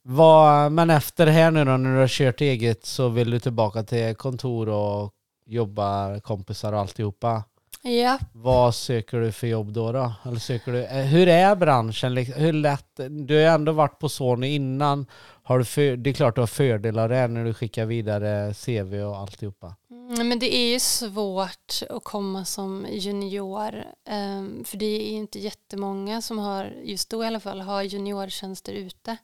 Vad, 0.02 0.72
men 0.72 0.90
efter 0.90 1.26
det 1.26 1.32
här 1.32 1.52
nu 1.52 1.66
då, 1.66 1.78
när 1.78 1.94
du 1.94 2.00
har 2.00 2.08
kört 2.08 2.42
eget 2.42 2.86
så 2.86 3.10
vill 3.10 3.32
du 3.32 3.40
tillbaka 3.40 3.84
till 3.84 4.16
kontor 4.16 4.70
och 4.70 5.14
jobba 5.46 6.20
kompisar 6.20 6.74
och 6.74 6.80
alltihopa. 6.80 7.44
Ja, 7.86 8.20
Vad 8.34 8.76
söker 8.76 9.20
du 9.20 9.32
för 9.32 9.48
jobb 9.48 9.74
då? 9.74 9.92
då? 9.92 10.14
Eller 10.26 10.40
söker 10.40 10.72
du, 10.72 10.84
eh, 10.86 11.06
hur 11.06 11.28
är 11.28 11.56
branschen? 11.56 12.18
Hur 12.18 12.54
lätt, 12.54 13.00
du 13.10 13.34
har 13.34 13.42
ju 13.42 13.48
ändå 13.48 13.72
varit 13.72 14.00
på 14.00 14.10
Sony 14.10 14.48
innan. 14.56 15.06
Har 15.44 15.60
du 15.60 15.66
för, 15.66 15.96
det 15.98 16.10
är 16.10 16.14
klart 16.14 16.36
du 16.36 16.42
har 16.42 16.48
fördelar 16.48 17.10
där 17.10 17.28
när 17.28 17.46
du 17.46 17.54
skickar 17.54 17.86
vidare 17.86 18.54
CV 18.54 18.94
och 19.04 19.18
alltihopa. 19.18 19.76
Mm, 19.92 20.28
men 20.30 20.40
det 20.40 20.56
är 20.56 20.72
ju 20.74 20.80
svårt 20.80 21.80
att 21.90 22.04
komma 22.04 22.46
som 22.46 22.88
junior. 22.92 23.84
ehm, 24.10 24.64
för 24.66 24.78
det 24.78 24.86
är 24.86 25.12
inte 25.12 25.40
jättemånga 25.40 26.22
som 26.22 26.38
har, 26.40 26.74
just 26.84 27.10
då 27.10 27.24
i 27.24 27.28
alla 27.28 27.40
fall, 27.40 27.62
har 27.62 27.82
juniortjänster 27.84 28.74
ute. 28.74 29.18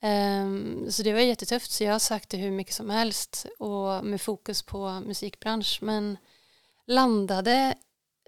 Ehm, 0.00 0.90
så 0.90 1.02
det 1.02 1.12
var 1.12 1.20
jättetufft 1.20 1.70
så 1.70 1.84
jag 1.84 2.00
sökte 2.00 2.36
hur 2.36 2.50
mycket 2.50 2.74
som 2.74 2.90
helst 2.90 3.46
och 3.58 4.04
med 4.04 4.20
fokus 4.20 4.62
på 4.62 5.00
musikbransch. 5.00 5.78
Men 5.82 6.16
landade 6.86 7.74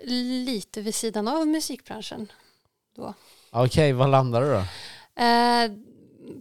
lite 0.04 0.80
vid 0.80 0.94
sidan 0.94 1.28
av 1.28 1.46
musikbranschen. 1.46 2.32
Okej, 3.50 3.92
vad 3.92 4.10
landar 4.10 4.42
du 4.42 4.48
då? 4.48 4.64
Eh, 5.22 5.70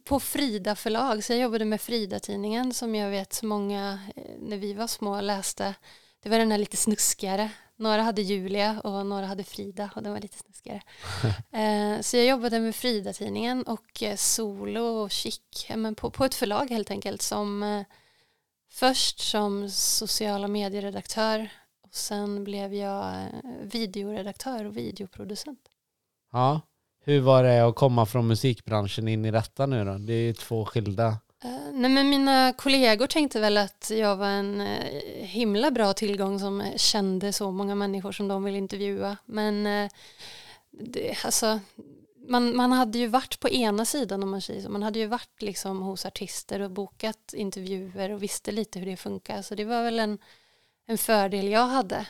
på 0.03 0.19
Frida 0.19 0.75
förlag, 0.75 1.23
så 1.23 1.33
jag 1.33 1.39
jobbade 1.39 1.65
med 1.65 1.81
Frida-tidningen 1.81 2.73
som 2.73 2.95
jag 2.95 3.09
vet 3.09 3.43
många 3.43 3.99
eh, 4.15 4.23
när 4.39 4.57
vi 4.57 4.73
var 4.73 4.87
små 4.87 5.21
läste. 5.21 5.75
Det 6.23 6.29
var 6.29 6.37
den 6.37 6.51
här 6.51 6.57
lite 6.57 6.77
snuskigare. 6.77 7.49
Några 7.81 8.01
hade 8.01 8.21
Julia 8.21 8.81
och 8.83 9.05
några 9.05 9.25
hade 9.25 9.43
Frida 9.43 9.91
och 9.95 10.03
den 10.03 10.13
var 10.13 10.19
lite 10.19 10.37
snuskigare. 10.37 10.81
eh, 11.51 12.01
så 12.01 12.17
jag 12.17 12.25
jobbade 12.25 12.59
med 12.59 12.75
Frida-tidningen 12.75 13.63
och 13.63 14.03
eh, 14.03 14.15
Solo 14.15 14.81
och 14.81 15.11
Chic, 15.11 15.39
men 15.75 15.95
på, 15.95 16.11
på 16.11 16.25
ett 16.25 16.35
förlag 16.35 16.69
helt 16.69 16.91
enkelt 16.91 17.21
som 17.21 17.63
eh, 17.63 17.83
först 18.71 19.19
som 19.19 19.69
sociala 19.69 20.47
medieredaktör 20.47 21.49
och 21.83 21.95
sen 21.95 22.43
blev 22.43 22.73
jag 22.73 23.27
videoredaktör 23.61 24.65
och 24.65 24.77
videoproducent. 24.77 25.59
Ja. 26.31 26.61
Hur 27.03 27.21
var 27.21 27.43
det 27.43 27.67
att 27.67 27.75
komma 27.75 28.05
från 28.05 28.27
musikbranschen 28.27 29.07
in 29.07 29.25
i 29.25 29.31
detta 29.31 29.65
nu 29.65 29.85
då? 29.85 29.97
Det 29.97 30.13
är 30.13 30.21
ju 30.21 30.33
två 30.33 30.65
skilda. 30.65 31.17
Eh, 31.43 31.71
nej 31.73 31.91
men 31.91 32.09
mina 32.09 32.53
kollegor 32.53 33.07
tänkte 33.07 33.39
väl 33.39 33.57
att 33.57 33.91
jag 33.93 34.15
var 34.15 34.27
en 34.27 34.61
eh, 34.61 35.01
himla 35.25 35.71
bra 35.71 35.93
tillgång 35.93 36.39
som 36.39 36.61
eh, 36.61 36.75
kände 36.77 37.33
så 37.33 37.51
många 37.51 37.75
människor 37.75 38.11
som 38.11 38.27
de 38.27 38.43
vill 38.43 38.55
intervjua. 38.55 39.17
Men 39.25 39.63
det, 40.71 41.17
alltså, 41.25 41.59
man, 42.27 42.55
man 42.55 42.71
hade 42.71 42.97
ju 42.97 43.07
varit 43.07 43.39
på 43.39 43.49
ena 43.49 43.85
sidan 43.85 44.23
om 44.23 44.31
man 44.31 44.41
säger 44.41 44.61
så. 44.61 44.69
Man 44.69 44.83
hade 44.83 44.99
ju 44.99 45.07
varit 45.07 45.41
liksom 45.41 45.81
hos 45.81 46.05
artister 46.05 46.59
och 46.59 46.71
bokat 46.71 47.33
intervjuer 47.33 48.09
och 48.09 48.23
visste 48.23 48.51
lite 48.51 48.79
hur 48.79 48.85
det 48.85 48.97
funkar. 48.97 49.41
Så 49.41 49.55
det 49.55 49.65
var 49.65 49.83
väl 49.83 49.99
en, 49.99 50.17
en 50.85 50.97
fördel 50.97 51.47
jag 51.47 51.67
hade. 51.67 52.05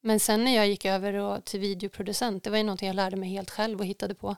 Men 0.00 0.20
sen 0.20 0.44
när 0.44 0.56
jag 0.56 0.68
gick 0.68 0.84
över 0.84 1.40
till 1.40 1.60
videoproducent, 1.60 2.44
det 2.44 2.50
var 2.50 2.56
ju 2.56 2.64
någonting 2.64 2.86
jag 2.86 2.96
lärde 2.96 3.16
mig 3.16 3.28
helt 3.28 3.50
själv 3.50 3.80
och 3.80 3.86
hittade 3.86 4.14
på. 4.14 4.36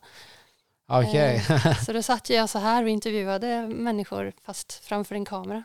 Okej. 0.89 1.45
Så 1.87 1.93
då 1.93 2.03
satt 2.03 2.31
jag 2.31 2.51
så 2.51 2.59
här 2.59 2.83
och 2.83 2.89
intervjuade 2.89 3.69
människor 3.69 4.33
fast 4.43 4.85
framför 4.85 5.15
en 5.15 5.25
kamera. 5.25 5.65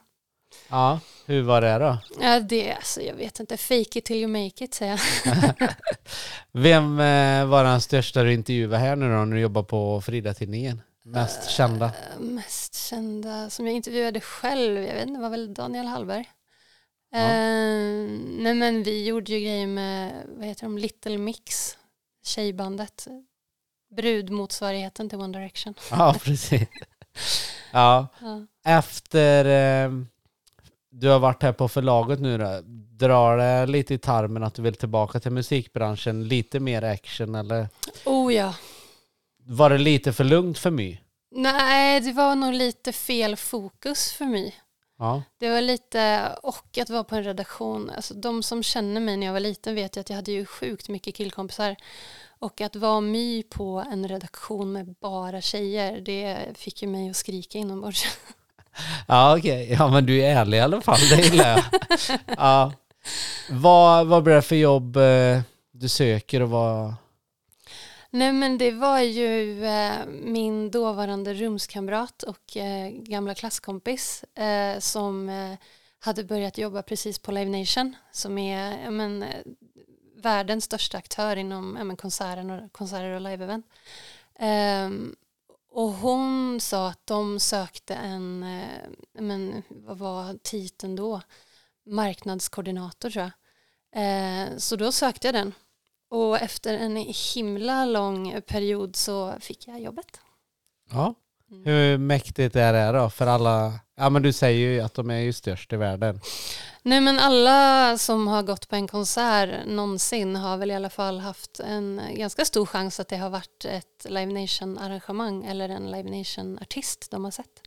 ja, 0.70 1.00
hur 1.26 1.42
var 1.42 1.62
det 1.62 1.78
då? 1.78 1.98
Ja, 2.22 2.40
det, 2.40 2.74
alltså, 2.74 3.02
jag 3.02 3.16
vet 3.16 3.40
inte, 3.40 3.58
fake 3.58 4.00
it 4.00 4.06
till 4.06 4.16
you 4.16 4.28
make 4.28 4.64
it 4.64 4.74
säger 4.74 5.02
jag. 5.26 5.70
Vem 6.52 7.00
eh, 7.00 7.46
var 7.46 7.64
den 7.64 7.82
största 7.82 8.24
du 8.24 8.34
intervjuade 8.34 8.78
här 8.78 8.96
nu 8.96 9.10
då 9.10 9.26
när 9.26 9.36
du 9.36 9.42
jobbar 9.42 9.64
på 9.64 10.02
Frida-tidningen? 10.02 10.82
Mest 11.04 11.50
kända? 11.50 11.86
Eh, 11.86 12.20
mest 12.20 12.76
kända 12.76 13.50
som 13.50 13.66
jag 13.68 13.76
intervjuade 13.76 14.22
själv, 14.22 14.82
jag 14.82 14.94
vet 14.94 15.08
inte, 15.08 15.22
var 15.22 15.30
väl 15.30 15.54
Daniel 15.54 15.86
Hallberg. 15.86 16.30
Ja. 17.12 17.20
Eh, 17.20 18.10
nej 18.28 18.54
men 18.54 18.84
vi 18.84 19.06
gjorde 19.06 19.32
ju 19.32 19.40
grejer 19.40 19.68
med, 19.68 20.14
vad 20.28 20.46
heter 20.46 20.64
de, 20.64 20.78
Little 20.78 21.18
Mix, 21.18 21.78
tjejbandet. 22.24 23.08
Brudmotsvarigheten 23.96 25.10
till 25.10 25.20
One 25.20 25.38
Direction. 25.40 25.74
Ja, 25.92 26.16
precis. 26.24 26.62
Ja, 27.72 28.08
Ja. 28.22 28.46
efter 28.66 29.46
eh, 29.86 29.92
du 30.92 31.08
har 31.08 31.20
varit 31.20 31.44
här 31.44 31.54
på 31.54 31.68
förlaget 31.68 32.20
nu 32.20 32.38
då, 32.38 32.62
drar 32.98 33.38
det 33.38 33.66
lite 33.66 33.94
i 33.94 33.98
tarmen 33.98 34.44
att 34.44 34.54
du 34.56 34.62
vill 34.62 34.76
tillbaka 34.76 35.20
till 35.20 35.32
musikbranschen, 35.32 36.28
lite 36.28 36.60
mer 36.60 36.82
action 36.84 37.36
eller 37.36 37.68
Oh 38.06 38.34
ja. 38.34 38.54
var 39.46 39.70
det 39.70 39.78
lite 39.78 40.14
för 40.14 40.24
lugnt 40.24 40.58
för 40.58 40.72
mig? 40.72 41.04
Nej, 41.32 42.00
det 42.02 42.12
var 42.12 42.36
nog 42.36 42.54
lite 42.54 42.92
fel 42.94 43.36
fokus 43.36 44.12
för 44.14 44.26
mig. 44.26 44.56
Ja, 45.00 45.24
Det 45.38 45.50
var 45.50 45.62
lite, 45.62 46.32
och 46.44 46.78
att 46.78 46.90
vara 46.90 47.04
på 47.04 47.16
en 47.16 47.24
redaktion, 47.24 47.90
alltså 47.90 48.14
de 48.14 48.44
som 48.44 48.64
känner 48.64 49.02
mig 49.02 49.18
när 49.18 49.26
jag 49.26 49.34
var 49.34 49.40
liten 49.40 49.76
vet 49.76 49.98
ju 49.98 50.02
att 50.02 50.10
jag 50.10 50.16
hade 50.16 50.32
ju 50.32 50.46
sjukt 50.46 50.90
mycket 50.90 51.16
killkompisar. 51.16 51.76
Och 52.40 52.62
att 52.62 52.76
vara 52.76 53.02
my 53.02 53.44
på 53.44 53.86
en 53.92 54.08
redaktion 54.08 54.72
med 54.72 54.96
bara 55.02 55.42
tjejer, 55.42 56.02
det 56.02 56.38
fick 56.56 56.82
ju 56.82 56.88
mig 56.88 57.10
att 57.10 57.16
skrika 57.16 57.58
inombords. 57.58 58.06
ja 59.08 59.38
okej. 59.38 59.76
Ja, 59.80 59.88
men 59.88 60.06
du 60.06 60.22
är 60.22 60.36
ärlig 60.36 60.58
i 60.58 60.62
alla 60.62 60.82
fall, 60.82 61.00
det 61.10 61.22
gillar 61.22 61.50
jag. 61.50 61.64
ja. 62.38 62.74
Vad, 63.50 64.08
vad 64.08 64.24
blir 64.24 64.36
det 64.36 64.42
för 64.42 64.56
jobb 64.56 64.98
eh, 64.98 65.42
du 65.72 65.90
söker 65.90 66.42
och 66.42 66.50
vad... 66.50 66.94
Nej 68.12 68.34
men 68.34 68.58
det 68.58 68.72
var 68.72 69.00
ju 69.00 69.66
eh, 69.66 70.06
min 70.08 70.72
dåvarande 70.72 71.34
rumskamrat 71.34 72.24
och 72.24 72.58
eh, 72.58 72.90
gamla 72.90 73.36
klasskompis 73.36 74.24
eh, 74.24 74.80
som 74.80 75.30
eh, 75.30 75.58
hade 76.00 76.24
börjat 76.24 76.58
jobba 76.58 76.82
precis 76.82 77.20
på 77.20 77.32
Live 77.32 77.60
Nation 77.60 77.96
som 78.12 78.38
är 78.38 78.92
men, 78.92 79.24
eh, 79.24 79.44
världens 80.16 80.64
största 80.64 80.98
aktör 80.98 81.36
inom 81.36 81.72
men, 81.72 81.98
konserten 81.98 82.50
och, 82.50 82.72
konserter 82.72 83.12
och 83.12 83.22
live-event. 83.22 83.64
Ehm, 84.40 85.16
och 85.72 85.92
hon 85.92 86.60
sa 86.60 86.90
att 86.90 87.08
de 87.08 87.40
sökte 87.40 87.96
en, 87.96 88.44
eh, 88.44 88.90
men, 89.14 89.64
vad 89.70 89.98
var 89.98 90.38
titeln 90.44 90.96
då? 90.96 91.22
Marknadskoordinator 91.86 93.10
tror 93.10 93.24
jag. 93.24 93.32
Eh, 94.04 94.58
så 94.58 94.76
då 94.76 94.92
sökte 94.92 95.28
jag 95.28 95.36
den. 95.36 95.54
Och 96.10 96.38
efter 96.38 96.74
en 96.74 96.96
himla 97.36 97.86
lång 97.86 98.42
period 98.42 98.96
så 98.96 99.34
fick 99.40 99.68
jag 99.68 99.82
jobbet. 99.82 100.20
Ja. 100.92 101.16
Mm. 101.52 101.66
Hur 101.66 101.98
mäktigt 101.98 102.56
är 102.56 102.74
det 102.74 103.00
då 103.00 103.10
för 103.10 103.28
alla? 103.28 103.80
Ja 103.96 104.10
men 104.10 104.22
du 104.22 104.34
säger 104.34 104.70
ju 104.70 104.82
att 104.82 104.94
de 104.94 105.10
är 105.10 105.20
ju 105.20 105.34
störst 105.34 105.74
i 105.74 105.76
världen. 105.76 106.22
Nej 106.82 107.02
men 107.02 107.20
alla 107.20 107.98
som 107.98 108.28
har 108.28 108.44
gått 108.44 108.70
på 108.70 108.76
en 108.76 108.88
konsert 108.88 109.68
någonsin 109.68 110.36
har 110.36 110.58
väl 110.58 110.72
i 110.72 110.76
alla 110.76 110.90
fall 110.90 111.20
haft 111.20 111.60
en 111.60 112.02
ganska 112.14 112.46
stor 112.46 112.66
chans 112.66 113.00
att 113.00 113.08
det 113.08 113.18
har 113.18 113.30
varit 113.30 113.66
ett 113.66 114.06
Live 114.10 114.42
Nation-arrangemang 114.42 115.46
eller 115.46 115.70
en 115.70 115.92
Live 115.92 116.18
Nation-artist 116.18 117.12
de 117.12 117.24
har 117.24 117.32
sett. 117.32 117.62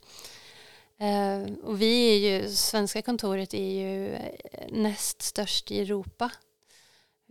Eh, 0.97 1.53
och 1.63 1.81
vi 1.81 2.15
är 2.15 2.17
ju, 2.17 2.49
svenska 2.49 3.01
kontoret 3.01 3.53
är 3.53 3.71
ju 3.71 4.13
eh, 4.13 4.21
näst 4.69 5.21
störst 5.21 5.71
i 5.71 5.81
Europa. 5.81 6.31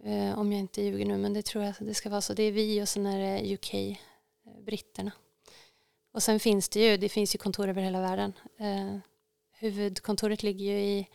Eh, 0.05 0.39
om 0.39 0.53
jag 0.53 0.59
inte 0.61 0.83
ljuger 0.83 1.05
nu, 1.07 1.17
men 1.17 1.33
det 1.33 1.43
tror 1.43 1.65
jag 1.65 1.75
det 1.79 1.95
ska 1.95 2.11
vara 2.11 2.21
så. 2.21 2.35
Det 2.35 2.43
är 2.43 2.53
vi 2.53 2.83
och 2.83 2.89
sen 2.89 3.07
är 3.07 3.19
det 3.19 3.55
UK, 3.55 3.75
eh, 3.75 3.97
britterna. 4.67 5.13
Och 6.15 6.23
sen 6.23 6.41
finns 6.41 6.69
det 6.69 6.81
ju, 6.81 6.97
det 6.97 7.09
finns 7.09 7.35
ju 7.35 7.39
kontor 7.39 7.69
över 7.69 7.83
hela 7.83 8.01
världen. 8.01 8.33
Eh, 8.61 8.99
huvudkontoret 9.59 10.43
ligger 10.43 10.65
ju 10.65 10.79
i 10.81 11.09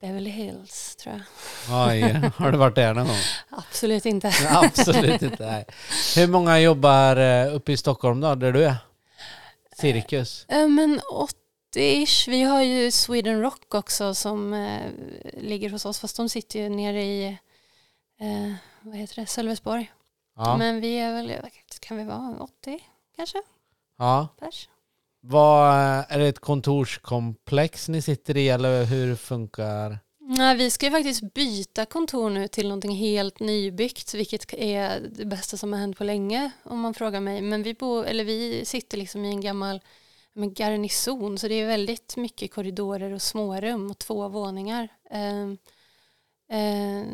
Beverly 0.00 0.30
Hills, 0.30 0.96
tror 0.96 1.14
jag. 1.14 1.22
Oj, 1.88 2.00
har 2.36 2.52
du 2.52 2.58
varit 2.58 2.74
där 2.74 2.94
någon 2.94 3.06
gång? 3.06 3.16
Absolut 3.50 4.06
inte. 4.06 4.32
Absolut 4.48 5.22
inte. 5.22 5.46
Nej. 5.46 5.64
Hur 6.16 6.26
många 6.26 6.60
jobbar 6.60 7.16
eh, 7.16 7.54
uppe 7.54 7.72
i 7.72 7.76
Stockholm 7.76 8.20
då, 8.20 8.34
där 8.34 8.52
du 8.52 8.64
är? 8.64 8.76
Cirkus? 9.76 10.46
Eh, 10.48 10.68
Men 10.68 11.00
80-ish. 11.74 12.30
Vi 12.30 12.42
har 12.42 12.62
ju 12.62 12.90
Sweden 12.90 13.40
Rock 13.40 13.74
också 13.74 14.14
som 14.14 14.52
eh, 14.54 14.90
ligger 15.40 15.70
hos 15.70 15.84
oss, 15.84 15.98
fast 15.98 16.16
de 16.16 16.28
sitter 16.28 16.60
ju 16.60 16.68
nere 16.68 17.02
i, 17.02 17.38
eh, 18.20 18.52
vad 18.80 18.96
heter 18.96 19.20
det, 19.20 19.26
Sölvesborg. 19.26 19.92
Ja. 20.36 20.56
Men 20.56 20.80
vi 20.80 20.98
är 20.98 21.12
väl, 21.12 21.32
kan 21.80 21.96
vi 21.96 22.04
vara 22.04 22.36
80 22.40 22.84
kanske, 23.16 23.42
ja. 23.98 24.28
pers? 24.38 24.68
Vad, 25.20 25.74
är 26.08 26.18
det 26.18 26.28
ett 26.28 26.38
kontorskomplex 26.38 27.88
ni 27.88 28.02
sitter 28.02 28.36
i 28.36 28.48
eller 28.48 28.84
hur 28.84 29.16
funkar? 29.16 29.98
Nej, 30.18 30.56
vi 30.56 30.70
ska 30.70 30.86
ju 30.86 30.92
faktiskt 30.92 31.34
byta 31.34 31.86
kontor 31.86 32.30
nu 32.30 32.48
till 32.48 32.68
någonting 32.68 32.96
helt 32.96 33.40
nybyggt, 33.40 34.14
vilket 34.14 34.54
är 34.54 35.00
det 35.00 35.24
bästa 35.24 35.56
som 35.56 35.72
har 35.72 35.80
hänt 35.80 35.98
på 35.98 36.04
länge 36.04 36.50
om 36.62 36.80
man 36.80 36.94
frågar 36.94 37.20
mig. 37.20 37.42
Men 37.42 37.62
vi, 37.62 37.74
bor, 37.74 38.06
eller 38.06 38.24
vi 38.24 38.64
sitter 38.64 38.98
liksom 38.98 39.24
i 39.24 39.28
en 39.28 39.40
gammal 39.40 39.80
men 40.32 40.54
garnison, 40.54 41.38
så 41.38 41.48
det 41.48 41.54
är 41.54 41.66
väldigt 41.66 42.16
mycket 42.16 42.54
korridorer 42.54 43.12
och 43.12 43.22
smårum 43.22 43.90
och 43.90 43.98
två 43.98 44.28
våningar. 44.28 44.88
Eh, 46.50 47.04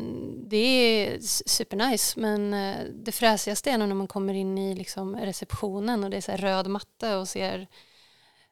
det 0.47 0.57
är 0.57 1.19
supernice, 1.49 2.19
men 2.19 2.53
eh, 2.53 2.85
det 2.93 3.11
fräsigaste 3.11 3.71
är 3.71 3.77
nog 3.77 3.87
när 3.87 3.95
man 3.95 4.07
kommer 4.07 4.33
in 4.33 4.57
i 4.57 4.75
liksom 4.75 5.15
receptionen 5.15 6.03
och 6.03 6.09
det 6.09 6.17
är 6.17 6.21
så 6.21 6.31
röd 6.31 6.67
matta 6.67 7.19
och 7.19 7.27
ser 7.27 7.67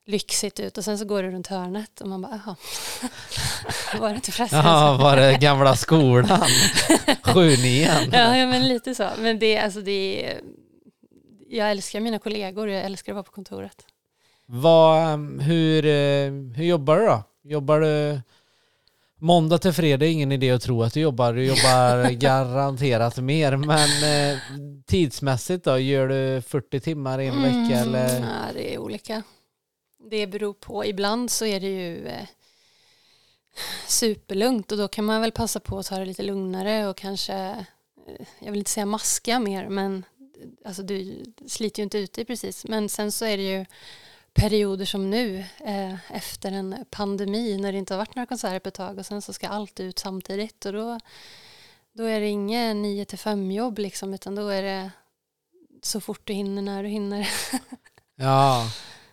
lyxigt 0.05 0.59
ut 0.59 0.77
och 0.77 0.83
sen 0.83 0.97
så 0.97 1.05
går 1.05 1.23
det 1.23 1.29
runt 1.31 1.47
hörnet 1.47 2.01
och 2.01 2.07
man 2.07 2.21
bara, 2.21 2.41
jaha, 2.45 2.55
var 3.99 4.09
det 4.09 4.15
inte 4.15 4.31
fräsigt? 4.31 4.63
Ja, 4.63 4.97
var 5.01 5.17
det 5.17 5.37
gamla 5.37 5.75
skolan? 5.75 6.47
Sju 7.23 7.57
nian? 7.57 8.09
Ja, 8.11 8.37
ja, 8.37 8.45
men 8.47 8.67
lite 8.67 8.95
så. 8.95 9.09
Men 9.19 9.39
det, 9.39 9.57
alltså 9.57 9.81
det 9.81 10.25
är, 10.25 10.41
jag 11.49 11.71
älskar 11.71 11.99
mina 11.99 12.19
kollegor, 12.19 12.69
jag 12.69 12.83
älskar 12.83 13.11
att 13.11 13.15
vara 13.15 13.23
på 13.23 13.31
kontoret. 13.31 13.85
Vad, 14.45 15.13
um, 15.13 15.39
hur, 15.39 15.85
eh, 15.85 16.31
hur 16.55 16.63
jobbar 16.63 16.97
du 16.97 17.05
då? 17.05 17.23
Jobbar 17.43 17.79
du 17.79 18.21
måndag 19.19 19.57
till 19.57 19.73
fredag? 19.73 20.05
Ingen 20.05 20.31
idé 20.31 20.51
att 20.51 20.61
tro 20.61 20.83
att 20.83 20.93
du 20.93 20.99
jobbar. 20.99 21.33
Du 21.33 21.45
jobbar 21.45 22.09
garanterat 22.19 23.17
mer. 23.17 23.57
Men 23.57 24.03
eh, 24.33 24.39
tidsmässigt 24.85 25.63
då? 25.65 25.77
Gör 25.79 26.07
du 26.07 26.41
40 26.41 26.79
timmar 26.79 27.19
i 27.19 27.27
en 27.27 27.41
vecka 27.41 27.79
eller? 27.79 28.17
Mm, 28.17 28.29
Ja, 28.29 28.53
det 28.53 28.73
är 28.73 28.77
olika. 28.77 29.23
Det 30.09 30.27
beror 30.27 30.53
på. 30.53 30.85
Ibland 30.85 31.31
så 31.31 31.45
är 31.45 31.59
det 31.59 31.67
ju 31.67 32.07
eh, 32.07 32.27
superlugnt 33.87 34.71
och 34.71 34.77
då 34.77 34.87
kan 34.87 35.05
man 35.05 35.21
väl 35.21 35.31
passa 35.31 35.59
på 35.59 35.79
att 35.79 35.85
ta 35.85 35.97
det 35.99 36.05
lite 36.05 36.23
lugnare 36.23 36.87
och 36.87 36.97
kanske, 36.97 37.33
eh, 38.07 38.25
jag 38.39 38.51
vill 38.51 38.59
inte 38.59 38.71
säga 38.71 38.85
maska 38.85 39.39
mer, 39.39 39.69
men 39.69 40.05
alltså 40.65 40.83
du 40.83 41.23
sliter 41.47 41.79
ju 41.79 41.83
inte 41.83 41.97
ut 41.97 42.13
dig 42.13 42.25
precis. 42.25 42.65
Men 42.65 42.89
sen 42.89 43.11
så 43.11 43.25
är 43.25 43.37
det 43.37 43.43
ju 43.43 43.65
perioder 44.35 44.85
som 44.85 45.09
nu 45.09 45.45
eh, 45.65 46.15
efter 46.15 46.51
en 46.51 46.85
pandemi 46.89 47.57
när 47.57 47.71
det 47.71 47.77
inte 47.77 47.93
har 47.93 47.97
varit 47.97 48.15
några 48.15 48.25
konserter 48.25 48.59
på 48.59 48.67
ett 48.67 48.75
tag 48.75 48.97
och 48.97 49.05
sen 49.05 49.21
så 49.21 49.33
ska 49.33 49.47
allt 49.47 49.79
ut 49.79 49.99
samtidigt 49.99 50.65
och 50.65 50.73
då, 50.73 50.99
då 51.93 52.03
är 52.03 52.19
det 52.19 52.27
inget 52.27 52.75
9 52.75 53.05
till 53.05 53.17
5 53.17 53.51
jobb 53.51 53.79
liksom 53.79 54.13
utan 54.13 54.35
då 54.35 54.47
är 54.47 54.61
det 54.61 54.91
så 55.81 56.01
fort 56.01 56.21
du 56.23 56.33
hinner 56.33 56.61
när 56.61 56.83
du 56.83 56.89
hinner. 56.89 57.29
Ja. 58.17 58.69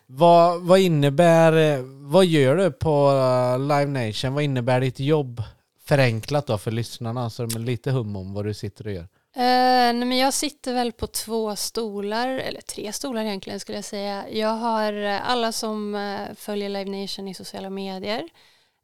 Vad, 0.07 0.63
vad 0.63 0.79
innebär, 0.79 1.79
vad 2.11 2.27
gör 2.27 2.57
du 2.57 2.71
på 2.73 3.11
eh, 3.11 3.59
Live 3.59 4.07
Nation? 4.07 4.35
Vad 4.35 4.45
innebär 4.45 4.81
ditt 4.81 5.01
jobb 5.01 5.43
förenklat 5.85 6.47
då 6.47 6.59
för 6.59 6.71
lyssnarna 6.71 7.31
så 7.31 7.47
de 7.47 7.57
är 7.57 7.65
lite 7.65 7.91
hum 7.91 8.17
om 8.17 8.35
vad 8.35 8.45
du 8.45 8.55
sitter 8.55 8.87
och 8.87 8.93
gör? 8.93 9.09
Uh, 9.37 9.43
nej 9.43 10.05
men 10.05 10.19
jag 10.19 10.35
sitter 10.35 10.75
väl 10.75 10.93
på 10.93 11.07
två 11.07 11.57
stolar, 11.57 12.29
eller 12.29 12.61
tre 12.61 12.93
stolar 12.93 13.23
egentligen 13.25 13.61
skulle 13.61 13.79
jag 13.79 13.85
säga. 13.85 14.31
Jag 14.31 14.49
har 14.49 14.93
eh, 14.93 15.31
alla 15.31 15.53
som 15.53 15.95
uh, 15.95 16.35
följer 16.35 16.69
Live 16.69 17.03
Nation 17.03 17.29
i 17.29 17.35
sociala 17.35 17.71
medier. 17.71 18.21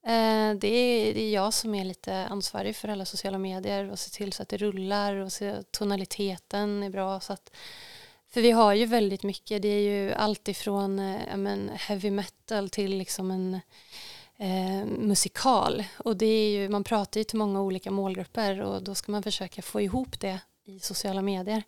Uh, 0.07 0.55
det, 0.59 0.69
är, 0.69 1.15
det 1.15 1.21
är 1.21 1.31
jag 1.31 1.55
som 1.55 1.75
är 1.75 1.85
lite 1.85 2.27
ansvarig 2.27 2.77
för 2.77 2.89
alla 2.89 3.05
sociala 3.05 3.39
medier 3.39 3.91
och 3.91 3.99
ser 3.99 4.11
till 4.11 4.33
så 4.33 4.43
att 4.43 4.49
det 4.49 4.57
rullar 4.57 5.15
och 5.15 5.33
ser, 5.33 5.63
tonaliteten 5.63 6.83
är 6.83 6.91
bra. 6.91 7.21
Så 7.21 7.33
att, 7.33 7.57
för 8.31 8.41
vi 8.41 8.51
har 8.51 8.75
ju 8.75 8.87
väldigt 8.87 9.23
mycket, 9.23 9.63
det 9.63 9.69
är 9.69 9.81
ju 9.81 10.13
allt 10.13 10.49
ifrån 10.49 10.97
men 11.37 11.71
heavy 11.75 12.11
metal 12.11 12.71
till 12.71 12.99
liksom 12.99 13.31
en 13.31 13.61
eh, 14.39 14.87
musikal. 14.87 15.85
Och 15.99 16.17
det 16.17 16.27
är 16.27 16.51
ju, 16.51 16.69
man 16.69 16.85
pratar 16.85 17.21
ju 17.21 17.25
till 17.25 17.39
många 17.39 17.63
olika 17.63 17.91
målgrupper 17.91 18.61
och 18.61 18.83
då 18.83 18.95
ska 18.95 19.13
man 19.13 19.23
försöka 19.23 19.63
få 19.63 19.81
ihop 19.81 20.21
det 20.21 20.41
i 20.65 20.81
sociala 20.81 21.23
medier. 21.23 21.63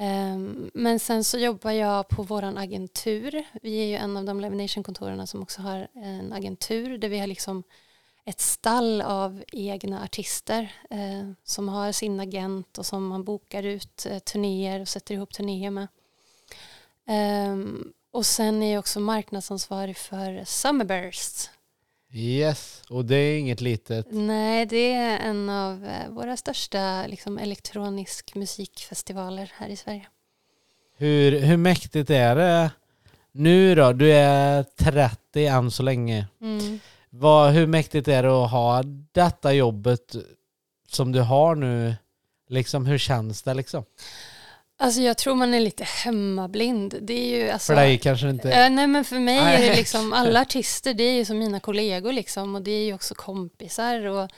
Ehm, 0.00 0.70
men 0.74 1.00
sen 1.00 1.24
så 1.24 1.38
jobbar 1.38 1.70
jag 1.70 2.08
på 2.08 2.22
vår 2.22 2.42
agentur. 2.42 3.44
Vi 3.62 3.80
är 3.80 3.86
ju 3.86 3.94
en 3.94 4.16
av 4.16 4.24
de 4.24 4.40
Live 4.40 4.56
Nation-kontoren 4.56 5.26
som 5.26 5.42
också 5.42 5.62
har 5.62 5.88
en 5.94 6.32
agentur 6.32 6.98
där 6.98 7.08
vi 7.08 7.18
har 7.18 7.26
liksom 7.26 7.62
ett 8.24 8.40
stall 8.40 9.00
av 9.00 9.44
egna 9.52 10.04
artister 10.04 10.72
eh, 10.90 11.30
som 11.44 11.68
har 11.68 11.92
sin 11.92 12.20
agent 12.20 12.78
och 12.78 12.86
som 12.86 13.06
man 13.06 13.24
bokar 13.24 13.62
ut 13.62 14.06
eh, 14.06 14.18
turnéer 14.18 14.80
och 14.80 14.88
sätter 14.88 15.14
ihop 15.14 15.34
turnéer 15.34 15.70
med. 15.70 15.88
Ehm, 17.06 17.92
och 18.10 18.26
sen 18.26 18.62
är 18.62 18.72
jag 18.72 18.78
också 18.78 19.00
marknadsansvarig 19.00 19.96
för 19.96 20.44
Summerburst. 20.44 21.50
Yes, 22.12 22.82
och 22.88 23.04
det 23.04 23.16
är 23.16 23.38
inget 23.38 23.60
litet. 23.60 24.06
Nej, 24.10 24.66
det 24.66 24.92
är 24.92 25.18
en 25.18 25.50
av 25.50 25.84
eh, 25.84 26.10
våra 26.10 26.36
största 26.36 27.06
liksom, 27.06 27.38
elektronisk 27.38 28.34
musikfestivaler 28.34 29.52
här 29.54 29.68
i 29.68 29.76
Sverige. 29.76 30.06
Hur, 30.96 31.40
hur 31.40 31.56
mäktigt 31.56 32.10
är 32.10 32.36
det 32.36 32.70
nu 33.32 33.74
då? 33.74 33.92
Du 33.92 34.12
är 34.12 34.62
30 34.62 35.46
än 35.46 35.70
så 35.70 35.82
länge. 35.82 36.26
Mm. 36.40 36.80
Vad, 37.10 37.52
hur 37.52 37.66
mäktigt 37.66 38.08
är 38.08 38.22
det 38.22 38.44
att 38.44 38.50
ha 38.50 38.82
detta 39.12 39.52
jobbet 39.52 40.16
som 40.88 41.12
du 41.12 41.20
har 41.20 41.54
nu? 41.54 41.94
Liksom, 42.48 42.86
hur 42.86 42.98
känns 42.98 43.42
det 43.42 43.54
liksom? 43.54 43.84
Alltså 44.80 45.00
jag 45.00 45.18
tror 45.18 45.34
man 45.34 45.54
är 45.54 45.60
lite 45.60 45.84
hemmablind. 45.84 46.94
Det 47.00 47.12
är 47.12 47.38
ju 47.38 47.50
alltså, 47.50 47.72
För 47.72 47.80
dig 47.80 47.98
kanske 47.98 48.30
inte... 48.30 48.52
Eh, 48.52 48.70
nej 48.70 48.86
men 48.86 49.04
för 49.04 49.18
mig 49.18 49.38
är 49.38 49.58
det 49.60 49.66
Nej. 49.66 49.76
liksom 49.76 50.12
alla 50.14 50.40
artister, 50.40 50.94
det 50.94 51.02
är 51.02 51.12
ju 51.12 51.24
som 51.24 51.38
mina 51.38 51.60
kollegor 51.60 52.12
liksom 52.12 52.54
och 52.54 52.62
det 52.62 52.70
är 52.70 52.84
ju 52.84 52.94
också 52.94 53.14
kompisar 53.14 54.04
och 54.04 54.30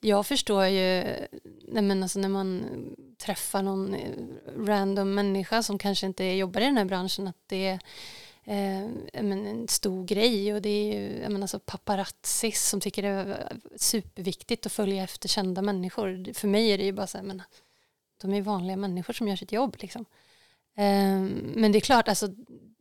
jag 0.00 0.26
förstår 0.26 0.66
ju, 0.66 1.04
nej 1.68 1.82
men 1.82 2.02
alltså 2.02 2.18
när 2.18 2.28
man 2.28 2.64
träffar 3.18 3.62
någon 3.62 3.94
eh, 3.94 4.10
random 4.58 5.14
människa 5.14 5.62
som 5.62 5.78
kanske 5.78 6.06
inte 6.06 6.24
jobbar 6.24 6.60
i 6.60 6.64
den 6.64 6.76
här 6.76 6.84
branschen 6.84 7.28
att 7.28 7.42
det 7.46 7.66
är 7.66 7.78
eh, 8.44 9.22
men, 9.22 9.46
en 9.46 9.68
stor 9.68 10.04
grej 10.04 10.54
och 10.54 10.62
det 10.62 10.68
är 10.68 10.94
ju 10.94 11.22
jag 11.22 11.32
men, 11.32 11.42
alltså 11.42 11.58
paparazzis 11.58 12.68
som 12.68 12.80
tycker 12.80 13.02
det 13.02 13.08
är 13.08 13.56
superviktigt 13.76 14.66
att 14.66 14.72
följa 14.72 15.04
efter 15.04 15.28
kända 15.28 15.62
människor. 15.62 16.34
För 16.34 16.48
mig 16.48 16.70
är 16.70 16.78
det 16.78 16.84
ju 16.84 16.92
bara 16.92 17.06
så 17.06 17.18
här, 17.18 17.24
men 17.24 17.42
de 18.20 18.34
är 18.34 18.42
vanliga 18.42 18.76
människor 18.76 19.12
som 19.12 19.28
gör 19.28 19.36
sitt 19.36 19.52
jobb 19.52 19.76
liksom. 19.78 20.04
Eh, 20.76 21.20
men 21.54 21.72
det 21.72 21.78
är 21.78 21.80
klart, 21.80 22.08
alltså 22.08 22.28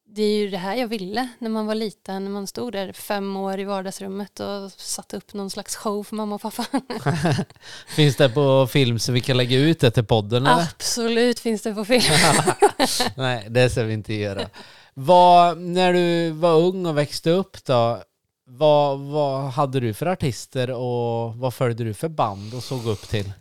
det 0.10 0.24
är 0.24 0.38
ju 0.38 0.50
det 0.50 0.58
här 0.58 0.76
jag 0.76 0.88
ville 0.88 1.28
när 1.40 1.50
man 1.50 1.68
var 1.68 1.76
liten, 1.76 2.24
när 2.24 2.32
man 2.32 2.48
stod 2.48 2.72
där 2.72 2.94
fem 2.94 3.38
år 3.38 3.60
i 3.60 3.64
vardagsrummet 3.64 4.40
och 4.40 4.72
satte 4.72 5.18
upp 5.18 5.34
någon 5.34 5.50
slags 5.50 5.76
show 5.76 6.04
för 6.04 6.16
mamma 6.16 6.36
och 6.36 6.42
pappa. 6.42 6.66
Finns 7.88 8.16
det 8.16 8.30
på 8.30 8.68
film 8.68 9.00
så 9.00 9.12
vi 9.12 9.22
kan 9.22 9.38
lägga 9.38 9.58
ut 9.58 9.80
det 9.80 9.92
till 9.92 10.06
podden 10.06 10.46
eller? 10.46 10.62
Absolut 10.62 11.40
finns 11.40 11.62
det 11.62 11.74
på 11.74 11.86
film. 11.86 12.04
Nej, 13.16 13.48
det 13.50 13.70
ska 13.70 13.84
vi 13.84 13.94
inte 13.94 14.14
göra. 14.14 14.50
Vad, 14.94 15.58
när 15.58 15.94
du 15.94 16.32
var 16.32 16.56
ung 16.56 16.86
och 16.86 16.98
växte 16.98 17.30
upp 17.30 17.66
då, 17.66 18.04
vad, 18.48 19.00
vad 19.00 19.44
hade 19.44 19.80
du 19.80 19.94
för 19.94 20.06
artister 20.06 20.72
och 20.72 21.36
vad 21.36 21.54
följde 21.54 21.84
du 21.84 21.94
för 21.94 22.10
band 22.10 22.54
och 22.54 22.64
såg 22.64 22.86
upp 22.86 23.10
till? 23.10 23.32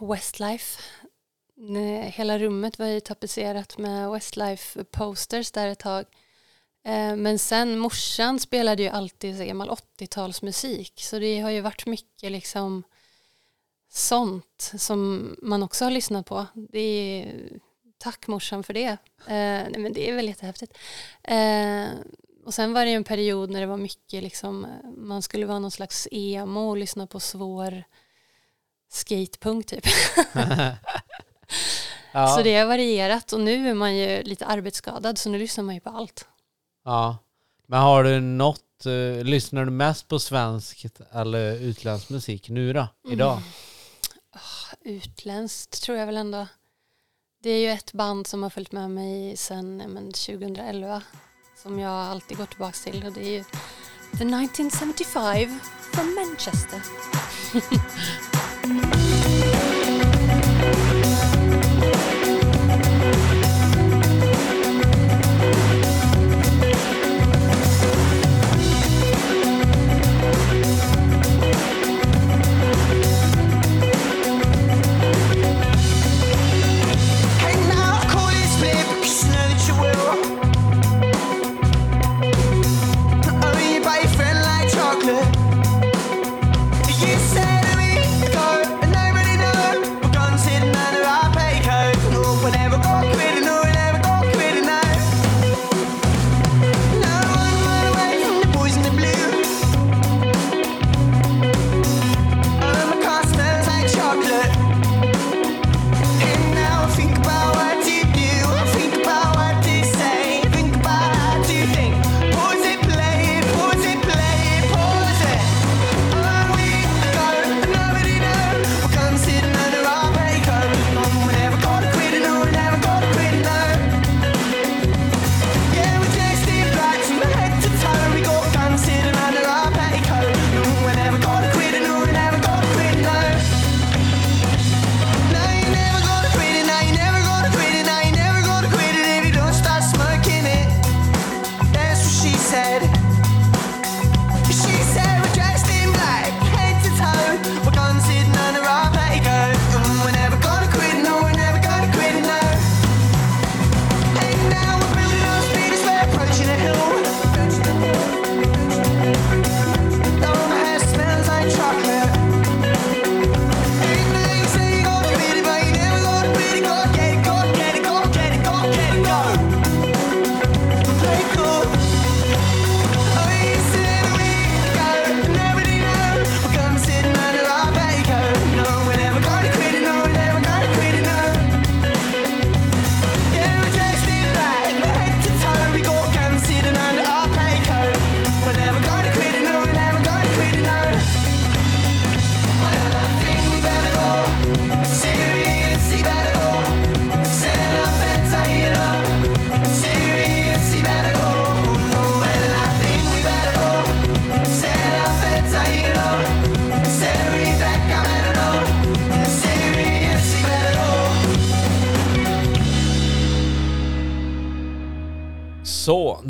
Westlife. 0.00 0.82
Hela 2.02 2.38
rummet 2.38 2.78
var 2.78 2.86
ju 2.86 3.00
tapetserat 3.00 3.78
med 3.78 4.10
Westlife 4.10 4.84
posters 4.84 5.50
där 5.50 5.68
ett 5.68 5.78
tag. 5.78 6.04
Eh, 6.84 7.16
men 7.16 7.38
sen 7.38 7.78
morsan 7.78 8.40
spelade 8.40 8.82
ju 8.82 8.88
alltid 8.88 9.36
så 9.38 9.44
gammal 9.44 9.70
80-talsmusik 9.70 10.92
så 10.96 11.18
det 11.18 11.40
har 11.40 11.50
ju 11.50 11.60
varit 11.60 11.86
mycket 11.86 12.32
liksom 12.32 12.82
sånt 13.88 14.72
som 14.78 15.30
man 15.42 15.62
också 15.62 15.84
har 15.84 15.90
lyssnat 15.90 16.26
på. 16.26 16.46
Det 16.54 16.80
är, 16.80 17.50
tack 17.98 18.26
morsan 18.26 18.62
för 18.62 18.74
det. 18.74 18.88
Eh, 19.26 19.68
nej, 19.70 19.78
men 19.78 19.92
det 19.92 20.10
är 20.10 20.14
väl 20.14 20.28
jättehäftigt. 20.28 20.78
Eh, 21.22 21.86
och 22.44 22.54
sen 22.54 22.72
var 22.72 22.84
det 22.84 22.92
en 22.92 23.04
period 23.04 23.50
när 23.50 23.60
det 23.60 23.66
var 23.66 23.76
mycket 23.76 24.22
liksom, 24.22 24.66
man 24.96 25.22
skulle 25.22 25.46
vara 25.46 25.58
någon 25.58 25.70
slags 25.70 26.08
emo 26.10 26.70
och 26.70 26.76
lyssna 26.76 27.06
på 27.06 27.20
svår 27.20 27.84
skatepunk 28.88 29.66
typ. 29.66 29.84
ja. 32.12 32.28
Så 32.28 32.42
det 32.42 32.58
har 32.58 32.66
varierat 32.66 33.32
och 33.32 33.40
nu 33.40 33.68
är 33.70 33.74
man 33.74 33.96
ju 33.96 34.22
lite 34.22 34.46
arbetsskadad 34.46 35.18
så 35.18 35.28
nu 35.30 35.38
lyssnar 35.38 35.64
man 35.64 35.74
ju 35.74 35.80
på 35.80 35.90
allt. 35.90 36.26
ja. 36.84 37.18
Men 37.68 37.80
har 37.80 38.04
du 38.04 38.20
något, 38.20 38.86
eh, 38.86 39.24
lyssnar 39.24 39.64
du 39.64 39.70
mest 39.70 40.08
på 40.08 40.18
svensk 40.18 40.86
eller 41.12 41.52
utländsk 41.56 42.10
musik 42.10 42.48
nu 42.48 42.72
då, 42.72 42.88
idag? 43.08 43.42
Utländskt 44.80 45.82
tror 45.82 45.98
jag 45.98 46.06
väl 46.06 46.16
ändå. 46.16 46.46
Det 47.42 47.50
är 47.50 47.58
ju 47.58 47.68
ett 47.68 47.92
band 47.92 48.26
som 48.26 48.42
har 48.42 48.50
följt 48.50 48.72
med 48.72 48.90
mig 48.90 49.36
sedan 49.36 49.80
ja, 49.80 49.88
men, 49.88 50.12
2011 50.12 51.02
som 51.62 51.78
jag 51.78 51.92
alltid 51.92 52.36
går 52.36 52.46
tillbaka 52.46 52.76
till 52.84 53.06
och 53.06 53.12
det 53.12 53.20
är 53.20 53.30
ju 53.30 53.44
The 54.18 54.24
1975 54.24 55.58
från 55.92 56.14
Manchester. 56.14 56.82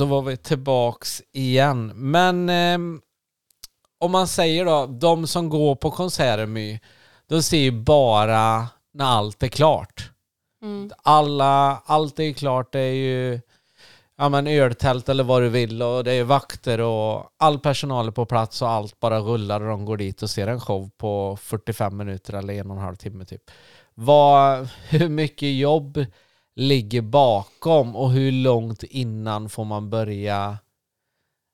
Så, 0.07 0.11
var 0.11 0.23
vi 0.23 0.37
tillbaks 0.37 1.23
igen. 1.33 1.93
Men 1.95 2.49
ehm, 2.49 3.01
om 4.01 4.13
man 4.13 4.29
säger 4.29 4.65
då, 4.65 4.87
de 4.87 5.27
som 5.27 5.49
går 5.49 5.75
på 5.75 5.91
konserter 5.91 6.47
My, 6.47 6.81
de 7.29 7.43
ser 7.43 7.59
ju 7.59 7.71
bara 7.71 8.67
när 8.95 9.05
allt 9.05 9.43
är 9.43 9.49
klart. 9.49 10.11
Mm. 10.63 10.91
Alla, 11.03 11.83
allt 11.87 12.19
är 12.19 12.33
klart, 12.33 12.73
det 12.73 12.81
är 12.81 12.93
ju 12.93 13.41
ja, 14.19 14.29
men 14.29 14.47
öltält 14.47 15.09
eller 15.09 15.25
vad 15.25 15.43
du 15.43 15.49
vill 15.49 15.83
och 15.83 16.05
det 16.05 16.13
är 16.13 16.25
vakter 16.25 16.81
och 16.81 17.31
all 17.37 17.59
personal 17.59 18.07
är 18.07 18.13
på 18.13 18.27
plats 18.27 18.63
och 18.63 18.71
allt 18.71 19.01
bara 19.01 19.19
rullar 19.19 19.61
och 19.61 19.69
de 19.69 19.85
går 19.85 19.97
dit 19.97 20.23
och 20.23 20.31
ser 20.31 20.47
en 20.47 20.61
show 20.61 20.91
på 20.97 21.39
45 21.41 21.97
minuter 21.97 22.33
eller 22.33 22.55
en 22.55 22.71
och 22.71 22.77
en 22.77 22.83
halv 22.83 22.97
timme 22.97 23.25
typ. 23.25 23.51
Vad, 23.95 24.69
hur 24.89 25.09
mycket 25.09 25.57
jobb 25.57 26.07
ligger 26.57 27.03
bakom 27.03 27.97
och 27.97 28.11
hur 28.11 28.33
långt 28.33 28.83
innan 28.83 29.49
får 29.49 29.65
man 29.65 29.91
börja 29.91 30.59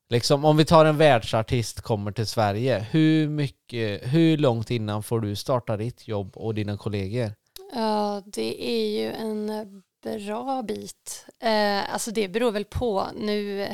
Liksom 0.09 0.45
om 0.45 0.57
vi 0.57 0.65
tar 0.65 0.85
en 0.85 0.97
världsartist 0.97 1.81
kommer 1.81 2.11
till 2.11 2.27
Sverige, 2.27 2.85
hur 2.91 3.27
mycket, 3.27 4.01
hur 4.13 4.37
långt 4.37 4.71
innan 4.71 5.03
får 5.03 5.19
du 5.19 5.35
starta 5.35 5.77
ditt 5.77 6.07
jobb 6.07 6.37
och 6.37 6.55
dina 6.55 6.77
kollegor? 6.77 7.31
Ja, 7.73 8.21
det 8.25 8.69
är 8.69 9.01
ju 9.01 9.11
en 9.11 9.65
bra 10.03 10.63
bit. 10.63 11.25
Eh, 11.39 11.93
alltså 11.93 12.11
det 12.11 12.27
beror 12.27 12.51
väl 12.51 12.65
på. 12.65 13.07
Nu, 13.15 13.67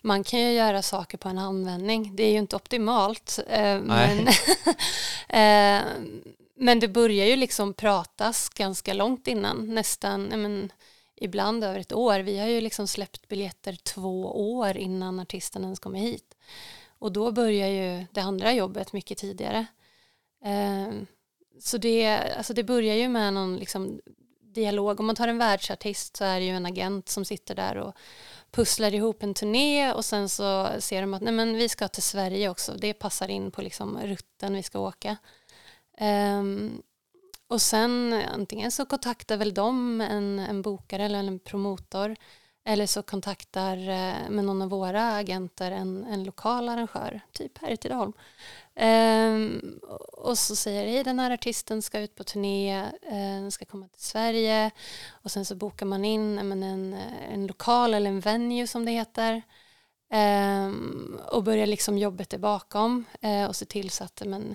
man 0.00 0.24
kan 0.24 0.40
ju 0.40 0.52
göra 0.52 0.82
saker 0.82 1.18
på 1.18 1.28
en 1.28 1.38
handvändning. 1.38 2.16
Det 2.16 2.22
är 2.22 2.32
ju 2.32 2.38
inte 2.38 2.56
optimalt. 2.56 3.38
Eh, 3.48 3.80
men, 3.80 4.28
eh, 5.28 5.82
men 6.60 6.80
det 6.80 6.88
börjar 6.88 7.26
ju 7.26 7.36
liksom 7.36 7.74
pratas 7.74 8.48
ganska 8.48 8.94
långt 8.94 9.28
innan, 9.28 9.74
nästan, 9.74 10.22
men, 10.22 10.72
ibland 11.16 11.64
över 11.64 11.80
ett 11.80 11.92
år. 11.92 12.20
Vi 12.20 12.38
har 12.38 12.46
ju 12.46 12.60
liksom 12.60 12.86
släppt 12.86 13.28
biljetter 13.28 13.72
två 13.72 14.50
år 14.56 14.76
innan 14.76 15.20
artisten 15.20 15.62
ens 15.62 15.78
kommer 15.78 15.98
hit. 15.98 16.36
Och 16.98 17.12
då 17.12 17.32
börjar 17.32 17.68
ju 17.68 18.06
det 18.12 18.20
andra 18.20 18.52
jobbet 18.52 18.92
mycket 18.92 19.18
tidigare. 19.18 19.66
Ehm, 20.44 21.06
så 21.60 21.78
det, 21.78 22.18
alltså 22.36 22.54
det 22.54 22.64
börjar 22.64 22.94
ju 22.94 23.08
med 23.08 23.34
någon 23.34 23.56
liksom 23.56 24.00
dialog. 24.42 25.00
Om 25.00 25.06
man 25.06 25.16
tar 25.16 25.28
en 25.28 25.38
världsartist 25.38 26.16
så 26.16 26.24
är 26.24 26.40
det 26.40 26.46
ju 26.46 26.56
en 26.56 26.66
agent 26.66 27.08
som 27.08 27.24
sitter 27.24 27.54
där 27.54 27.76
och 27.76 27.94
pusslar 28.50 28.94
ihop 28.94 29.22
en 29.22 29.34
turné 29.34 29.92
och 29.92 30.04
sen 30.04 30.28
så 30.28 30.68
ser 30.78 31.00
de 31.00 31.14
att 31.14 31.22
nej 31.22 31.32
men 31.32 31.56
vi 31.56 31.68
ska 31.68 31.88
till 31.88 32.02
Sverige 32.02 32.48
också. 32.48 32.72
Det 32.72 32.94
passar 32.94 33.28
in 33.28 33.50
på 33.50 33.62
liksom 33.62 33.98
rutten 33.98 34.54
vi 34.54 34.62
ska 34.62 34.78
åka. 34.78 35.16
Um, 36.00 36.82
och 37.48 37.62
sen 37.62 38.22
antingen 38.34 38.70
så 38.70 38.84
kontaktar 38.86 39.36
väl 39.36 39.54
de 39.54 40.00
en, 40.00 40.38
en 40.38 40.62
bokare 40.62 41.04
eller 41.04 41.18
en 41.18 41.38
promotor 41.38 42.16
Eller 42.64 42.86
så 42.86 43.02
kontaktar 43.02 43.76
eh, 43.76 44.30
med 44.30 44.44
någon 44.44 44.62
av 44.62 44.68
våra 44.68 45.12
agenter 45.16 45.70
en, 45.70 46.04
en 46.04 46.24
lokal 46.24 46.68
arrangör, 46.68 47.20
typ 47.32 47.58
här 47.58 47.70
i 47.70 47.76
Tidaholm. 47.76 48.12
Um, 48.80 49.80
och 50.12 50.38
så 50.38 50.56
säger 50.56 50.86
hej 50.86 51.04
den 51.04 51.18
här 51.18 51.30
artisten 51.30 51.82
ska 51.82 52.00
ut 52.00 52.14
på 52.14 52.24
turné, 52.24 52.78
eh, 53.02 53.40
den 53.40 53.50
ska 53.50 53.64
komma 53.64 53.88
till 53.88 54.02
Sverige 54.02 54.70
och 55.10 55.30
sen 55.30 55.44
så 55.44 55.54
bokar 55.54 55.86
man 55.86 56.04
in 56.04 56.38
eh, 56.38 56.44
men, 56.44 56.62
en, 56.62 56.94
eh, 56.94 57.32
en 57.32 57.46
lokal 57.46 57.94
eller 57.94 58.10
en 58.10 58.20
venue 58.20 58.66
som 58.66 58.84
det 58.84 58.92
heter 58.92 59.42
um, 60.12 61.20
och 61.32 61.42
börjar 61.44 61.66
liksom 61.66 61.98
jobbet 61.98 62.30
där 62.30 62.38
bakom 62.38 63.04
eh, 63.20 63.44
och 63.44 63.56
se 63.56 63.64
till 63.64 63.90
så 63.90 64.04
att 64.04 64.22
men, 64.26 64.54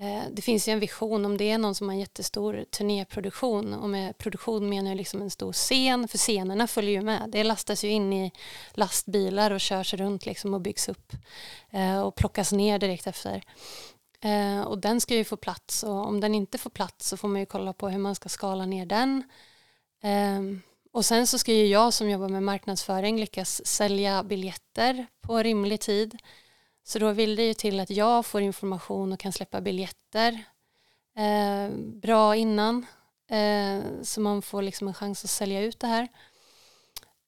Eh, 0.00 0.22
det 0.30 0.42
finns 0.42 0.68
ju 0.68 0.72
en 0.72 0.80
vision 0.80 1.24
om 1.24 1.36
det 1.36 1.50
är 1.50 1.58
någon 1.58 1.74
som 1.74 1.88
har 1.88 1.94
en 1.94 2.00
jättestor 2.00 2.64
turnéproduktion 2.70 3.74
och 3.74 3.88
med 3.88 4.18
produktion 4.18 4.68
menar 4.68 4.90
jag 4.90 4.96
liksom 4.96 5.22
en 5.22 5.30
stor 5.30 5.52
scen 5.52 6.08
för 6.08 6.18
scenerna 6.18 6.66
följer 6.66 6.92
ju 6.92 7.02
med. 7.02 7.30
Det 7.30 7.44
lastas 7.44 7.84
ju 7.84 7.88
in 7.88 8.12
i 8.12 8.32
lastbilar 8.72 9.50
och 9.50 9.60
körs 9.60 9.94
runt 9.94 10.26
liksom 10.26 10.54
och 10.54 10.60
byggs 10.60 10.88
upp 10.88 11.12
eh, 11.70 12.00
och 12.00 12.14
plockas 12.14 12.52
ner 12.52 12.78
direkt 12.78 13.06
efter. 13.06 13.42
Eh, 14.20 14.60
och 14.60 14.78
den 14.78 15.00
ska 15.00 15.14
ju 15.14 15.24
få 15.24 15.36
plats 15.36 15.82
och 15.82 16.06
om 16.06 16.20
den 16.20 16.34
inte 16.34 16.58
får 16.58 16.70
plats 16.70 17.08
så 17.08 17.16
får 17.16 17.28
man 17.28 17.40
ju 17.40 17.46
kolla 17.46 17.72
på 17.72 17.88
hur 17.88 17.98
man 17.98 18.14
ska 18.14 18.28
skala 18.28 18.66
ner 18.66 18.86
den. 18.86 19.22
Ehm, 20.02 20.62
och 20.92 21.04
sen 21.04 21.26
så 21.26 21.38
ska 21.38 21.52
ju 21.52 21.66
jag 21.66 21.94
som 21.94 22.10
jobbar 22.10 22.28
med 22.28 22.42
marknadsföring 22.42 23.20
lyckas 23.20 23.66
sälja 23.66 24.22
biljetter 24.22 25.06
på 25.20 25.42
rimlig 25.42 25.80
tid. 25.80 26.18
Så 26.88 26.98
då 26.98 27.12
vill 27.12 27.36
det 27.36 27.42
ju 27.42 27.54
till 27.54 27.80
att 27.80 27.90
jag 27.90 28.26
får 28.26 28.40
information 28.40 29.12
och 29.12 29.20
kan 29.20 29.32
släppa 29.32 29.60
biljetter 29.60 30.44
eh, 31.16 31.70
bra 31.78 32.36
innan. 32.36 32.86
Eh, 33.30 33.80
så 34.02 34.20
man 34.20 34.42
får 34.42 34.62
liksom 34.62 34.88
en 34.88 34.94
chans 34.94 35.24
att 35.24 35.30
sälja 35.30 35.60
ut 35.60 35.80
det 35.80 35.86
här. 35.86 36.08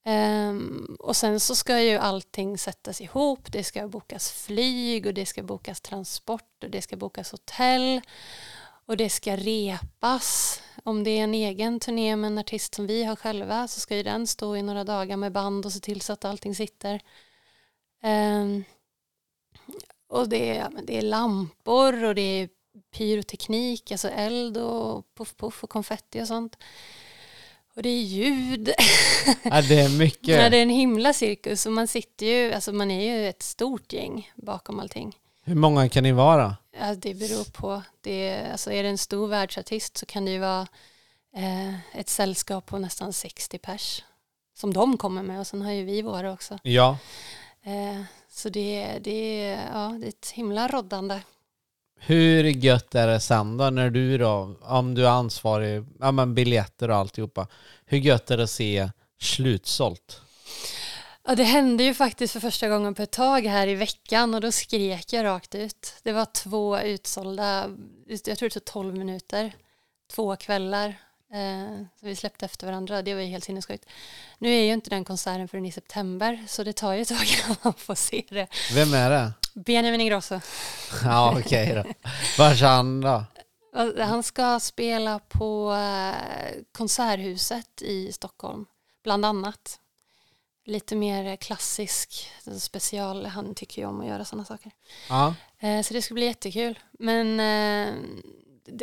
Eh, 0.05 0.55
och 0.99 1.17
sen 1.17 1.41
så 1.41 1.55
ska 1.55 1.81
ju 1.81 1.99
allting 1.99 2.59
sättas 2.59 3.01
ihop. 3.01 3.53
Det 3.53 3.65
ska 3.65 3.89
bokas 3.89 4.33
flyg 4.33 5.07
och 5.07 5.15
det 5.15 5.27
ska 5.27 5.43
bokas 5.43 5.81
transport 5.81 6.65
och 6.65 6.71
det 6.71 6.83
ska 6.83 6.97
bokas 6.97 7.33
hotell. 7.33 8.01
Och 8.87 8.97
det 8.97 9.11
ska 9.11 9.37
repas. 9.37 10.61
Om 10.85 11.05
det 11.05 11.11
är 11.11 11.25
en 11.25 11.35
egen 11.35 11.81
turné 11.81 12.17
med 12.17 12.29
en 12.29 12.39
artist 12.39 12.75
som 12.75 12.87
vi 12.87 13.05
har 13.05 13.17
själva 13.17 13.69
så 13.69 13.81
ska 13.81 13.97
ju 13.97 14.03
den 14.03 14.27
stå 14.27 14.57
i 14.57 14.63
några 14.63 14.85
dagar 14.85 15.17
med 15.17 15.33
band 15.33 15.67
och 15.67 15.73
se 15.73 15.81
till 15.81 16.01
så 16.01 16.13
att 16.13 16.25
allting 16.25 16.55
sitter. 16.55 17.01
Ehm, 18.03 18.65
och 20.09 20.29
det 20.29 20.57
är, 20.57 20.71
det 20.83 20.99
är 20.99 21.03
lampor 21.03 22.05
och 22.05 22.15
det 22.15 22.23
är 22.23 22.49
pyroteknik, 22.97 23.93
alltså 23.93 24.09
eld 24.09 24.57
och 24.57 25.15
puff 25.15 25.37
puff 25.37 25.65
och 25.65 25.71
konfetti 25.71 26.23
och 26.23 26.27
sånt. 26.27 26.57
Och 27.75 27.83
det 27.83 27.89
är 27.89 28.03
ljud. 28.03 28.71
Ja, 29.43 29.63
det 29.63 29.81
är 29.81 29.99
mycket. 29.99 30.29
Ja, 30.29 30.51
det 30.51 30.57
är 30.57 30.63
en 30.63 30.71
himla 30.71 31.13
cirkus 31.13 31.67
och 31.67 31.73
man 31.73 31.89
sitter 31.89 32.27
ju, 32.27 32.53
alltså 32.53 32.73
man 32.73 32.91
är 32.91 33.17
ju 33.17 33.29
ett 33.29 33.43
stort 33.43 33.93
gäng 33.93 34.33
bakom 34.35 34.81
allting. 34.81 35.17
Hur 35.45 35.55
många 35.55 35.89
kan 35.89 36.03
ni 36.03 36.13
vara? 36.13 36.57
Ja, 36.81 36.95
det 36.95 37.15
beror 37.15 37.53
på. 37.53 37.83
Det, 38.01 38.47
alltså 38.53 38.73
är 38.73 38.83
det 38.83 38.89
en 38.89 38.99
stor 38.99 39.29
världsartist 39.29 39.97
så 39.97 40.07
kan 40.07 40.25
det 40.25 40.31
ju 40.31 40.39
vara 40.39 40.67
eh, 41.37 41.99
ett 41.99 42.09
sällskap 42.09 42.67
på 42.67 42.79
nästan 42.79 43.13
60 43.13 43.59
pers 43.59 44.05
som 44.55 44.73
de 44.73 44.97
kommer 44.97 45.23
med 45.23 45.41
och 45.41 45.47
sen 45.47 45.63
har 45.63 45.73
ju 45.73 45.85
vi 45.85 46.03
våra 46.03 46.33
också. 46.33 46.59
Ja. 46.63 46.99
Eh, 47.63 48.01
så 48.41 48.49
det, 48.49 48.99
det, 48.99 49.41
ja, 49.73 49.97
det 50.01 50.07
är 50.07 50.09
ett 50.09 50.31
himla 50.31 50.69
roddande. 50.69 51.21
Hur 52.01 52.45
gött 52.45 52.95
är 52.95 53.07
det 53.07 53.21
sen 53.21 53.57
då 53.57 53.71
när 53.71 53.91
du 53.91 54.19
då, 54.19 54.55
om 54.63 54.95
du 54.95 55.07
är 55.07 55.11
ansvarig, 55.11 55.85
ja 56.01 56.13
men 56.13 56.35
biljetter 56.35 56.91
och 56.91 56.97
alltihopa. 56.97 57.47
Hur 57.85 57.99
gött 57.99 58.31
är 58.31 58.37
det 58.37 58.43
att 58.43 58.51
se 58.51 58.91
slutsålt? 59.21 60.21
Ja, 61.27 61.35
det 61.35 61.45
hände 61.45 61.85
ju 61.85 61.95
faktiskt 61.95 62.33
för 62.33 62.41
första 62.41 62.69
gången 62.69 62.95
på 62.95 63.03
ett 63.03 63.11
tag 63.11 63.47
här 63.47 63.67
i 63.67 63.75
veckan 63.75 64.35
och 64.35 64.41
då 64.41 64.53
skrek 64.53 65.13
jag 65.13 65.25
rakt 65.25 65.55
ut. 65.55 65.95
Det 66.03 66.13
var 66.13 66.25
två 66.25 66.81
utsålda, 66.81 67.71
jag 68.07 68.39
tror 68.39 68.49
det 68.49 68.51
tog 68.51 68.65
12 68.65 68.97
minuter, 68.97 69.53
två 70.11 70.37
kvällar. 70.37 70.95
Eh, 71.33 71.85
så 72.01 72.07
vi 72.07 72.17
släppte 72.17 72.45
efter 72.45 72.67
varandra, 72.67 73.03
det 73.03 73.15
var 73.15 73.21
ju 73.21 73.27
helt 73.29 73.45
sinnessjukt. 73.45 73.85
Nu 74.39 74.51
är 74.55 74.65
ju 74.65 74.73
inte 74.73 74.91
den 74.91 75.05
konserten 75.05 75.49
förrän 75.49 75.67
i 75.67 75.73
september 75.73 76.45
så 76.49 76.65
det 76.65 76.73
tar 76.73 76.93
ju 76.93 77.03
ett 77.03 77.09
tag 77.09 77.27
innan 77.45 77.57
man 77.63 77.75
får 77.75 77.95
se 77.95 78.25
det. 78.29 78.47
Vem 78.75 78.95
är 78.95 79.11
det? 79.11 79.33
Benjamin 79.55 80.01
Ingrosso. 80.01 80.41
Ja 81.05 81.39
okej 81.41 81.75
då. 81.75 81.85
Vars 82.39 82.63
han 82.63 83.01
då? 83.01 83.25
Han 83.99 84.23
ska 84.23 84.61
spela 84.61 85.19
på 85.19 85.73
eh, 85.75 86.63
Konserthuset 86.73 87.83
i 87.83 88.13
Stockholm, 88.13 88.67
bland 89.05 89.25
annat. 89.25 89.79
Lite 90.65 90.97
mer 90.97 91.37
klassisk 91.37 92.31
special, 92.59 93.27
han 93.27 93.55
tycker 93.55 93.83
ju 93.83 93.89
om 93.89 94.01
att 94.01 94.07
göra 94.07 94.25
sådana 94.25 94.45
saker. 94.45 94.73
Ja. 95.09 95.35
Eh, 95.59 95.83
Så 95.83 95.95
det 95.95 96.03
ska 96.03 96.15
bli 96.15 96.25
jättekul. 96.27 96.79
Men 96.99 97.41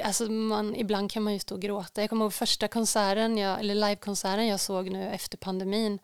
alltså 0.03 0.31
man, 0.31 0.75
ibland 0.75 1.11
kan 1.11 1.23
man 1.23 1.33
ju 1.33 1.39
stå 1.39 1.55
och 1.55 1.61
gråta. 1.61 2.01
Jag 2.01 2.09
kommer 2.09 2.25
ihåg 2.25 2.33
första 2.33 2.67
konserten, 2.67 3.37
jag, 3.37 3.59
eller 3.59 3.75
livekonserten 3.75 4.47
jag 4.47 4.59
såg 4.59 4.89
nu 4.89 5.09
efter 5.09 5.37
pandemin. 5.37 5.99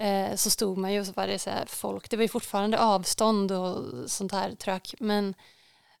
Eh, 0.00 0.36
så 0.36 0.50
stod 0.50 0.78
man 0.78 0.92
ju 0.92 1.00
och 1.00 1.06
så 1.06 1.12
var 1.12 1.26
det 1.26 1.38
så 1.38 1.50
här 1.50 1.66
folk, 1.66 2.10
det 2.10 2.16
var 2.16 2.22
ju 2.22 2.28
fortfarande 2.28 2.78
avstånd 2.78 3.52
och 3.52 3.84
sånt 4.10 4.32
här 4.32 4.54
trök. 4.54 4.94
Men 5.00 5.34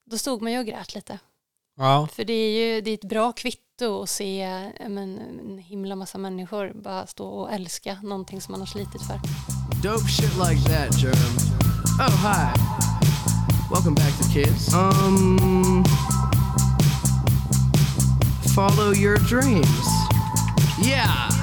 då 0.04 0.18
stod 0.18 0.42
man 0.42 0.52
ju 0.52 0.58
och 0.58 0.66
grät 0.66 0.94
lite. 0.94 1.18
Ja. 1.76 2.08
För 2.12 2.24
det 2.24 2.32
är 2.32 2.50
ju 2.50 2.80
det 2.80 2.90
är 2.90 2.94
ett 2.94 3.04
bra 3.04 3.32
kvitto 3.32 4.02
att 4.02 4.10
se 4.10 4.48
men, 4.88 5.18
en 5.18 5.58
himla 5.58 5.96
massa 5.96 6.18
människor 6.18 6.72
bara 6.74 7.06
stå 7.06 7.26
och 7.26 7.52
älska 7.52 7.98
någonting 8.02 8.40
som 8.40 8.52
man 8.52 8.60
har 8.60 8.66
slitit 8.66 9.02
för. 9.02 9.20
Dope 9.82 10.08
shit 10.08 10.34
like 10.34 10.68
that, 10.68 11.02
Jerem. 11.02 11.34
Oh, 12.00 12.16
hi. 12.26 12.52
Welcome 13.70 13.94
back 13.94 14.18
to 14.18 14.24
kids. 14.32 14.74
Um, 14.74 15.84
follow 18.54 18.92
your 18.92 19.16
dreams. 19.16 19.66
Yeah. 20.78 21.33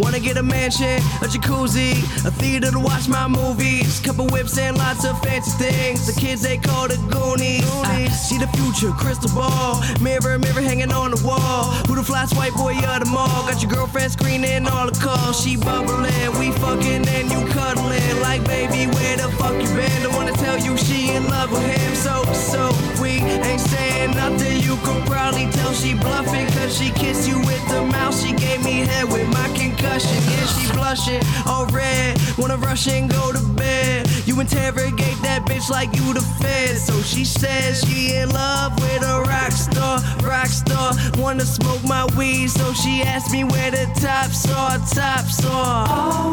Wanna 0.00 0.18
get 0.18 0.38
a 0.38 0.42
mansion, 0.42 0.96
a 1.20 1.28
jacuzzi, 1.28 1.92
a 2.24 2.30
theater 2.30 2.70
to 2.70 2.80
watch 2.80 3.06
my 3.06 3.28
movies, 3.28 4.00
couple 4.00 4.26
whips 4.28 4.56
and 4.56 4.76
lots 4.78 5.04
of 5.04 5.20
fancy 5.22 5.50
things. 5.62 6.06
The 6.06 6.18
kids 6.18 6.40
they 6.40 6.56
call 6.56 6.88
the 6.88 6.96
Goonies. 7.12 7.68
I 7.84 8.08
see 8.08 8.38
the 8.38 8.48
future, 8.56 8.92
crystal 8.92 9.30
ball, 9.34 9.82
mirror, 10.00 10.38
mirror 10.38 10.62
hanging 10.62 10.90
on 10.90 11.10
the 11.10 11.22
wall. 11.22 11.64
Who 11.86 11.96
the 11.96 12.02
flash 12.02 12.32
white 12.34 12.54
boy 12.54 12.78
of 12.78 13.04
the 13.04 13.10
mall? 13.12 13.44
Got 13.46 13.62
your 13.62 13.70
girlfriend 13.70 14.12
screening 14.12 14.66
all 14.66 14.86
the 14.90 14.98
calls. 14.98 15.38
She 15.38 15.56
bubbling, 15.56 16.32
we 16.38 16.50
fucking 16.52 17.06
and 17.06 17.30
you 17.30 17.46
cuddling. 17.52 18.20
Like 18.22 18.42
baby, 18.46 18.90
where 18.96 19.16
the 19.18 19.28
fuck 19.36 19.52
you 19.60 19.68
been? 19.76 20.02
Don't 20.02 20.14
wanna 20.14 20.32
tell 20.32 20.58
you 20.58 20.78
she 20.78 21.10
in 21.12 21.28
love 21.28 21.52
with 21.52 21.60
him. 21.60 21.94
So 21.94 22.24
so 22.32 22.72
we 23.02 23.20
ain't 23.20 23.60
saying 23.60 24.12
nothing. 24.16 24.62
You 24.62 24.76
could 24.82 25.04
probably 25.06 25.46
tell 25.52 25.72
she 25.74 25.92
bluffing, 25.92 26.46
cause 26.56 26.72
she 26.76 26.90
kissed 26.90 27.28
you 27.28 27.38
with 27.40 27.68
the 27.68 27.84
mouth. 27.84 28.16
She 28.18 28.32
gave 28.32 28.64
me 28.64 28.80
head 28.80 29.04
with 29.12 29.28
my 29.28 29.46
concussion. 29.48 29.89
Yeah, 29.98 30.46
she 30.46 30.72
blushing, 30.72 31.22
all 31.46 31.66
red. 31.66 32.16
Wanna 32.38 32.56
rush 32.58 32.86
and 32.86 33.10
go 33.10 33.32
to 33.32 33.42
bed. 33.54 34.08
You 34.24 34.38
interrogate 34.40 35.18
that 35.22 35.44
bitch 35.46 35.68
like 35.68 35.94
you 35.96 36.14
the 36.14 36.20
fed. 36.40 36.76
So 36.76 37.00
she 37.02 37.24
says 37.24 37.82
she 37.82 38.14
in 38.14 38.30
love 38.30 38.80
with 38.80 39.02
a 39.02 39.22
rock 39.22 39.50
star, 39.50 39.98
rock 40.22 40.46
star. 40.46 40.92
Wanna 41.18 41.44
smoke 41.44 41.82
my 41.84 42.06
weed, 42.16 42.48
so 42.50 42.72
she 42.72 43.02
asked 43.02 43.32
me 43.32 43.42
where 43.42 43.72
the 43.72 43.86
tops 44.00 44.48
are, 44.52 44.78
tops 44.78 45.44
are. 45.44 46.32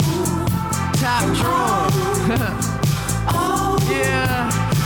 Top 0.93 1.26
drawer. 1.36 2.74
Oh. 3.30 3.78
yeah. 3.91 4.77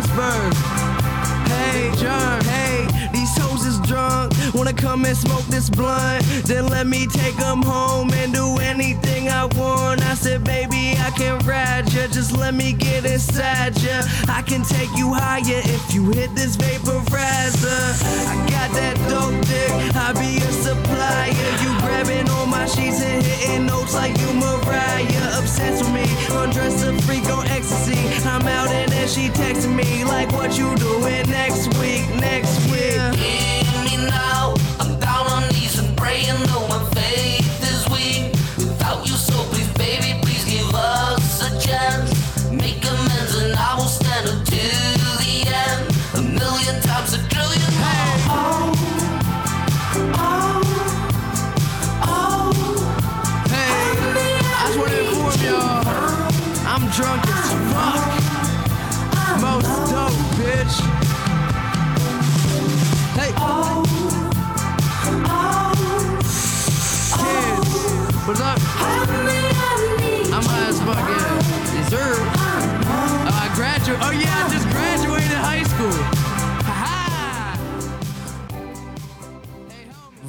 Pittsburgh. 0.00 0.54
Hey, 1.46 1.92
John, 1.98 2.40
hey, 2.44 2.86
these 3.12 3.36
hoes 3.36 3.66
is 3.66 3.78
drunk. 3.80 4.32
Wanna 4.54 4.72
come 4.72 5.04
and 5.04 5.14
smoke 5.14 5.44
this 5.48 5.68
blunt? 5.68 6.24
Then 6.46 6.68
let 6.68 6.86
me 6.86 7.06
take 7.06 7.36
them 7.36 7.60
home 7.60 8.10
and 8.14 8.32
do 8.32 8.56
anything 8.60 9.09
I. 9.48 9.96
I 10.10 10.14
said, 10.14 10.44
baby, 10.44 10.98
I 10.98 11.10
can 11.16 11.38
ride 11.46 11.90
ya. 11.92 12.06
Just 12.08 12.36
let 12.36 12.52
me 12.52 12.72
get 12.72 13.06
inside 13.06 13.80
ya. 13.80 14.02
I 14.28 14.42
can 14.42 14.62
take 14.62 14.90
you 14.96 15.14
higher 15.14 15.62
if 15.64 15.94
you 15.94 16.10
hit 16.10 16.34
this 16.34 16.56
vaporizer. 16.56 17.82
I 18.28 18.36
got 18.50 18.70
that 18.74 18.96
dope 19.08 19.40
dick. 19.46 19.70
I 19.96 20.12
be 20.12 20.36
a 20.44 20.52
supplier. 20.52 21.50
You 21.62 21.70
grabbing 21.80 22.28
all 22.28 22.46
my 22.46 22.66
sheets 22.66 23.00
and 23.02 23.24
hitting 23.24 23.66
notes 23.66 23.94
like 23.94 24.18
you 24.18 24.32
Mariah. 24.34 25.38
Obsessed 25.38 25.84
with 25.84 25.94
me. 25.94 26.06
Undress 26.36 26.82
a 26.82 26.92
freak 27.02 27.24
on 27.30 27.46
ecstasy. 27.48 27.96
I'm 28.28 28.46
out 28.46 28.68
and 28.68 28.92
then 28.92 29.08
she 29.08 29.28
texts 29.30 29.66
me 29.66 30.04
like, 30.04 30.30
what 30.32 30.58
you 30.58 30.74
doing 30.76 31.30
next 31.30 31.68
week? 31.78 32.04
Next 32.20 32.58
week. 32.70 32.98
Yeah, 32.98 33.84
me 33.86 33.96
now. 34.08 34.54
I'm 34.80 34.98
down 34.98 35.26
on 35.26 35.48
knees 35.48 35.78
and 35.78 35.96
praying 35.96 36.40
the 36.50 36.69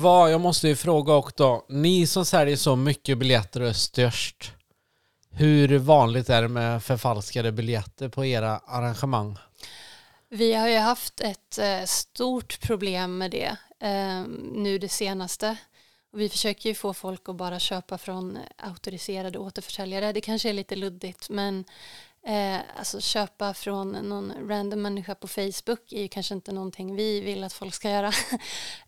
Vad, 0.01 0.31
jag 0.31 0.41
måste 0.41 0.67
ju 0.67 0.75
fråga 0.75 1.13
också. 1.13 1.63
Ni 1.69 2.07
som 2.07 2.25
säljer 2.25 2.55
så 2.55 2.75
mycket 2.75 3.17
biljetter 3.17 3.61
och 3.61 3.67
är 3.67 3.73
störst. 3.73 4.51
Hur 5.31 5.77
vanligt 5.77 6.29
är 6.29 6.41
det 6.41 6.47
med 6.47 6.83
förfalskade 6.83 7.51
biljetter 7.51 8.09
på 8.09 8.25
era 8.25 8.57
arrangemang? 8.57 9.37
Vi 10.29 10.53
har 10.53 10.67
ju 10.67 10.77
haft 10.77 11.21
ett 11.21 11.57
eh, 11.57 11.83
stort 11.85 12.61
problem 12.61 13.17
med 13.17 13.31
det 13.31 13.57
eh, 13.79 14.23
nu 14.53 14.77
det 14.77 14.89
senaste. 14.89 15.57
Vi 16.13 16.29
försöker 16.29 16.69
ju 16.69 16.75
få 16.75 16.93
folk 16.93 17.29
att 17.29 17.35
bara 17.35 17.59
köpa 17.59 17.97
från 17.97 18.37
auktoriserade 18.57 19.39
återförsäljare. 19.39 20.13
Det 20.13 20.21
kanske 20.21 20.49
är 20.49 20.53
lite 20.53 20.75
luddigt 20.75 21.29
men 21.29 21.65
eh, 22.25 22.59
alltså 22.77 23.01
köpa 23.01 23.53
från 23.53 23.91
någon 23.91 24.33
random 24.49 24.81
människa 24.81 25.15
på 25.15 25.27
Facebook 25.27 25.91
är 25.91 26.01
ju 26.01 26.07
kanske 26.07 26.33
inte 26.33 26.51
någonting 26.51 26.95
vi 26.95 27.21
vill 27.21 27.43
att 27.43 27.53
folk 27.53 27.73
ska 27.73 27.89
göra. 27.89 28.11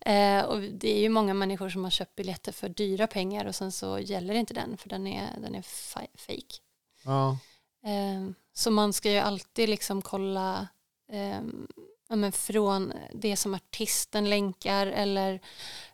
eh, 0.00 0.44
och 0.44 0.60
det 0.60 0.96
är 0.96 1.00
ju 1.00 1.08
många 1.08 1.34
människor 1.34 1.68
som 1.68 1.84
har 1.84 1.90
köpt 1.90 2.14
biljetter 2.14 2.52
för 2.52 2.68
dyra 2.68 3.06
pengar 3.06 3.44
och 3.44 3.54
sen 3.54 3.72
så 3.72 3.98
gäller 3.98 4.34
inte 4.34 4.54
den 4.54 4.76
för 4.76 4.88
den 4.88 5.06
är, 5.06 5.40
den 5.40 5.54
är 5.54 5.62
fake. 6.16 6.60
Ja. 7.04 7.38
Eh, 7.84 8.30
så 8.52 8.70
man 8.70 8.92
ska 8.92 9.10
ju 9.10 9.18
alltid 9.18 9.68
liksom 9.68 10.02
kolla 10.02 10.68
eh, 11.12 11.40
ja, 12.08 12.16
men 12.16 12.32
från 12.32 12.92
det 13.12 13.36
som 13.36 13.54
artisten 13.54 14.30
länkar 14.30 14.86
eller 14.86 15.40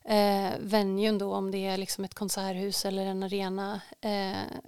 eh, 0.04 0.50
venuen 0.60 1.18
då 1.18 1.34
om 1.34 1.50
det 1.50 1.66
är 1.66 1.76
liksom 1.76 2.04
ett 2.04 2.14
konserthus 2.14 2.84
eller 2.84 3.06
en 3.06 3.22
arena 3.22 3.80
eh, 4.00 4.58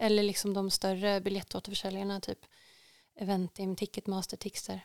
eller 0.00 0.22
liksom 0.22 0.54
de 0.54 0.70
större 0.70 1.20
biljettåterförsäljarna 1.20 2.20
typ 2.20 2.38
Eventim, 3.20 3.76
Ticketmaster, 3.76 4.36
Tixter 4.36 4.80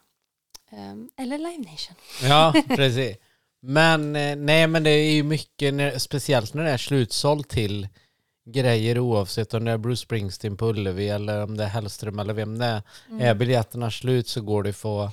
eh, 0.72 1.24
eller 1.24 1.38
Live 1.38 1.72
Nation. 1.72 1.96
Ja, 2.24 2.54
precis. 2.76 3.18
Men 3.62 4.16
eh, 4.16 4.36
nej, 4.36 4.68
men 4.68 4.84
det 4.84 4.90
är 4.90 5.12
ju 5.12 5.24
mycket, 5.24 5.74
när, 5.74 5.98
speciellt 5.98 6.54
när 6.54 6.64
det 6.64 6.70
är 6.70 6.78
slutsålt 6.78 7.50
till 7.50 7.88
grejer 8.46 9.00
oavsett 9.00 9.54
om 9.54 9.66
det 9.66 9.72
är 9.72 9.78
Bruce 9.78 10.02
Springsteen 10.02 10.58
på 10.58 10.66
Ullevi 10.66 11.10
eller 11.10 11.44
om 11.44 11.58
det 11.58 11.64
är 11.64 11.68
Hellström 11.68 12.20
eller 12.20 12.34
vem 12.34 12.58
det 12.58 12.66
är. 12.66 12.82
Är 13.20 13.34
biljetterna 13.34 13.92
slut 13.92 14.28
så 14.28 14.42
går 14.42 14.64
det 14.64 14.74
få, 14.74 15.12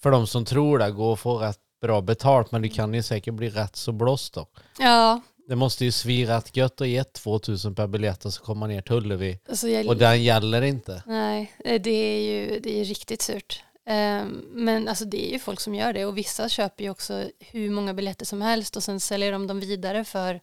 för 0.00 0.10
de 0.10 0.26
som 0.26 0.44
tror 0.44 0.78
det, 0.78 0.90
gå 0.90 1.12
och 1.12 1.20
få 1.20 1.38
rätt 1.38 1.58
bra 1.80 2.00
betalt 2.00 2.52
men 2.52 2.62
det 2.62 2.68
kan 2.68 2.94
ju 2.94 3.02
säkert 3.02 3.34
bli 3.34 3.50
rätt 3.50 3.76
så 3.76 3.92
blåst 3.92 4.34
då. 4.34 4.46
Ja, 4.78 5.20
Det 5.52 5.56
måste 5.56 5.84
ju 5.84 5.92
svira 5.92 6.36
rätt 6.36 6.56
gött 6.56 6.80
och 6.80 6.86
ge 6.86 7.04
2000 7.04 7.74
per 7.74 7.86
biljett 7.86 8.24
och 8.24 8.34
så 8.34 8.42
kommer 8.42 8.60
man 8.60 8.68
ner 8.68 8.80
till 8.82 8.94
Ullevi 8.94 9.38
alltså 9.48 9.68
jag, 9.68 9.86
och 9.86 9.96
den 9.96 10.22
gäller 10.22 10.62
inte. 10.62 11.02
Nej, 11.06 11.52
eh, 11.64 11.80
det 11.82 11.90
är 11.90 12.20
ju 12.20 12.60
det 12.60 12.80
är 12.80 12.84
riktigt 12.84 13.22
surt. 13.22 13.64
Ehm, 13.86 14.44
Men 14.52 14.88
alltså 14.88 15.04
det 15.04 15.28
är 15.28 15.32
ju 15.32 15.38
folk 15.38 15.60
som 15.60 15.74
gör 15.74 15.92
det 15.92 16.04
och 16.04 16.18
vissa 16.18 16.48
köper 16.48 16.84
ju 16.84 16.90
också 16.90 17.24
hur 17.40 17.70
många 17.70 17.94
biljetter 17.94 18.26
som 18.26 18.42
helst 18.42 18.76
och 18.76 18.82
sen 18.82 19.00
säljer 19.00 19.32
de 19.32 19.46
dem 19.46 19.60
vidare 19.60 20.04
för 20.04 20.40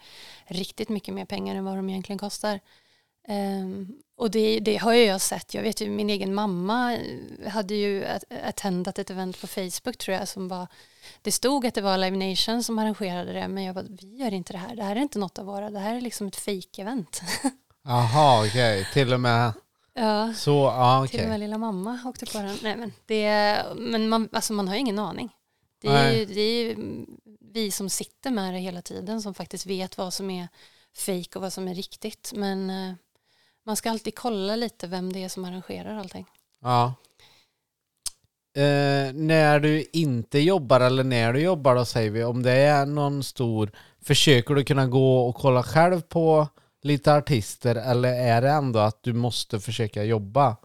riktigt 0.48 0.90
mycket 0.90 1.14
mer 1.14 1.26
pengar 1.26 1.56
än 1.56 1.66
vad 1.66 1.76
de 1.76 1.90
egentligen 1.90 2.20
kostar. 2.20 2.60
Och 4.20 4.32
det, 4.32 4.60
det 4.60 4.78
har 4.78 4.94
ju 4.94 5.04
jag 5.04 5.22
sett. 5.22 5.54
Jag 5.54 5.62
vet 5.64 5.82
ju 5.82 5.90
min 5.90 6.10
egen 6.10 6.34
mamma 6.34 6.98
hade 7.48 7.76
ju 7.76 8.06
at- 8.06 8.24
attendat 8.44 9.00
ett 9.00 9.10
event 9.10 9.42
på 9.42 9.48
Facebook 9.48 9.98
tror 9.98 10.18
jag 10.18 10.28
som 10.28 10.48
var 10.48 10.68
det 11.22 11.32
stod 11.32 11.66
att 11.66 11.74
det 11.74 11.82
var 11.82 11.98
Live 11.98 12.30
Nation 12.30 12.64
som 12.64 12.80
arrangerade 12.80 13.34
det 13.34 13.48
men 13.48 13.64
jag 13.64 13.76
bara, 13.76 13.86
vi 13.90 14.16
gör 14.16 14.34
inte 14.34 14.54
det 14.54 14.60
här. 14.60 14.76
Det 14.76 14.84
här 14.84 14.96
är 14.96 15.00
inte 15.00 15.20
något 15.20 15.40
av 15.40 15.46
våra. 15.46 15.70
Det 15.70 15.80
här 15.80 15.96
är 15.96 16.02
liksom 16.02 16.28
ett 16.28 16.36
fake-event. 16.36 17.22
Jaha, 17.84 18.46
okej. 18.46 18.88
Till 18.94 19.14
och 19.14 19.20
med 19.20 19.54
ja. 19.94 20.34
så, 20.34 20.52
ja 20.52 21.08
Till 21.10 21.24
och 21.24 21.30
med 21.30 21.40
lilla 21.40 21.58
mamma 21.58 22.00
åkte 22.06 22.26
på 22.26 22.38
den. 22.38 22.58
Nej, 22.64 22.76
men 22.76 22.94
det, 23.06 23.58
men 23.76 24.10
man, 24.10 24.30
alltså 24.32 24.54
man 24.54 24.68
har 24.68 24.76
ju 24.76 24.80
ingen 24.80 25.00
aning. 25.00 25.30
Det 25.82 25.88
är, 25.88 26.12
ju, 26.12 26.26
det 26.26 26.42
är 26.42 26.64
ju 26.64 26.76
vi 27.54 27.72
som 27.72 27.90
sitter 27.90 28.32
med 28.32 28.54
det 28.54 28.60
hela 28.60 28.82
tiden 28.82 29.22
som 29.22 29.34
faktiskt 29.34 29.66
vet 29.66 29.98
vad 29.98 30.14
som 30.14 30.30
är 30.30 30.48
fejk 30.98 31.36
och 31.36 31.42
vad 31.42 31.54
som 31.54 31.68
är 31.68 31.76
riktigt. 31.76 32.32
Men 32.36 32.70
eh, 32.70 32.94
man 33.70 33.76
ska 33.76 33.90
alltid 33.90 34.16
kolla 34.16 34.56
lite 34.56 34.88
vem 34.88 35.14
det 35.14 35.24
är 35.24 35.30
som 35.30 35.46
arrangerar 35.46 35.98
allting. 35.98 36.26
Ja. 36.62 36.94
Eh, 38.56 39.14
när 39.14 39.60
du 39.60 39.86
inte 39.94 40.40
jobbar 40.40 40.80
eller 40.80 41.04
när 41.04 41.34
du 41.34 41.40
jobbar 41.40 41.76
då 41.76 41.86
säger 41.86 42.12
vi, 42.12 42.24
om 42.24 42.44
det 42.44 42.52
är 42.52 42.86
någon 42.86 43.24
stor, 43.24 43.72
försöker 44.02 44.56
du 44.56 44.64
kunna 44.64 44.88
gå 44.88 45.28
och 45.28 45.36
kolla 45.36 45.64
själv 45.64 46.02
på 46.02 46.48
lite 46.82 47.14
artister 47.14 47.76
eller 47.76 48.14
är 48.14 48.42
det 48.42 48.50
ändå 48.50 48.80
att 48.80 49.04
du 49.04 49.14
måste 49.14 49.60
försöka 49.60 50.04
jobba? 50.04 50.58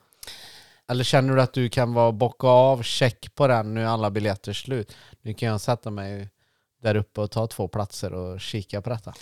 Eller 0.88 1.04
känner 1.04 1.36
du 1.36 1.42
att 1.42 1.52
du 1.52 1.68
kan 1.68 1.94
vara 1.94 2.12
bocka 2.12 2.46
av, 2.46 2.82
check 2.82 3.34
på 3.34 3.46
den, 3.46 3.74
nu 3.74 3.82
är 3.82 3.86
alla 3.86 4.10
biljetter 4.10 4.52
slut. 4.52 4.96
Nu 5.22 5.34
kan 5.34 5.48
jag 5.48 5.60
sätta 5.60 5.90
mig 5.90 6.28
där 6.82 6.94
uppe 6.94 7.20
och 7.20 7.30
ta 7.30 7.46
två 7.46 7.68
platser 7.68 8.12
och 8.12 8.40
kika 8.40 8.82
på 8.82 8.90
detta. 8.90 9.14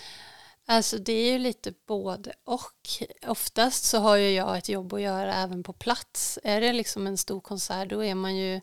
Alltså 0.65 0.97
det 0.97 1.13
är 1.13 1.31
ju 1.31 1.37
lite 1.37 1.73
både 1.87 2.33
och. 2.43 2.89
Oftast 3.27 3.83
så 3.85 3.97
har 3.97 4.15
ju 4.15 4.29
jag 4.29 4.57
ett 4.57 4.69
jobb 4.69 4.93
att 4.93 5.01
göra 5.01 5.35
även 5.35 5.63
på 5.63 5.73
plats. 5.73 6.39
Är 6.43 6.61
det 6.61 6.73
liksom 6.73 7.07
en 7.07 7.17
stor 7.17 7.39
konsert 7.41 7.89
då 7.89 8.03
är 8.03 8.15
man 8.15 8.35
ju 8.35 8.55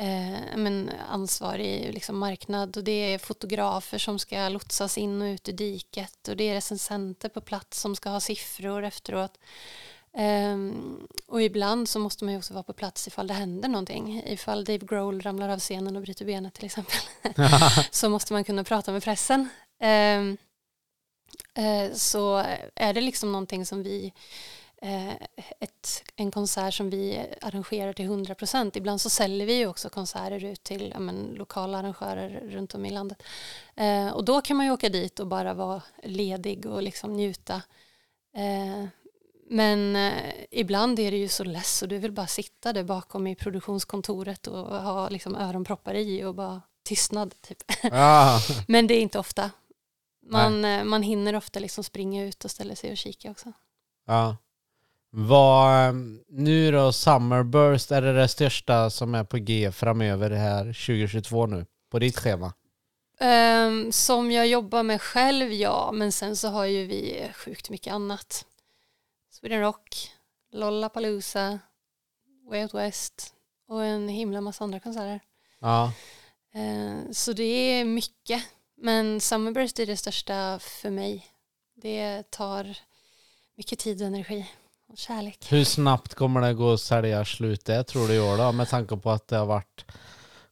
eh, 0.00 0.56
men 0.56 0.90
ansvarig 1.10 1.94
liksom 1.94 2.18
marknad 2.18 2.76
och 2.76 2.84
det 2.84 3.14
är 3.14 3.18
fotografer 3.18 3.98
som 3.98 4.18
ska 4.18 4.48
lotsas 4.48 4.98
in 4.98 5.22
och 5.22 5.26
ut 5.26 5.48
i 5.48 5.52
diket 5.52 6.28
och 6.28 6.36
det 6.36 6.48
är 6.48 6.54
recensenter 6.54 7.28
på 7.28 7.40
plats 7.40 7.80
som 7.80 7.96
ska 7.96 8.10
ha 8.10 8.20
siffror 8.20 8.84
efteråt. 8.84 9.38
Ehm, 10.16 11.06
och 11.26 11.42
ibland 11.42 11.88
så 11.88 11.98
måste 11.98 12.24
man 12.24 12.32
ju 12.32 12.38
också 12.38 12.54
vara 12.54 12.64
på 12.64 12.72
plats 12.72 13.08
ifall 13.08 13.26
det 13.26 13.34
händer 13.34 13.68
någonting. 13.68 14.22
Ifall 14.26 14.64
Dave 14.64 14.86
Grohl 14.86 15.20
ramlar 15.20 15.48
av 15.48 15.58
scenen 15.58 15.96
och 15.96 16.02
bryter 16.02 16.24
benet 16.24 16.54
till 16.54 16.64
exempel. 16.64 16.98
så 17.90 18.08
måste 18.08 18.32
man 18.32 18.44
kunna 18.44 18.64
prata 18.64 18.92
med 18.92 19.02
pressen. 19.02 19.48
Eh, 19.80 20.22
så 21.92 22.44
är 22.74 22.92
det 22.92 23.00
liksom 23.00 23.32
någonting 23.32 23.66
som 23.66 23.82
vi 23.82 24.12
eh, 24.84 25.12
ett, 25.60 26.02
en 26.16 26.30
konsert 26.30 26.74
som 26.74 26.90
vi 26.90 27.26
arrangerar 27.40 27.92
till 27.92 28.04
100 28.04 28.34
procent. 28.34 28.76
Ibland 28.76 29.00
så 29.00 29.10
säljer 29.10 29.46
vi 29.46 29.54
ju 29.54 29.66
också 29.66 29.88
konserter 29.88 30.44
ut 30.44 30.62
till 30.62 30.90
ja, 30.94 31.00
men, 31.00 31.34
lokala 31.36 31.78
arrangörer 31.78 32.42
runt 32.50 32.74
om 32.74 32.86
i 32.86 32.90
landet. 32.90 33.22
Eh, 33.76 34.08
och 34.08 34.24
då 34.24 34.40
kan 34.40 34.56
man 34.56 34.66
ju 34.66 34.72
åka 34.72 34.88
dit 34.88 35.20
och 35.20 35.26
bara 35.26 35.54
vara 35.54 35.82
ledig 36.02 36.66
och 36.66 36.82
liksom 36.82 37.12
njuta. 37.12 37.62
Eh, 38.36 38.88
men 39.50 39.96
eh, 39.96 40.34
ibland 40.50 40.98
är 40.98 41.10
det 41.10 41.16
ju 41.16 41.28
så 41.28 41.44
less 41.44 41.82
och 41.82 41.88
du 41.88 41.98
vill 41.98 42.12
bara 42.12 42.26
sitta 42.26 42.72
där 42.72 42.84
bakom 42.84 43.26
i 43.26 43.34
produktionskontoret 43.34 44.46
och 44.46 44.82
ha 44.82 45.08
liksom 45.08 45.36
öronproppar 45.36 45.94
i 45.94 46.24
och 46.24 46.34
bara 46.34 46.62
tystnad. 46.82 47.34
Typ. 47.40 47.58
Ja, 47.82 48.40
Men 48.68 48.86
det 48.86 48.94
är 48.94 49.00
inte 49.00 49.18
ofta. 49.18 49.50
Man, 50.26 50.64
eh, 50.64 50.84
man 50.84 51.02
hinner 51.02 51.36
ofta 51.36 51.60
liksom 51.60 51.84
springa 51.84 52.24
ut 52.24 52.44
och 52.44 52.50
ställa 52.50 52.74
sig 52.76 52.90
och 52.90 52.96
kika 52.96 53.30
också. 53.30 53.52
ja. 54.06 54.36
Vad, 55.16 55.88
ehm, 55.88 56.20
nu 56.28 56.72
då, 56.72 56.92
Summerburst, 56.92 57.90
är 57.90 58.02
det 58.02 58.12
det 58.12 58.28
största 58.28 58.90
som 58.90 59.14
är 59.14 59.24
på 59.24 59.36
G 59.36 59.72
framöver 59.72 60.30
här 60.30 60.64
2022 60.64 61.46
nu? 61.46 61.66
På 61.90 61.98
ditt 61.98 62.18
schema? 62.18 62.52
Ehm, 63.20 63.92
som 63.92 64.30
jag 64.32 64.46
jobbar 64.46 64.82
med 64.82 65.02
själv, 65.02 65.52
ja. 65.52 65.90
Men 65.92 66.12
sen 66.12 66.36
så 66.36 66.48
har 66.48 66.64
ju 66.64 66.86
vi 66.86 67.30
sjukt 67.34 67.70
mycket 67.70 67.92
annat. 67.92 68.44
Sweden 69.30 69.60
Rock, 69.60 70.10
Lollapalooza, 70.52 71.58
Way 72.50 72.62
Out 72.62 72.74
West 72.74 73.34
och 73.68 73.84
en 73.84 74.08
himla 74.08 74.40
massa 74.40 74.64
andra 74.64 74.80
konserter. 74.80 75.20
Ja. 75.60 75.92
Ehm, 76.54 77.14
så 77.14 77.32
det 77.32 77.44
är 77.44 77.84
mycket. 77.84 78.42
Men 78.84 79.20
Summerburst 79.20 79.78
är 79.78 79.86
det 79.86 79.96
största 79.96 80.58
för 80.58 80.90
mig. 80.90 81.26
Det 81.74 82.30
tar 82.30 82.78
mycket 83.56 83.78
tid 83.78 84.00
och 84.00 84.06
energi 84.06 84.50
och 84.88 84.98
kärlek. 84.98 85.52
Hur 85.52 85.64
snabbt 85.64 86.14
kommer 86.14 86.40
det 86.40 86.54
gå 86.54 86.72
att 86.72 86.80
sälja 86.80 87.24
slut 87.24 87.64
det 87.64 87.84
tror 87.84 88.08
du 88.08 88.14
i 88.14 88.20
år 88.20 88.38
då? 88.38 88.52
Med 88.52 88.68
tanke 88.68 88.96
på 88.96 89.10
att 89.10 89.28
det 89.28 89.36
har 89.36 89.46
varit 89.46 89.84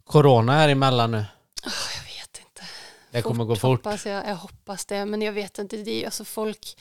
corona 0.05 0.53
här 0.53 0.69
emellan 0.69 1.11
nu. 1.11 1.25
Ah, 1.63 1.71
jag 1.97 2.05
vet 2.05 2.39
inte. 2.39 2.63
Det 3.11 3.23
kommer 3.23 3.45
gå 3.45 3.57
fort. 3.57 3.85
Hoppas 3.85 4.07
jag, 4.07 4.29
jag 4.29 4.37
hoppas 4.37 4.85
det, 4.85 5.07
men 5.07 5.23
jag 5.23 5.33
vet 5.33 5.59
inte. 5.59 5.77
Det 5.77 6.03
är, 6.03 6.05
alltså 6.05 6.25
folk, 6.25 6.79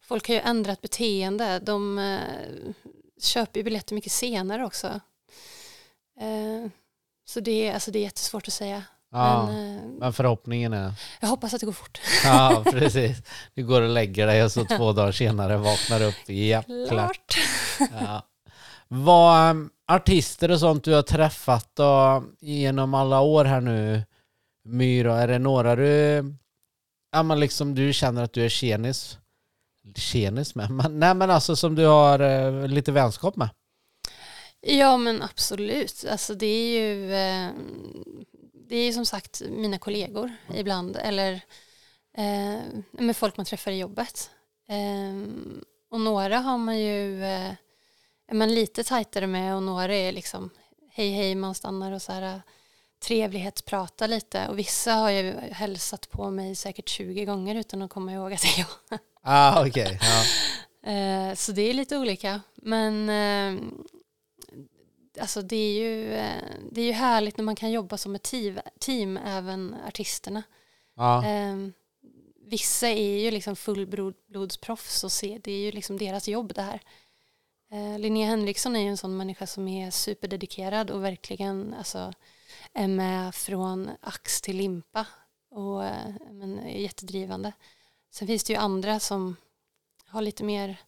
folk 0.00 0.28
har 0.28 0.34
ju 0.34 0.40
ändrat 0.40 0.80
beteende. 0.80 1.58
De 1.58 1.98
eh, 1.98 2.20
köper 3.22 3.60
ju 3.60 3.64
biljetter 3.64 3.94
mycket 3.94 4.12
senare 4.12 4.64
också. 4.64 5.00
Eh, 6.20 6.70
så 7.24 7.40
det 7.40 7.70
alltså 7.72 7.90
det 7.90 7.98
är 7.98 8.02
jättesvårt 8.02 8.48
att 8.48 8.54
säga. 8.54 8.84
Ja. 9.12 9.46
Men 9.46 9.76
eh, 9.76 9.82
Men 9.98 10.12
förhoppningen 10.12 10.72
är... 10.72 10.92
jag 11.20 11.28
hoppas 11.28 11.54
att 11.54 11.60
det 11.60 11.66
går 11.66 11.72
fort. 11.72 12.00
Ja, 12.24 12.62
precis. 12.66 13.22
Du 13.54 13.64
går 13.64 13.82
och 13.82 13.88
lägger 13.88 14.26
dig 14.26 14.44
och 14.44 14.52
så 14.52 14.64
två 14.64 14.92
dagar 14.92 15.12
senare 15.12 15.56
vaknar 15.56 16.02
upp. 16.02 16.28
Ja, 16.28 16.62
klart. 16.88 17.38
Ja. 18.00 18.26
Vad 18.88 19.50
um, 19.50 19.70
artister 19.92 20.50
och 20.50 20.60
sånt 20.60 20.84
du 20.84 20.94
har 20.94 21.02
träffat 21.02 21.70
då, 21.74 22.24
genom 22.40 22.94
alla 22.94 23.20
år 23.20 23.44
här 23.44 23.60
nu, 23.60 24.02
Myra, 24.64 25.22
är 25.22 25.28
det 25.28 25.38
några 25.38 25.76
du, 25.76 26.24
ja 27.12 27.22
men 27.22 27.40
liksom 27.40 27.74
du 27.74 27.92
känner 27.92 28.22
att 28.24 28.32
du 28.32 28.44
är 28.44 28.48
tjenis, 28.48 29.18
tjenis 29.96 30.54
med, 30.54 30.70
men, 30.70 30.98
nej 30.98 31.14
men 31.14 31.30
alltså 31.30 31.56
som 31.56 31.74
du 31.74 31.86
har 31.86 32.20
eh, 32.20 32.68
lite 32.68 32.92
vänskap 32.92 33.36
med? 33.36 33.48
Ja 34.66 34.96
men 34.96 35.22
absolut. 35.22 36.04
Alltså 36.10 36.34
det 36.34 36.46
är 36.46 36.80
ju 36.80 37.14
eh, 37.14 37.50
det 38.72 38.78
är 38.78 38.86
ju 38.86 38.92
som 38.92 39.06
sagt 39.06 39.42
mina 39.48 39.78
kollegor 39.78 40.32
ibland 40.54 40.96
eller 40.96 41.32
eh, 42.16 42.60
med 42.90 43.16
folk 43.16 43.36
man 43.36 43.46
träffar 43.46 43.70
i 43.70 43.78
jobbet. 43.78 44.30
Eh, 44.68 45.32
och 45.90 46.00
några 46.00 46.38
har 46.38 46.58
man 46.58 46.78
ju 46.78 47.24
eh, 47.24 47.52
är 48.28 48.34
man 48.34 48.54
lite 48.54 48.84
tajtare 48.84 49.26
med 49.26 49.56
och 49.56 49.62
några 49.62 49.94
är 49.94 50.12
liksom 50.12 50.50
hej 50.90 51.12
hej 51.12 51.34
man 51.34 51.54
stannar 51.54 51.92
och 51.92 52.02
så 52.02 52.12
här 52.12 52.42
trevlighetsprata 53.02 54.06
lite 54.06 54.48
och 54.48 54.58
vissa 54.58 54.92
har 54.92 55.10
ju 55.10 55.34
hälsat 55.50 56.10
på 56.10 56.30
mig 56.30 56.54
säkert 56.54 56.88
20 56.88 57.24
gånger 57.24 57.54
utan 57.54 57.82
att 57.82 57.90
komma 57.90 58.12
ihåg 58.12 58.32
att 58.32 58.42
det 58.42 58.48
är 58.48 58.58
jag. 58.58 58.98
Ah, 59.22 59.66
okej. 59.66 59.98
Ja. 60.02 60.90
Eh, 60.92 61.34
så 61.34 61.52
det 61.52 61.62
är 61.62 61.74
lite 61.74 61.96
olika. 61.96 62.40
Men 62.54 63.08
eh, 63.08 63.62
alltså 65.20 65.42
det, 65.42 65.56
är 65.56 65.72
ju, 65.72 66.14
eh, 66.14 66.42
det 66.70 66.80
är 66.80 66.86
ju 66.86 66.92
härligt 66.92 67.36
när 67.36 67.44
man 67.44 67.56
kan 67.56 67.70
jobba 67.70 67.96
som 67.96 68.14
ett 68.14 68.22
team, 68.22 68.60
team 68.80 69.16
även 69.16 69.76
artisterna. 69.88 70.42
Ja. 70.96 71.26
Eh, 71.26 71.56
vissa 72.46 72.88
är 72.88 73.18
ju 73.18 73.30
liksom 73.30 73.56
fullblodsproffs 73.56 75.04
och 75.04 75.12
se, 75.12 75.40
det 75.44 75.52
är 75.52 75.58
ju 75.58 75.72
liksom 75.72 75.98
deras 75.98 76.28
jobb 76.28 76.52
det 76.54 76.62
här. 76.62 76.80
Eh, 77.72 77.98
Linnea 77.98 78.26
Henriksson 78.26 78.76
är 78.76 78.80
ju 78.80 78.88
en 78.88 78.96
sån 78.96 79.16
människa 79.16 79.46
som 79.46 79.68
är 79.68 79.90
superdedikerad 79.90 80.90
och 80.90 81.04
verkligen 81.04 81.74
alltså, 81.74 82.12
är 82.72 82.88
med 82.88 83.34
från 83.34 83.90
ax 84.00 84.40
till 84.42 84.56
limpa 84.56 85.06
och 85.50 85.84
eh, 85.84 86.14
men, 86.30 86.58
är 86.58 86.80
jättedrivande. 86.80 87.52
Sen 88.10 88.28
finns 88.28 88.44
det 88.44 88.52
ju 88.52 88.58
andra 88.58 89.00
som 89.00 89.36
har 90.06 90.22
lite 90.22 90.44
mer 90.44 90.80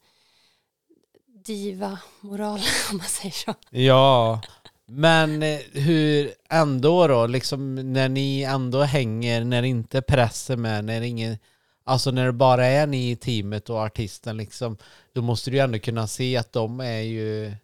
diva-moral 1.46 2.60
om 2.90 2.96
man 2.96 3.06
säger 3.06 3.32
så. 3.32 3.54
Ja, 3.70 4.40
men 4.86 5.42
eh, 5.42 5.60
hur 5.72 6.32
ändå 6.50 7.08
då, 7.08 7.26
liksom 7.26 7.74
när 7.92 8.08
ni 8.08 8.42
ändå 8.42 8.82
hänger, 8.82 9.44
när 9.44 9.62
inte 9.62 10.02
pressen 10.02 10.62
med, 10.62 10.84
när 10.84 11.00
ingen, 11.00 11.38
alltså 11.84 12.10
när 12.10 12.26
det 12.26 12.32
bara 12.32 12.66
är 12.66 12.86
ni 12.86 13.10
i 13.10 13.16
teamet 13.16 13.70
och 13.70 13.78
artisten 13.78 14.36
liksom, 14.36 14.76
då 15.12 15.22
måste 15.22 15.50
du 15.50 15.56
ju 15.56 15.62
ändå 15.62 15.78
kunna 15.78 16.06
se 16.06 16.36
att 16.36 16.52
de 16.52 16.80
är 16.80 17.00
ju, 17.00 17.54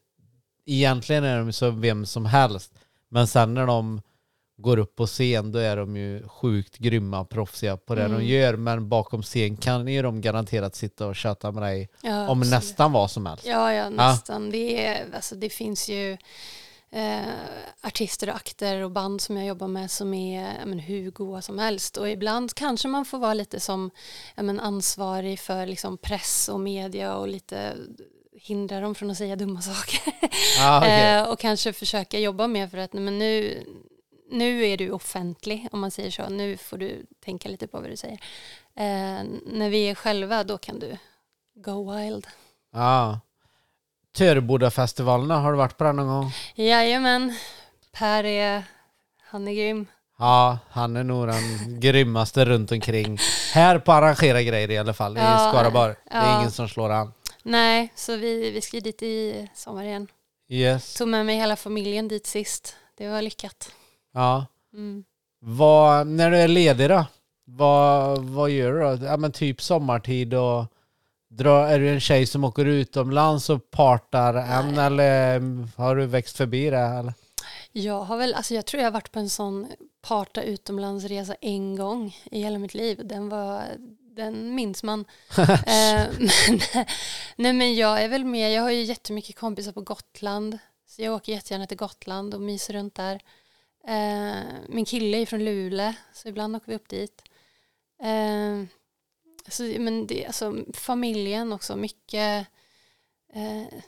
egentligen 0.67 1.25
är 1.25 1.39
de 1.39 1.53
som 1.53 1.81
vem 1.81 2.07
som 2.07 2.27
helst, 2.27 2.73
men 3.09 3.27
sen 3.27 3.55
när 3.55 3.67
de 3.67 4.01
går 4.61 4.79
upp 4.79 4.97
på 4.97 5.07
scen 5.07 5.53
då 5.53 5.59
är 5.59 5.77
de 5.77 5.97
ju 5.97 6.29
sjukt 6.29 6.79
grymma, 6.79 7.25
proffsiga 7.25 7.77
på 7.77 7.95
det 7.95 8.03
de 8.03 8.15
Mm. 8.15 8.27
gör, 8.27 8.57
men 8.57 8.89
bakom 8.89 9.23
scen 9.23 9.57
kan 9.57 9.89
ju 9.89 10.03
de 10.03 10.21
garanterat 10.21 10.75
sitta 10.77 11.07
och 11.07 11.17
chatta 11.19 11.53
med 11.53 11.63
dig 11.63 11.89
Ja, 12.03 12.29
om 12.29 12.39
absolut. 12.39 12.51
nästan 12.51 12.93
vad 12.93 13.11
som 13.11 13.27
helst. 13.27 13.47
Ja, 13.47 13.73
ja 13.73 13.89
nästan. 13.91 14.51
Det, 14.51 14.87
är, 14.87 15.07
alltså, 15.15 15.35
det 15.35 15.49
finns 15.51 15.89
ju 15.89 16.17
eh, 16.93 17.21
artister 17.83 18.29
och 18.29 18.35
akter 18.37 18.83
och 18.85 18.91
band 18.91 19.21
som 19.21 19.37
jag 19.37 19.47
jobbar 19.47 19.69
med 19.69 19.91
som 19.91 20.15
är 20.15 20.43
ja, 20.61 20.67
men, 20.67 20.79
hur 20.79 21.11
goa 21.11 21.43
som 21.43 21.59
helst. 21.59 21.97
Och 21.97 22.11
ibland 22.11 22.55
kanske 22.55 22.89
man 22.89 23.05
får 23.05 23.19
vara 23.19 23.35
lite 23.35 23.61
som 23.61 23.91
ja, 24.35 24.43
men, 24.43 24.61
ansvarig 24.61 25.41
för 25.41 25.67
liksom, 25.67 25.99
press 25.99 26.49
och 26.53 26.61
media 26.61 27.15
och 27.17 27.29
lite 27.29 27.75
hindra 28.43 28.81
dem 28.81 28.95
från 28.95 29.11
att 29.11 29.17
säga 29.17 29.37
dumma 29.37 29.61
saker. 29.61 30.01
Ah, 30.61 30.79
okej. 30.79 31.15
eh, 31.17 31.23
och 31.23 31.39
kanske 31.39 31.73
försöka 31.73 32.19
jobba 32.19 32.47
med 32.47 32.71
för 32.71 32.79
att 32.79 32.93
men 32.93 33.19
nu, 33.19 33.65
nu 34.31 34.67
är 34.67 34.77
du 34.77 34.91
offentlig 34.91 35.69
om 35.73 35.81
man 35.81 35.91
säger 35.91 36.11
så. 36.11 36.29
Nu 36.29 36.57
får 36.57 36.79
du 36.79 37.07
tänka 37.25 37.49
lite 37.49 37.67
på 37.67 37.81
vad 37.81 37.91
du 37.91 37.97
säger. 37.97 38.21
Eh, 38.77 39.25
när 39.47 39.71
vi 39.71 39.89
är 39.89 39.95
själva 39.95 40.45
då 40.45 40.59
kan 40.59 40.79
du 40.79 40.97
go 41.55 41.93
wild. 41.93 42.27
Ja. 42.73 43.21
Törebodafestivalerna, 44.13 45.37
har 45.37 45.53
du 45.53 45.59
varit 45.59 45.77
på 45.79 45.85
den 45.85 45.97
någon 45.97 46.07
gång? 46.09 46.33
Jajamän, 46.55 47.35
Per 47.93 48.25
är, 48.25 48.65
han 49.31 49.49
är 49.49 49.53
grym. 49.53 49.87
Ja, 50.19 50.59
han 50.71 50.97
är 50.97 51.05
nog 51.05 51.27
den 51.27 51.81
grymmaste 51.81 52.45
runt 52.45 52.73
omkring. 52.73 53.19
Här 53.53 53.79
på 53.79 53.93
arrangera 53.93 54.43
grejer 54.43 54.71
i 54.71 54.79
alla 54.79 54.95
fall, 54.95 55.17
i 55.17 55.21
Ja, 55.21 55.51
Skaraborg. 55.53 55.95
Det 56.05 56.15
är 56.17 56.39
ingen 56.39 56.51
som 56.51 56.69
slår 56.69 56.91
han. 56.91 57.13
Nej, 57.43 57.93
så 57.95 58.17
vi, 58.17 58.51
vi 58.51 58.61
ska 58.61 58.81
dit 58.81 59.03
i 59.03 59.49
sommar 59.55 59.85
igen. 59.85 60.09
Yes. 60.49 60.95
Tog 60.95 61.09
med 61.09 61.27
mig 61.27 61.37
hela 61.37 61.57
familjen 61.57 62.09
dit 62.09 62.27
sist. 62.27 62.77
Det 62.97 63.09
var 63.09 63.23
lyckat. 63.23 63.73
Ja. 64.13 64.47
Mm. 64.73 65.05
Vad, 65.39 66.07
när 66.07 66.31
du 66.31 66.37
är 66.37 66.49
ledig 66.49 66.89
då? 66.89 67.07
Vad, 67.45 68.25
vad 68.25 68.51
gör 68.51 68.73
du 68.73 68.81
då? 68.81 69.07
Ja 69.07 69.17
men 69.17 69.33
typ 69.33 69.63
sommartid 69.63 70.35
och 70.35 70.65
dra, 71.29 71.69
är 71.69 71.79
du 71.79 71.89
en 71.89 72.01
tjej 72.01 72.27
som 72.27 72.45
åker 72.45 72.65
utomlands 72.65 73.51
och 73.51 73.71
partar 73.71 74.35
än 74.35 74.79
eller 74.79 75.41
har 75.77 75.97
du 75.97 76.07
växt 76.07 76.37
förbi 76.37 76.71
det? 76.71 76.79
Eller? 76.79 77.15
Jag 77.73 78.03
har 78.03 78.17
väl, 78.17 78.35
alltså 78.35 78.55
jag 78.55 78.67
tror 78.67 78.81
jag 78.81 78.87
har 78.87 78.93
varit 78.93 79.13
på 79.13 79.19
en 79.19 79.31
sån 79.31 79.67
parta 80.03 80.43
utomlandsresa 80.43 81.35
en 81.41 81.77
gång 81.77 82.17
i 82.31 82.43
hela 82.43 82.59
mitt 82.59 82.75
liv. 82.75 83.01
Den 83.05 83.29
var, 83.29 83.63
den 84.17 84.55
minns 84.55 84.83
man. 84.83 85.05
eh, 85.39 86.03
men, 86.19 86.61
nej 87.37 87.53
men 87.53 87.75
jag 87.75 88.03
är 88.03 88.09
väl 88.09 88.25
med, 88.25 88.53
jag 88.53 88.63
har 88.63 88.71
ju 88.71 88.83
jättemycket 88.83 89.37
kompisar 89.37 89.73
på 89.73 89.81
Gotland. 89.81 90.59
Så 90.87 91.03
jag 91.03 91.15
åker 91.15 91.33
jättegärna 91.33 91.67
till 91.67 91.77
Gotland 91.77 92.35
och 92.35 92.41
myser 92.41 92.75
runt 92.75 92.95
där. 92.95 93.21
Eh, 93.87 94.43
min 94.69 94.85
kille 94.85 95.19
är 95.19 95.27
från 95.27 95.45
Luleå, 95.45 95.95
så 96.13 96.29
ibland 96.29 96.57
åker 96.57 96.67
vi 96.67 96.75
upp 96.75 96.89
dit. 96.89 97.23
Eh, 98.03 98.65
så, 99.49 99.63
men 99.63 100.07
det, 100.07 100.27
alltså, 100.27 100.65
familjen 100.75 101.53
också, 101.53 101.77
mycket 101.77 102.47
eh, 103.33 103.81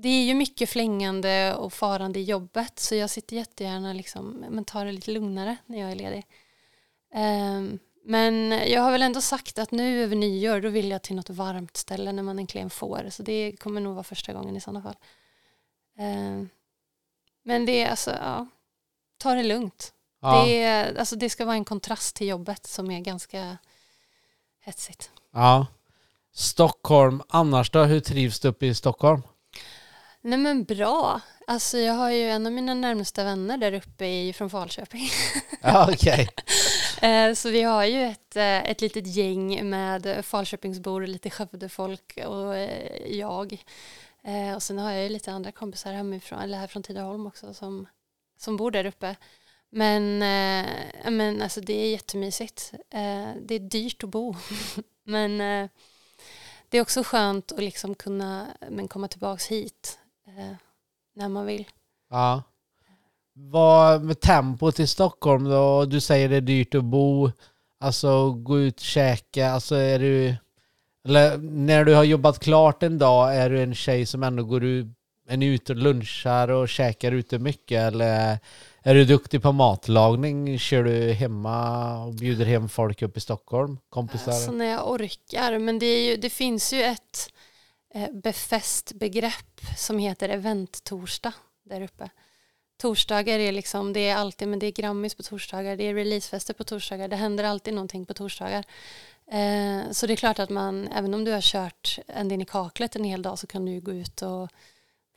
det 0.00 0.08
är 0.08 0.24
ju 0.24 0.34
mycket 0.34 0.68
flängande 0.68 1.54
och 1.54 1.72
farande 1.72 2.18
i 2.18 2.22
jobbet 2.22 2.78
så 2.78 2.94
jag 2.94 3.10
sitter 3.10 3.36
jättegärna 3.36 3.92
liksom, 3.92 4.30
men 4.30 4.64
tar 4.64 4.84
det 4.84 4.92
lite 4.92 5.10
lugnare 5.10 5.56
när 5.66 5.80
jag 5.80 5.90
är 5.90 5.94
ledig. 5.94 6.26
Eh, 7.14 7.78
men 8.04 8.50
jag 8.50 8.82
har 8.82 8.92
väl 8.92 9.02
ändå 9.02 9.20
sagt 9.20 9.58
att 9.58 9.70
nu 9.70 10.02
över 10.02 10.16
nyår 10.16 10.60
då 10.60 10.68
vill 10.68 10.90
jag 10.90 11.02
till 11.02 11.16
något 11.16 11.30
varmt 11.30 11.76
ställe 11.76 12.12
när 12.12 12.22
man 12.22 12.38
äntligen 12.38 12.70
får 12.70 13.06
så 13.10 13.22
det 13.22 13.56
kommer 13.60 13.80
nog 13.80 13.94
vara 13.94 14.04
första 14.04 14.32
gången 14.32 14.56
i 14.56 14.60
sådana 14.60 14.82
fall. 14.82 14.96
Eh, 15.98 16.46
men 17.42 17.66
det 17.66 17.82
är 17.82 17.90
alltså, 17.90 18.10
ja, 18.10 18.46
ta 19.18 19.34
det 19.34 19.42
lugnt. 19.42 19.92
Ja. 20.20 20.44
Det, 20.44 20.62
är, 20.62 20.98
alltså, 20.98 21.16
det 21.16 21.30
ska 21.30 21.44
vara 21.44 21.56
en 21.56 21.64
kontrast 21.64 22.16
till 22.16 22.26
jobbet 22.28 22.66
som 22.66 22.90
är 22.90 23.00
ganska 23.00 23.58
hetsigt. 24.60 25.10
ja. 25.34 25.66
Stockholm, 26.34 27.22
annars 27.28 27.70
då? 27.70 27.84
Hur 27.84 28.00
trivs 28.00 28.40
du 28.40 28.48
uppe 28.48 28.66
i 28.66 28.74
Stockholm? 28.74 29.22
Nej 30.20 30.38
men 30.38 30.64
bra. 30.64 31.20
Alltså 31.46 31.78
jag 31.78 31.94
har 31.94 32.10
ju 32.10 32.30
en 32.30 32.46
av 32.46 32.52
mina 32.52 32.74
närmsta 32.74 33.24
vänner 33.24 33.58
där 33.58 33.72
uppe 33.72 34.06
ju 34.06 34.32
från 34.32 34.50
Falköping. 34.50 35.08
Ja, 35.62 35.88
okej. 35.92 36.28
Eh, 37.02 37.34
Så 37.34 37.50
vi 37.50 37.62
har 37.62 37.84
ju 37.84 38.02
ett, 38.04 38.36
eh, 38.36 38.70
ett 38.70 38.80
litet 38.80 39.06
gäng 39.06 39.70
med 39.70 40.24
Falköpingsbor, 40.24 41.06
lite 41.06 41.30
Skövdefolk 41.30 42.18
och 42.26 42.56
eh, 42.56 43.16
jag. 43.18 43.64
Och 44.56 44.62
sen 44.62 44.78
har 44.78 44.92
jag 44.92 45.02
ju 45.02 45.08
lite 45.08 45.32
andra 45.32 45.52
kompisar 45.52 45.92
hemifrån, 45.92 46.38
eller 46.38 46.58
här 46.58 46.66
från 46.66 46.82
Tidaholm 46.82 47.26
också 47.26 47.54
som, 47.54 47.86
som 48.38 48.56
bor 48.56 48.70
där 48.70 48.86
uppe. 48.86 49.16
Men, 49.70 50.22
eh, 50.22 51.10
men 51.10 51.42
alltså 51.42 51.60
det 51.60 51.72
är 51.72 51.90
jättemysigt. 51.90 52.72
Eh, 52.90 53.32
Det 53.42 53.54
är 53.54 53.70
dyrt 53.70 54.04
att 54.04 54.10
bo. 54.10 54.34
Men 55.04 55.40
eh, 55.40 55.70
det 56.68 56.78
är 56.78 56.82
också 56.82 57.02
skönt 57.02 57.52
att 57.52 57.62
liksom 57.62 57.94
kunna 57.94 58.46
men 58.70 58.88
komma 58.88 59.08
tillbaka 59.08 59.42
hit 59.50 59.98
eh, 60.26 60.56
när 61.14 61.28
man 61.28 61.46
vill. 61.46 61.68
Ja. 62.10 62.42
Vad 63.32 64.04
med 64.04 64.20
tempot 64.20 64.80
i 64.80 64.86
Stockholm 64.86 65.44
då? 65.44 65.84
Du 65.84 66.00
säger 66.00 66.28
det 66.28 66.36
är 66.36 66.40
dyrt 66.40 66.74
att 66.74 66.84
bo. 66.84 67.30
Alltså 67.80 68.30
gå 68.30 68.58
ut 68.58 68.74
och 68.76 68.80
käka. 68.80 69.50
Alltså 69.50 69.74
är 69.74 69.98
du... 69.98 70.36
Eller 71.04 71.38
när 71.38 71.84
du 71.84 71.94
har 71.94 72.04
jobbat 72.04 72.38
klart 72.38 72.82
en 72.82 72.98
dag, 72.98 73.36
är 73.36 73.50
du 73.50 73.62
en 73.62 73.74
tjej 73.74 74.06
som 74.06 74.22
ändå 74.22 74.44
går 74.44 74.64
ut, 74.64 74.86
är 75.28 75.36
ni 75.36 75.46
ute 75.46 75.72
och 75.72 75.78
lunchar 75.78 76.48
och 76.48 76.68
käkar 76.68 77.12
ute 77.12 77.38
mycket? 77.38 77.82
Eller 77.82 78.38
är 78.82 78.94
du 78.94 79.04
duktig 79.04 79.42
på 79.42 79.52
matlagning? 79.52 80.58
Kör 80.58 80.84
du 80.84 81.12
hemma 81.12 82.04
och 82.04 82.14
bjuder 82.14 82.44
hem 82.44 82.68
folk 82.68 83.02
upp 83.02 83.16
i 83.16 83.20
Stockholm? 83.20 83.78
Kompisar? 83.88 84.32
Alltså 84.32 84.52
när 84.52 84.64
jag 84.64 84.90
orkar. 84.90 85.58
Men 85.58 85.78
det, 85.78 85.86
är 85.86 86.10
ju, 86.10 86.16
det 86.16 86.30
finns 86.30 86.72
ju 86.72 86.82
ett 86.82 87.32
eh, 87.94 88.10
befäst 88.12 88.92
begrepp 88.92 89.60
som 89.76 89.98
heter 89.98 90.28
eventtorsdag 90.28 91.32
där 91.64 91.80
uppe. 91.80 92.10
Torsdagar 92.80 93.38
är 93.38 93.52
liksom, 93.52 93.92
det 93.92 94.08
är 94.08 94.16
alltid, 94.16 94.48
men 94.48 94.58
det 94.58 94.66
är 94.66 94.72
Grammis 94.72 95.14
på 95.14 95.22
torsdagar, 95.22 95.76
det 95.76 95.84
är 95.84 95.94
releasefester 95.94 96.54
på 96.54 96.64
torsdagar, 96.64 97.08
det 97.08 97.16
händer 97.16 97.44
alltid 97.44 97.74
någonting 97.74 98.06
på 98.06 98.14
torsdagar. 98.14 98.64
Eh, 99.30 99.90
så 99.90 100.06
det 100.06 100.12
är 100.12 100.16
klart 100.16 100.38
att 100.38 100.50
man, 100.50 100.88
även 100.88 101.14
om 101.14 101.24
du 101.24 101.32
har 101.32 101.40
kört 101.40 101.98
ända 102.06 102.34
in 102.34 102.40
i 102.40 102.44
kaklet 102.44 102.96
en 102.96 103.04
hel 103.04 103.22
dag 103.22 103.38
så 103.38 103.46
kan 103.46 103.64
du 103.64 103.72
ju 103.72 103.80
gå 103.80 103.92
ut 103.92 104.22
och 104.22 104.48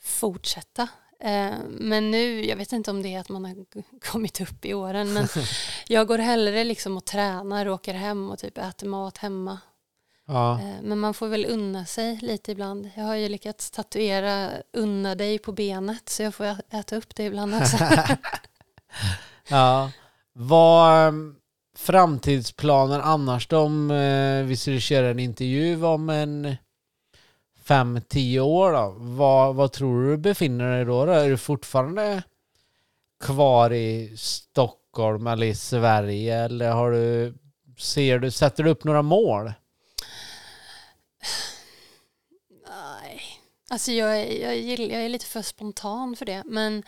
fortsätta. 0.01 0.87
Eh, 1.19 1.57
men 1.69 2.11
nu, 2.11 2.45
jag 2.45 2.55
vet 2.55 2.71
inte 2.71 2.91
om 2.91 3.01
det 3.01 3.15
är 3.15 3.19
att 3.19 3.29
man 3.29 3.45
har 3.45 3.55
kommit 4.11 4.41
upp 4.41 4.65
i 4.65 4.73
åren, 4.73 5.13
men 5.13 5.27
jag 5.87 6.07
går 6.07 6.17
hellre 6.17 6.63
liksom 6.63 6.97
och 6.97 7.05
tränar 7.05 7.65
och 7.65 7.73
åker 7.73 7.93
hem 7.93 8.29
och 8.29 8.39
typ 8.39 8.57
äter 8.57 8.87
mat 8.87 9.17
hemma. 9.17 9.59
Ja. 10.27 10.59
Eh, 10.59 10.81
Men 10.83 10.99
man 10.99 11.13
får 11.13 11.27
väl 11.27 11.45
unna 11.49 11.85
sig 11.85 12.19
lite 12.21 12.51
ibland. 12.51 12.89
Jag 12.95 13.03
har 13.03 13.15
ju 13.15 13.29
lyckats 13.29 13.71
tatuera 13.71 14.49
unna 14.73 15.15
dig 15.15 15.39
på 15.39 15.51
benet 15.51 16.09
så 16.09 16.23
jag 16.23 16.35
får 16.35 16.55
äta 16.69 16.95
upp 16.95 17.15
det 17.15 17.23
ibland 17.23 17.55
också. 17.55 17.77
Ja. 19.47 19.91
Vad, 20.33 21.07
ehm, 21.07 21.35
framtidsplaner 21.77 22.99
annars 22.99 23.47
då? 23.47 23.57
Om 23.59 23.91
eh, 23.91 24.43
vi 24.43 24.57
skulle 24.57 24.79
köra 24.79 25.09
en 25.09 25.19
intervju 25.19 25.85
om 25.85 26.09
en 26.09 26.55
fem, 27.63 28.01
tio 28.09 28.39
år 28.39 28.71
då? 28.71 28.95
Vad, 28.97 29.55
vad 29.55 29.71
tror 29.71 30.03
du 30.03 30.17
befinner 30.17 30.71
dig 30.75 30.85
då, 30.85 31.05
då? 31.05 31.11
Är 31.11 31.29
du 31.29 31.37
fortfarande 31.37 32.23
kvar 33.23 33.73
i 33.73 34.13
Stockholm 34.17 35.27
eller 35.27 35.47
i 35.47 35.55
Sverige 35.55 36.35
eller 36.37 36.71
har 36.71 36.91
du, 36.91 37.33
ser 37.77 38.19
du, 38.19 38.31
sätter 38.31 38.63
du 38.63 38.69
upp 38.69 38.83
några 38.83 39.01
mål? 39.01 39.53
Nej, 42.67 43.21
alltså 43.69 43.91
jag, 43.91 44.19
är- 44.21 44.41
jag, 44.43 44.57
gillar, 44.57 44.93
jag 44.95 45.05
är 45.05 45.09
lite 45.09 45.25
för 45.25 45.41
spontan 45.41 46.15
för 46.15 46.25
det. 46.25 46.43
Men 46.45 46.83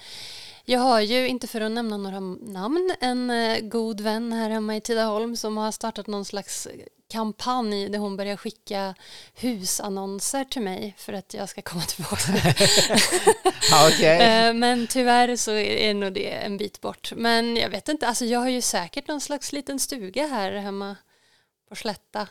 jag 0.66 0.80
har 0.80 1.02
ju, 1.02 1.28
inte 1.28 1.48
för 1.48 1.62
att 1.62 1.72
nämna 1.72 1.98
några 1.98 2.20
namn, 2.20 2.96
en 3.02 3.30
eh, 3.30 3.60
god 3.60 4.02
vän 4.02 4.34
här 4.34 4.50
hemma 4.50 4.76
i 4.76 4.82
Tidaholm 4.82 5.36
som 5.36 5.58
har 5.58 5.72
startat 5.72 6.08
någon 6.08 6.26
slags 6.26 6.68
kampanj 7.14 7.90
där 7.90 8.00
hon 8.00 8.18
börjar 8.18 8.38
skicka 8.38 8.96
husannonser 9.34 10.44
till 10.44 10.62
mig 10.62 10.96
för 10.98 11.14
att 11.14 11.34
jag 11.34 11.50
ska 11.50 11.62
komma 11.62 11.82
tillbaka. 11.82 12.32
Okej. 13.88 14.22
Eh, 14.22 14.54
Men 14.54 14.88
tyvärr 14.88 15.36
så 15.36 15.52
är 15.52 15.94
nog 15.94 16.14
det 16.14 16.30
en 16.32 16.58
bit 16.58 16.82
bort. 16.82 17.12
Men 17.16 17.56
jag 17.58 17.70
vet 17.70 17.90
inte, 17.90 18.08
alltså 18.08 18.26
jag 18.26 18.40
har 18.40 18.50
ju 18.50 18.62
säkert 18.62 19.08
någon 19.08 19.22
slags 19.22 19.52
liten 19.54 19.80
stuga 19.80 20.28
här 20.28 20.52
hemma 20.52 20.96
på 21.70 21.76
Slätta. 21.76 22.22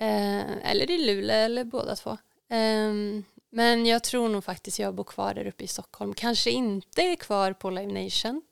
Eh, 0.00 0.70
eller 0.70 0.90
i 0.90 0.98
Luleå 0.98 1.36
eller 1.36 1.64
båda 1.64 1.96
två. 1.96 2.18
Ehm, 2.50 3.24
men 3.50 3.86
jag 3.86 4.04
tror 4.04 4.28
nog 4.28 4.44
faktiskt 4.44 4.78
jag 4.78 4.94
bor 4.94 5.04
kvar 5.04 5.34
där 5.34 5.46
uppe 5.46 5.64
i 5.64 5.68
Stockholm. 5.68 6.14
Kanske 6.14 6.50
inte 6.50 7.02
är 7.02 7.16
kvar 7.16 7.52
på 7.52 7.70
Live 7.70 8.04
Nation. 8.04 8.42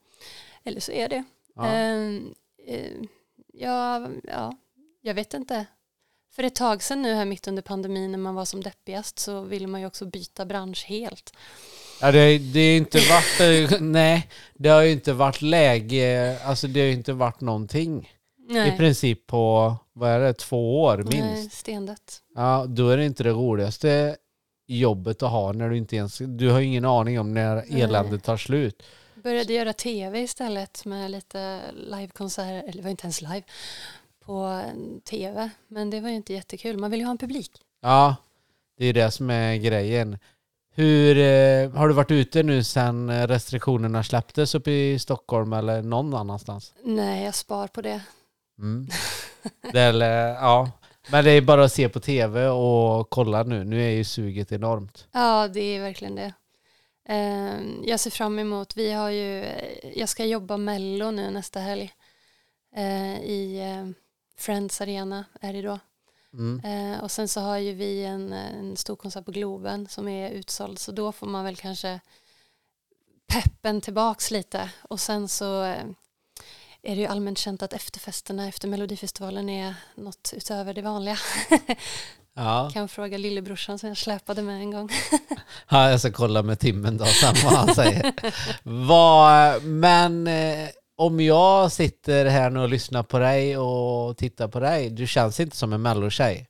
Eller 0.64 0.80
så 0.80 0.92
är 0.92 1.08
det. 1.08 1.24
Ja. 1.54 1.66
Ehm, 1.66 2.34
eh, 2.66 2.92
ja, 3.52 4.08
ja, 4.24 4.56
jag 5.00 5.14
vet 5.14 5.34
inte. 5.34 5.66
För 6.32 6.42
ett 6.42 6.54
tag 6.54 6.82
sedan 6.82 7.02
nu 7.02 7.14
här 7.14 7.24
mitt 7.24 7.48
under 7.48 7.62
pandemin 7.62 8.12
när 8.12 8.18
man 8.18 8.34
var 8.34 8.44
som 8.44 8.62
deppigast 8.62 9.18
så 9.18 9.40
ville 9.40 9.66
man 9.66 9.80
ju 9.80 9.86
också 9.86 10.06
byta 10.06 10.46
bransch 10.46 10.84
helt. 10.86 11.32
Ja, 12.00 12.12
det, 12.12 12.38
det 12.38 12.60
är 12.60 12.76
inte 12.76 12.98
varit, 12.98 13.70
eh, 13.72 13.80
nej, 13.80 14.28
det 14.54 14.68
har 14.68 14.82
ju 14.82 14.92
inte 14.92 15.12
varit 15.12 15.42
läge, 15.42 16.38
alltså 16.44 16.66
det 16.66 16.80
har 16.80 16.86
ju 16.86 16.92
inte 16.92 17.12
varit 17.12 17.40
någonting. 17.40 18.12
I 18.66 18.76
princip 18.76 19.26
på, 19.26 19.76
vad 19.92 20.10
är 20.10 20.20
det, 20.20 20.32
två 20.32 20.82
år 20.82 20.96
minst. 20.96 21.12
Nej, 21.14 21.50
stendött. 21.50 22.22
Ja, 22.34 22.64
då 22.68 22.88
är 22.88 22.96
det 22.96 23.04
inte 23.04 23.22
det 23.22 23.30
roligaste 23.30 24.16
jobbet 24.66 25.22
att 25.22 25.30
ha 25.30 25.52
när 25.52 25.70
du 25.70 25.76
inte 25.76 25.96
ens, 25.96 26.18
du 26.18 26.50
har 26.50 26.60
ingen 26.60 26.84
aning 26.84 27.20
om 27.20 27.34
när 27.34 27.54
Nej. 27.54 27.82
eländet 27.82 28.24
tar 28.24 28.36
slut. 28.36 28.82
Började 29.14 29.52
göra 29.52 29.72
tv 29.72 30.20
istället 30.20 30.84
med 30.84 31.10
lite 31.10 31.60
livekonserter, 31.74 32.62
eller 32.62 32.72
det 32.72 32.82
var 32.82 32.90
inte 32.90 33.04
ens 33.04 33.22
live, 33.22 33.42
på 34.30 34.62
tv. 35.04 35.50
Men 35.68 35.90
det 35.90 36.00
var 36.00 36.08
ju 36.08 36.14
inte 36.14 36.32
jättekul. 36.32 36.78
Man 36.78 36.90
vill 36.90 37.00
ju 37.00 37.06
ha 37.06 37.10
en 37.10 37.18
publik. 37.18 37.50
Ja, 37.80 38.16
det 38.78 38.86
är 38.86 38.92
det 38.92 39.10
som 39.10 39.30
är 39.30 39.56
grejen. 39.56 40.18
Hur, 40.74 41.18
eh, 41.18 41.70
har 41.70 41.88
du 41.88 41.94
varit 41.94 42.10
ute 42.10 42.42
nu 42.42 42.64
sedan 42.64 43.10
eh, 43.10 43.26
restriktionerna 43.26 44.04
släpptes 44.04 44.54
upp 44.54 44.68
i 44.68 44.98
Stockholm 44.98 45.52
eller 45.52 45.82
någon 45.82 46.14
annanstans? 46.14 46.74
Nej, 46.84 47.24
jag 47.24 47.34
spar 47.34 47.68
på 47.68 47.82
det. 47.82 48.00
Mm. 48.58 48.88
Det 49.72 49.80
är, 49.80 49.88
eller, 49.88 50.28
ja. 50.28 50.70
Men 51.10 51.24
det 51.24 51.30
är 51.30 51.40
bara 51.40 51.64
att 51.64 51.72
se 51.72 51.88
på 51.88 52.00
tv 52.00 52.48
och 52.48 53.10
kolla 53.10 53.42
nu. 53.42 53.64
Nu 53.64 53.82
är 53.84 53.90
ju 53.90 54.04
suget 54.04 54.52
enormt. 54.52 55.08
Ja, 55.12 55.48
det 55.48 55.60
är 55.60 55.80
verkligen 55.80 56.14
det. 56.14 56.32
Eh, 57.08 57.60
Jag 57.84 58.00
ser 58.00 58.10
fram 58.10 58.38
emot, 58.38 58.76
vi 58.76 58.92
har 58.92 59.10
ju, 59.10 59.46
jag 59.94 60.08
ska 60.08 60.24
jobba 60.24 60.56
Mello 60.56 61.10
nu 61.10 61.30
nästa 61.30 61.60
helg 61.60 61.92
eh, 62.76 63.20
i 63.20 63.60
eh, 63.60 63.99
Friends 64.40 64.80
Arena 64.80 65.24
är 65.40 65.52
det 65.52 65.62
då. 65.62 65.78
Mm. 66.32 66.60
Eh, 66.64 67.00
och 67.00 67.10
sen 67.10 67.28
så 67.28 67.40
har 67.40 67.58
ju 67.58 67.74
vi 67.74 68.04
en, 68.04 68.32
en 68.32 68.76
stor 68.76 68.96
konsert 68.96 69.24
på 69.24 69.30
Globen 69.30 69.88
som 69.88 70.08
är 70.08 70.30
utsåld 70.30 70.78
så 70.78 70.92
då 70.92 71.12
får 71.12 71.26
man 71.26 71.44
väl 71.44 71.56
kanske 71.56 72.00
peppen 73.26 73.80
tillbaks 73.80 74.30
lite 74.30 74.70
och 74.82 75.00
sen 75.00 75.28
så 75.28 75.64
eh, 75.64 75.84
är 76.82 76.96
det 76.96 77.00
ju 77.00 77.06
allmänt 77.06 77.38
känt 77.38 77.62
att 77.62 77.72
efterfesterna 77.72 78.48
efter 78.48 78.68
Melodifestivalen 78.68 79.48
är 79.48 79.74
något 79.94 80.32
utöver 80.36 80.74
det 80.74 80.82
vanliga. 80.82 81.18
Ja. 82.34 82.70
kan 82.72 82.88
fråga 82.88 83.18
lillebrorsan 83.18 83.78
som 83.78 83.88
jag 83.88 83.98
släpade 83.98 84.42
med 84.42 84.60
en 84.60 84.70
gång. 84.70 84.90
ja, 85.68 85.90
jag 85.90 86.00
ska 86.00 86.12
kolla 86.12 86.42
med 86.42 86.58
Timmen 86.58 86.96
då 86.96 87.04
vad 87.44 87.52
han 87.52 87.74
säger. 87.74 88.12
vad, 88.62 89.62
men 89.62 90.26
eh, 90.26 90.68
om 91.00 91.20
jag 91.20 91.72
sitter 91.72 92.26
här 92.26 92.50
nu 92.50 92.60
och 92.60 92.68
lyssnar 92.68 93.02
på 93.02 93.18
dig 93.18 93.56
och 93.58 94.16
tittar 94.16 94.48
på 94.48 94.60
dig, 94.60 94.90
du 94.90 95.06
känns 95.06 95.40
inte 95.40 95.56
som 95.56 95.72
en 95.72 95.82
mellotjej. 95.82 96.46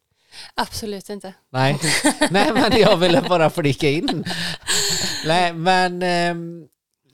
Absolut 0.54 1.10
inte. 1.10 1.34
Nej. 1.52 1.78
Nej, 2.30 2.52
men 2.52 2.80
jag 2.80 2.96
ville 2.96 3.22
bara 3.28 3.50
flika 3.50 3.88
in. 3.90 4.24
Nej, 5.26 5.52
men 5.52 6.02
ehm, 6.02 6.64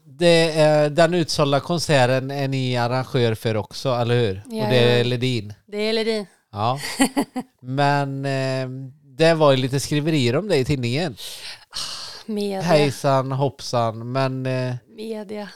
det, 0.06 0.50
är- 0.60 0.90
den 0.90 1.14
utsålda 1.14 1.60
konserten 1.60 2.30
är 2.30 2.48
ni 2.48 2.76
arrangör 2.76 3.34
för 3.34 3.56
också, 3.56 3.88
eller 3.94 4.14
hur? 4.14 4.42
Och 4.44 4.50
det 4.70 5.00
är. 5.00 5.04
Ledin. 5.04 5.54
Det 5.66 5.76
är 5.78 5.92
Ledin. 5.92 6.26
Ja. 6.52 6.80
Men 7.62 8.24
ehm, 8.24 8.92
det 9.18 9.34
var 9.34 9.50
ju 9.50 9.56
lite 9.56 9.80
skriverier 9.80 10.36
om 10.36 10.48
det 10.48 10.56
i 10.56 10.64
tidningen. 10.64 11.16
Media. 12.26 12.60
Hejsan 12.60 13.32
hoppsan, 13.32 14.12
men 14.12 14.46
eh, 14.46 14.74
Media. 14.96 15.48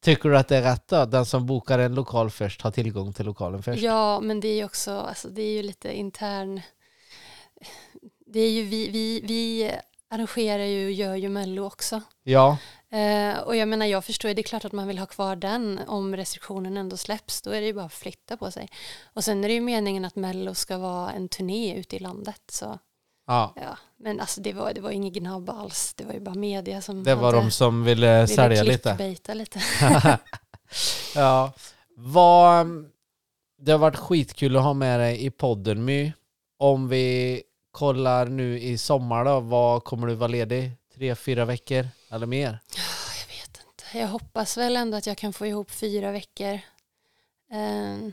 Tycker 0.00 0.28
du 0.28 0.38
att 0.38 0.48
det 0.48 0.56
är 0.56 0.62
rätt 0.62 0.88
då? 0.88 1.04
Den 1.04 1.26
som 1.26 1.46
bokar 1.46 1.78
en 1.78 1.94
lokal 1.94 2.30
först 2.30 2.62
har 2.62 2.70
tillgång 2.70 3.12
till 3.12 3.26
lokalen 3.26 3.62
först? 3.62 3.82
Ja, 3.82 4.20
men 4.20 4.40
det 4.40 4.48
är 4.48 4.56
ju 4.56 4.64
också, 4.64 4.98
alltså 4.98 5.28
det 5.28 5.42
är 5.42 5.52
ju 5.52 5.62
lite 5.62 5.96
intern, 5.96 6.60
det 8.26 8.40
är 8.40 8.50
ju 8.50 8.62
vi, 8.62 8.88
vi, 8.88 9.20
vi 9.20 9.70
arrangerar 10.10 10.64
ju 10.64 10.86
och 10.86 10.92
gör 10.92 11.14
ju 11.14 11.28
Mello 11.28 11.66
också. 11.66 12.02
Ja, 12.22 12.58
Eh, 12.90 13.38
och 13.38 13.56
jag 13.56 13.68
menar, 13.68 13.86
jag 13.86 14.04
förstår 14.04 14.28
ju, 14.28 14.34
det 14.34 14.40
är 14.40 14.42
klart 14.42 14.64
att 14.64 14.72
man 14.72 14.88
vill 14.88 14.98
ha 14.98 15.06
kvar 15.06 15.36
den 15.36 15.80
om 15.86 16.16
restriktionen 16.16 16.76
ändå 16.76 16.96
släpps, 16.96 17.42
då 17.42 17.50
är 17.50 17.60
det 17.60 17.66
ju 17.66 17.72
bara 17.72 17.84
att 17.84 17.92
flytta 17.92 18.36
på 18.36 18.50
sig. 18.50 18.68
Och 19.12 19.24
sen 19.24 19.44
är 19.44 19.48
det 19.48 19.54
ju 19.54 19.60
meningen 19.60 20.04
att 20.04 20.16
Mello 20.16 20.54
ska 20.54 20.78
vara 20.78 21.12
en 21.12 21.28
turné 21.28 21.74
ute 21.74 21.96
i 21.96 21.98
landet, 21.98 22.42
så 22.48 22.78
ja. 23.28 23.52
ja. 23.56 23.78
Men 23.96 24.20
alltså 24.20 24.40
det 24.40 24.52
var, 24.52 24.74
det 24.74 24.80
var 24.80 24.90
ingen 24.90 25.12
gnabb 25.12 25.50
alls, 25.50 25.94
det 25.94 26.04
var 26.04 26.12
ju 26.12 26.20
bara 26.20 26.34
media 26.34 26.82
som 26.82 27.04
det 27.04 27.14
var 27.14 27.24
hade, 27.24 27.36
de 27.36 27.50
som 27.50 27.84
ville 27.84 28.28
sälja 28.28 28.62
lite. 28.62 29.34
lite. 29.34 29.62
ja. 31.14 31.52
Vad, 31.96 32.66
det 33.58 33.72
har 33.72 33.78
varit 33.78 33.96
skitkul 33.96 34.56
att 34.56 34.62
ha 34.62 34.72
med 34.72 35.00
dig 35.00 35.24
i 35.24 35.30
podden 35.30 35.84
My. 35.84 36.12
Om 36.58 36.88
vi 36.88 37.42
kollar 37.70 38.26
nu 38.26 38.60
i 38.60 38.78
sommar 38.78 39.24
då, 39.24 39.40
vad 39.40 39.84
kommer 39.84 40.06
du 40.06 40.14
vara 40.14 40.28
ledig? 40.28 40.72
Tre, 40.94 41.14
fyra 41.14 41.44
veckor 41.44 41.88
eller 42.10 42.26
mer? 42.26 42.58
Jag 42.74 43.36
vet 43.36 43.60
inte. 43.66 43.98
Jag 43.98 44.08
hoppas 44.08 44.56
väl 44.56 44.76
ändå 44.76 44.96
att 44.96 45.06
jag 45.06 45.18
kan 45.18 45.32
få 45.32 45.46
ihop 45.46 45.70
fyra 45.70 46.12
veckor. 46.12 46.60
Ehm, 47.52 48.12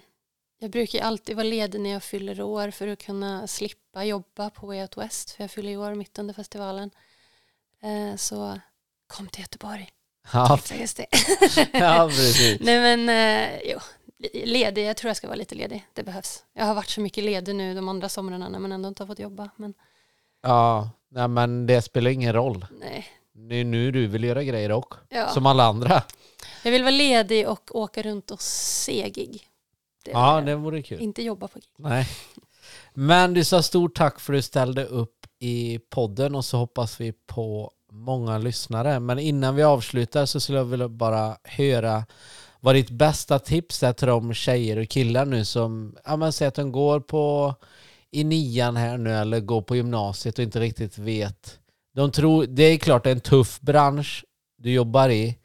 Jag 0.66 0.72
brukar 0.72 1.02
alltid 1.02 1.36
vara 1.36 1.44
ledig 1.48 1.82
när 1.82 1.90
jag 1.90 2.04
fyller 2.04 2.42
år 2.42 2.72
för 2.72 2.88
att 2.88 3.00
kunna 3.06 3.48
slippa 3.48 4.04
jobba 4.06 4.50
på 4.50 4.68
Way 4.68 4.82
Out 4.82 4.98
West 4.98 5.30
för 5.32 5.44
jag 5.44 5.52
fyller 5.52 5.70
ju 5.70 5.78
år 5.78 5.96
mitt 5.96 6.20
under 6.20 6.34
festivalen. 6.34 6.92
Eh, 7.84 8.16
Så 8.16 8.60
kom 9.08 9.28
till 9.28 9.42
Göteborg. 9.42 9.90
Ja, 10.34 10.60
Just 10.80 10.98
det. 10.98 11.06
ja 11.74 12.08
precis. 12.10 12.62
Nej 12.62 12.98
men 12.98 13.10
eh, 13.10 13.60
jo, 13.72 13.80
ledig, 14.34 14.86
jag 14.86 14.98
tror 14.98 15.10
jag 15.10 15.18
ska 15.18 15.28
vara 15.28 15.38
lite 15.38 15.56
ledig. 15.56 15.86
Det 15.94 16.04
behövs. 16.04 16.44
Jag 16.54 16.66
har 16.66 16.76
varit 16.76 16.90
så 16.90 17.02
mycket 17.02 17.24
ledig 17.24 17.56
nu 17.56 17.74
de 17.76 17.90
andra 17.90 18.10
somrarna 18.10 18.50
när 18.50 18.60
man 18.60 18.72
ändå 18.72 18.88
inte 18.90 19.04
har 19.04 19.08
fått 19.08 19.20
jobba. 19.20 19.50
Men 19.56 19.74
Ja, 20.42 20.90
nej, 21.10 21.28
men 21.28 21.66
det 21.68 21.82
spelar 21.82 22.12
ingen 22.12 22.34
roll. 22.34 22.66
nej. 22.80 23.08
Det 23.34 23.56
är 23.56 23.66
nu 23.66 23.92
du 23.92 24.08
vill 24.08 24.24
göra 24.24 24.44
grejer 24.44 24.72
också. 24.72 25.00
Ja. 25.10 25.30
Som 25.30 25.46
alla 25.46 25.64
andra. 25.64 26.04
Jag 26.64 26.72
vill 26.72 26.84
vara 26.84 26.92
ledig 26.92 27.48
och 27.50 27.76
åka 27.76 28.02
runt 28.02 28.32
och 28.32 28.42
se 28.42 29.10
gig. 29.10 29.48
Det 30.06 30.12
Ja, 30.12 30.42
det 30.42 30.56
vore 30.56 30.82
kul. 30.82 31.00
Inte 31.00 31.22
jobba 31.22 31.48
på 31.48 31.60
gig. 31.60 31.70
Nej. 31.78 32.08
Men 32.94 33.34
du 33.34 33.44
sa 33.44 33.62
stort 33.62 33.96
tack 33.96 34.20
för 34.20 34.34
att 34.34 34.38
du 34.38 34.42
ställde 34.42 34.86
upp 34.86 35.26
i 35.40 35.80
podden 35.90 36.36
och 36.36 36.46
så 36.46 36.58
hoppas 36.58 37.02
vi 37.02 37.14
på 37.28 37.72
många 37.92 38.38
lyssnare. 38.38 39.00
Men 39.00 39.20
innan 39.20 39.56
vi 39.56 39.64
avslutar 39.64 40.26
så 40.26 40.40
skulle 40.40 40.58
jag 40.58 40.66
vilja 40.66 40.90
bara 40.90 41.38
höra 41.44 42.06
vad 42.60 42.76
ditt 42.76 42.90
bästa 42.90 43.40
tips 43.40 43.84
är 43.84 43.94
till 43.94 44.08
de 44.08 44.34
tjejer 44.34 44.78
och 44.78 44.90
killar 44.90 45.26
nu 45.26 45.46
som, 45.46 45.98
ja 46.06 46.16
men 46.16 46.34
säg 46.34 46.48
att 46.48 46.56
de 46.56 46.72
går 46.72 47.00
på 47.00 47.56
i 48.12 48.24
nian 48.24 48.76
här 48.76 48.98
nu 48.98 49.14
eller 49.14 49.40
går 49.40 49.62
på 49.62 49.76
gymnasiet 49.76 50.38
och 50.38 50.44
inte 50.44 50.60
riktigt 50.60 50.98
vet. 50.98 51.60
De 51.96 52.12
tror, 52.12 52.46
det 52.46 52.64
är 52.64 52.78
klart 52.78 53.04
det 53.04 53.10
är 53.10 53.16
en 53.16 53.20
tuff 53.20 53.62
bransch 53.62 54.26
du 54.58 54.72
jobbar 54.72 55.10
i, 55.10 55.38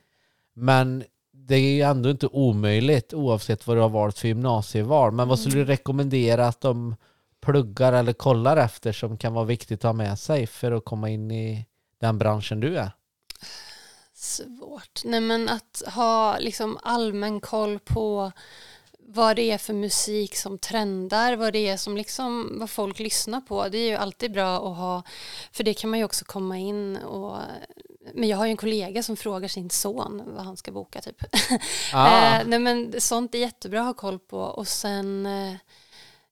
men 0.55 1.05
det 1.51 1.57
är 1.57 1.75
ju 1.75 1.83
ändå 1.83 2.11
inte 2.11 2.27
omöjligt 2.27 3.15
oavsett 3.15 3.67
vad 3.67 3.77
du 3.77 3.81
har 3.81 3.89
valt 3.89 4.19
för 4.19 4.29
gymnasieval. 4.29 5.13
Men 5.13 5.29
vad 5.29 5.39
skulle 5.39 5.57
du 5.57 5.65
rekommendera 5.65 6.47
att 6.47 6.61
de 6.61 6.97
pluggar 7.41 7.93
eller 7.93 8.13
kollar 8.13 8.57
efter 8.57 8.93
som 8.93 9.19
kan 9.19 9.35
vara 9.35 9.45
viktigt 9.45 9.79
att 9.79 9.89
ha 9.89 9.93
med 9.93 10.19
sig 10.19 10.47
för 10.47 10.73
att 10.73 10.85
komma 10.85 11.11
in 11.11 11.31
i 11.31 11.67
den 12.01 12.19
branschen 12.19 12.61
du 12.61 12.79
är? 12.79 12.93
Svårt. 14.15 15.01
Nej 15.05 15.21
men 15.21 15.49
att 15.49 15.83
ha 15.87 16.39
liksom 16.39 16.79
allmän 16.83 17.41
koll 17.41 17.79
på 17.79 18.33
vad 18.99 19.37
det 19.37 19.51
är 19.51 19.59
för 19.59 19.75
musik 19.75 20.37
som 20.37 20.59
trendar, 20.59 21.37
vad 21.37 21.53
det 21.53 21.69
är 21.69 21.77
som 21.77 21.97
liksom, 21.97 22.57
vad 22.61 22.71
folk 22.71 22.99
lyssnar 22.99 23.41
på. 23.41 23.69
Det 23.69 23.79
är 23.79 23.89
ju 23.89 23.97
alltid 23.97 24.33
bra 24.33 24.57
att 24.57 24.77
ha, 24.77 25.03
för 25.53 25.65
det 25.65 25.75
kan 25.75 25.91
man 25.91 25.99
ju 25.99 26.05
också 26.05 26.25
komma 26.25 26.59
in 26.59 26.97
och 26.97 27.37
men 28.15 28.29
jag 28.29 28.37
har 28.37 28.47
ju 28.47 28.51
en 28.51 28.57
kollega 28.57 29.03
som 29.03 29.17
frågar 29.17 29.49
sin 29.49 29.71
son 29.71 30.23
vad 30.27 30.45
han 30.45 30.57
ska 30.57 30.73
boka 30.73 31.01
typ. 31.01 31.17
Ah. 31.93 32.39
Eh, 32.39 32.47
nej 32.47 32.59
men 32.59 33.01
sånt 33.01 33.35
är 33.35 33.39
jättebra 33.39 33.81
att 33.81 33.87
ha 33.87 33.95
koll 33.95 34.19
på 34.19 34.39
och 34.39 34.69
sen 34.69 35.27
eh, 35.27 35.53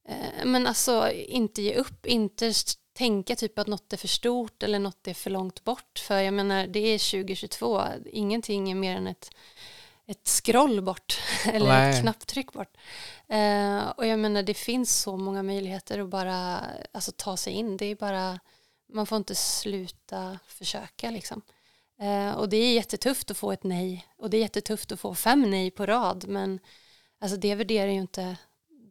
eh, 0.09 0.45
men 0.45 0.67
alltså 0.67 1.11
inte 1.13 1.63
ge 1.63 1.75
upp, 1.75 2.07
inte 2.07 2.53
tänka 2.99 3.37
typ 3.37 3.59
att 3.59 3.67
något 3.67 3.93
är 3.93 3.97
för 3.97 4.09
stort 4.09 4.63
eller 4.63 4.79
något 4.79 5.09
är 5.09 5.15
för 5.15 5.31
långt 5.31 5.65
bort. 5.65 5.99
För 5.99 6.19
jag 6.19 6.35
menar 6.35 6.67
det 6.67 6.81
är 6.81 7.23
2022, 7.23 7.83
ingenting 8.07 8.71
är 8.71 8.75
mer 8.75 8.97
än 8.97 9.07
ett, 9.07 9.31
ett 10.07 10.29
scroll 10.29 10.83
bort 10.83 11.21
eller 11.53 11.69
Nej. 11.69 11.91
ett 11.91 12.01
knapptryck 12.01 12.53
bort. 12.53 12.77
Eh, 13.29 13.89
och 13.89 14.07
jag 14.07 14.19
menar 14.19 14.43
det 14.43 14.55
finns 14.55 14.97
så 14.97 15.17
många 15.17 15.43
möjligheter 15.43 15.99
att 15.99 16.09
bara 16.09 16.61
alltså, 16.93 17.13
ta 17.17 17.37
sig 17.37 17.53
in. 17.53 17.77
Det 17.77 17.87
är 17.87 17.95
bara, 17.95 18.41
man 18.93 19.07
får 19.07 19.17
inte 19.17 19.35
sluta 19.35 20.39
försöka 20.47 21.11
liksom. 21.11 21.43
Eh, 22.01 22.33
och 22.39 22.49
det 22.49 22.57
är 22.57 22.75
jättetufft 22.75 23.31
att 23.31 23.37
få 23.37 23.53
ett 23.53 23.65
nej 23.65 24.07
och 24.19 24.31
det 24.31 24.37
är 24.37 24.41
jättetufft 24.41 24.93
att 24.93 25.01
få 25.01 25.15
fem 25.15 25.51
nej 25.51 25.71
på 25.71 25.87
rad 25.87 26.25
men 26.29 26.61
alltså 27.21 27.37
det 27.39 27.55
värderar 27.55 27.87
ju 27.91 27.99
inte 28.01 28.37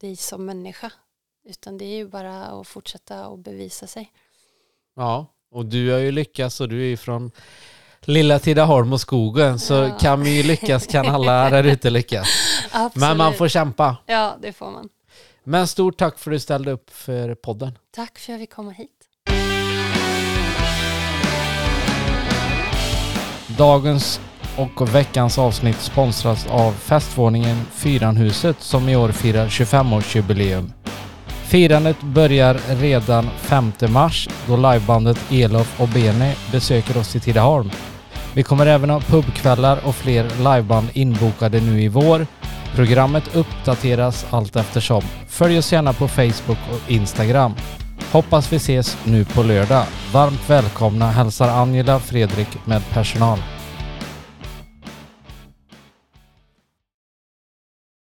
dig 0.01 0.15
som 0.15 0.45
människa 0.45 0.91
utan 1.49 1.77
det 1.77 1.85
är 1.85 1.95
ju 1.95 2.07
bara 2.07 2.45
att 2.45 2.67
fortsätta 2.67 3.27
och 3.27 3.39
bevisa 3.39 3.87
sig. 3.87 4.11
Ja, 4.95 5.25
och 5.51 5.65
du 5.65 5.91
har 5.91 5.99
ju 5.99 6.11
lyckats 6.11 6.61
och 6.61 6.69
du 6.69 6.81
är 6.81 6.85
ju 6.87 6.97
från 6.97 7.31
lilla 8.01 8.39
Tidaholm 8.39 8.93
och 8.93 9.01
skogen 9.01 9.59
så 9.59 9.73
Ja. 9.73 9.97
kan 9.99 10.21
vi 10.23 10.37
ju 10.37 10.43
lyckas 10.43 10.87
kan 10.87 11.05
alla 11.09 11.49
där 11.49 11.63
ute 11.63 11.89
lyckas. 11.89 12.27
Absolut. 12.71 12.95
Men 12.95 13.17
man 13.17 13.33
får 13.33 13.47
kämpa. 13.47 13.97
Ja, 14.05 14.37
det 14.41 14.53
får 14.53 14.71
man. 14.71 14.89
Men 15.43 15.67
stort 15.67 15.97
tack 15.97 16.19
för 16.19 16.31
att 16.31 16.35
du 16.35 16.39
ställde 16.39 16.71
upp 16.71 16.89
för 16.89 17.35
podden. 17.35 17.77
Tack 17.91 18.19
för 18.19 18.33
att 18.33 18.39
jag 18.39 18.39
fick 18.39 18.53
komma 18.53 18.71
hit. 18.71 18.96
Dagens 23.57 24.21
och 24.57 24.95
veckans 24.95 25.37
avsnitt 25.37 25.79
sponsras 25.79 26.47
av 26.47 26.71
festvåningen 26.71 27.57
Fyranhuset 27.71 28.55
som 28.59 28.89
i 28.89 28.95
år 28.95 29.09
firar 29.09 29.47
25-årsjubileum. 29.47 30.71
Firandet 31.43 32.01
börjar 32.01 32.57
redan 32.79 33.29
5 33.37 33.71
mars 33.89 34.29
då 34.47 34.55
livebandet 34.55 35.17
Elof 35.31 35.81
och 35.81 35.87
Bene 35.87 36.35
besöker 36.51 36.97
oss 36.97 37.15
i 37.15 37.19
Tidaholm. 37.19 37.71
Vi 38.33 38.43
kommer 38.43 38.65
även 38.65 38.89
ha 38.89 38.99
pubkvällar 38.99 39.79
och 39.83 39.95
fler 39.95 40.23
liveband 40.23 40.87
inbokade 40.93 41.61
nu 41.61 41.81
i 41.81 41.87
vår. 41.87 42.27
Programmet 42.75 43.35
uppdateras 43.35 44.25
allt 44.29 44.55
eftersom. 44.55 45.01
Följ 45.27 45.57
oss 45.57 45.73
gärna 45.73 45.93
på 45.93 46.07
Facebook 46.07 46.59
och 46.71 46.91
Instagram. 46.91 47.53
Hoppas 48.11 48.53
vi 48.53 48.55
ses 48.55 48.97
nu 49.03 49.25
på 49.25 49.43
lördag. 49.43 49.85
Varmt 50.13 50.49
välkomna 50.49 51.11
hälsar 51.11 51.47
Angela 51.47 51.99
Fredrik 51.99 52.47
med 52.65 52.81
personal. 52.93 53.39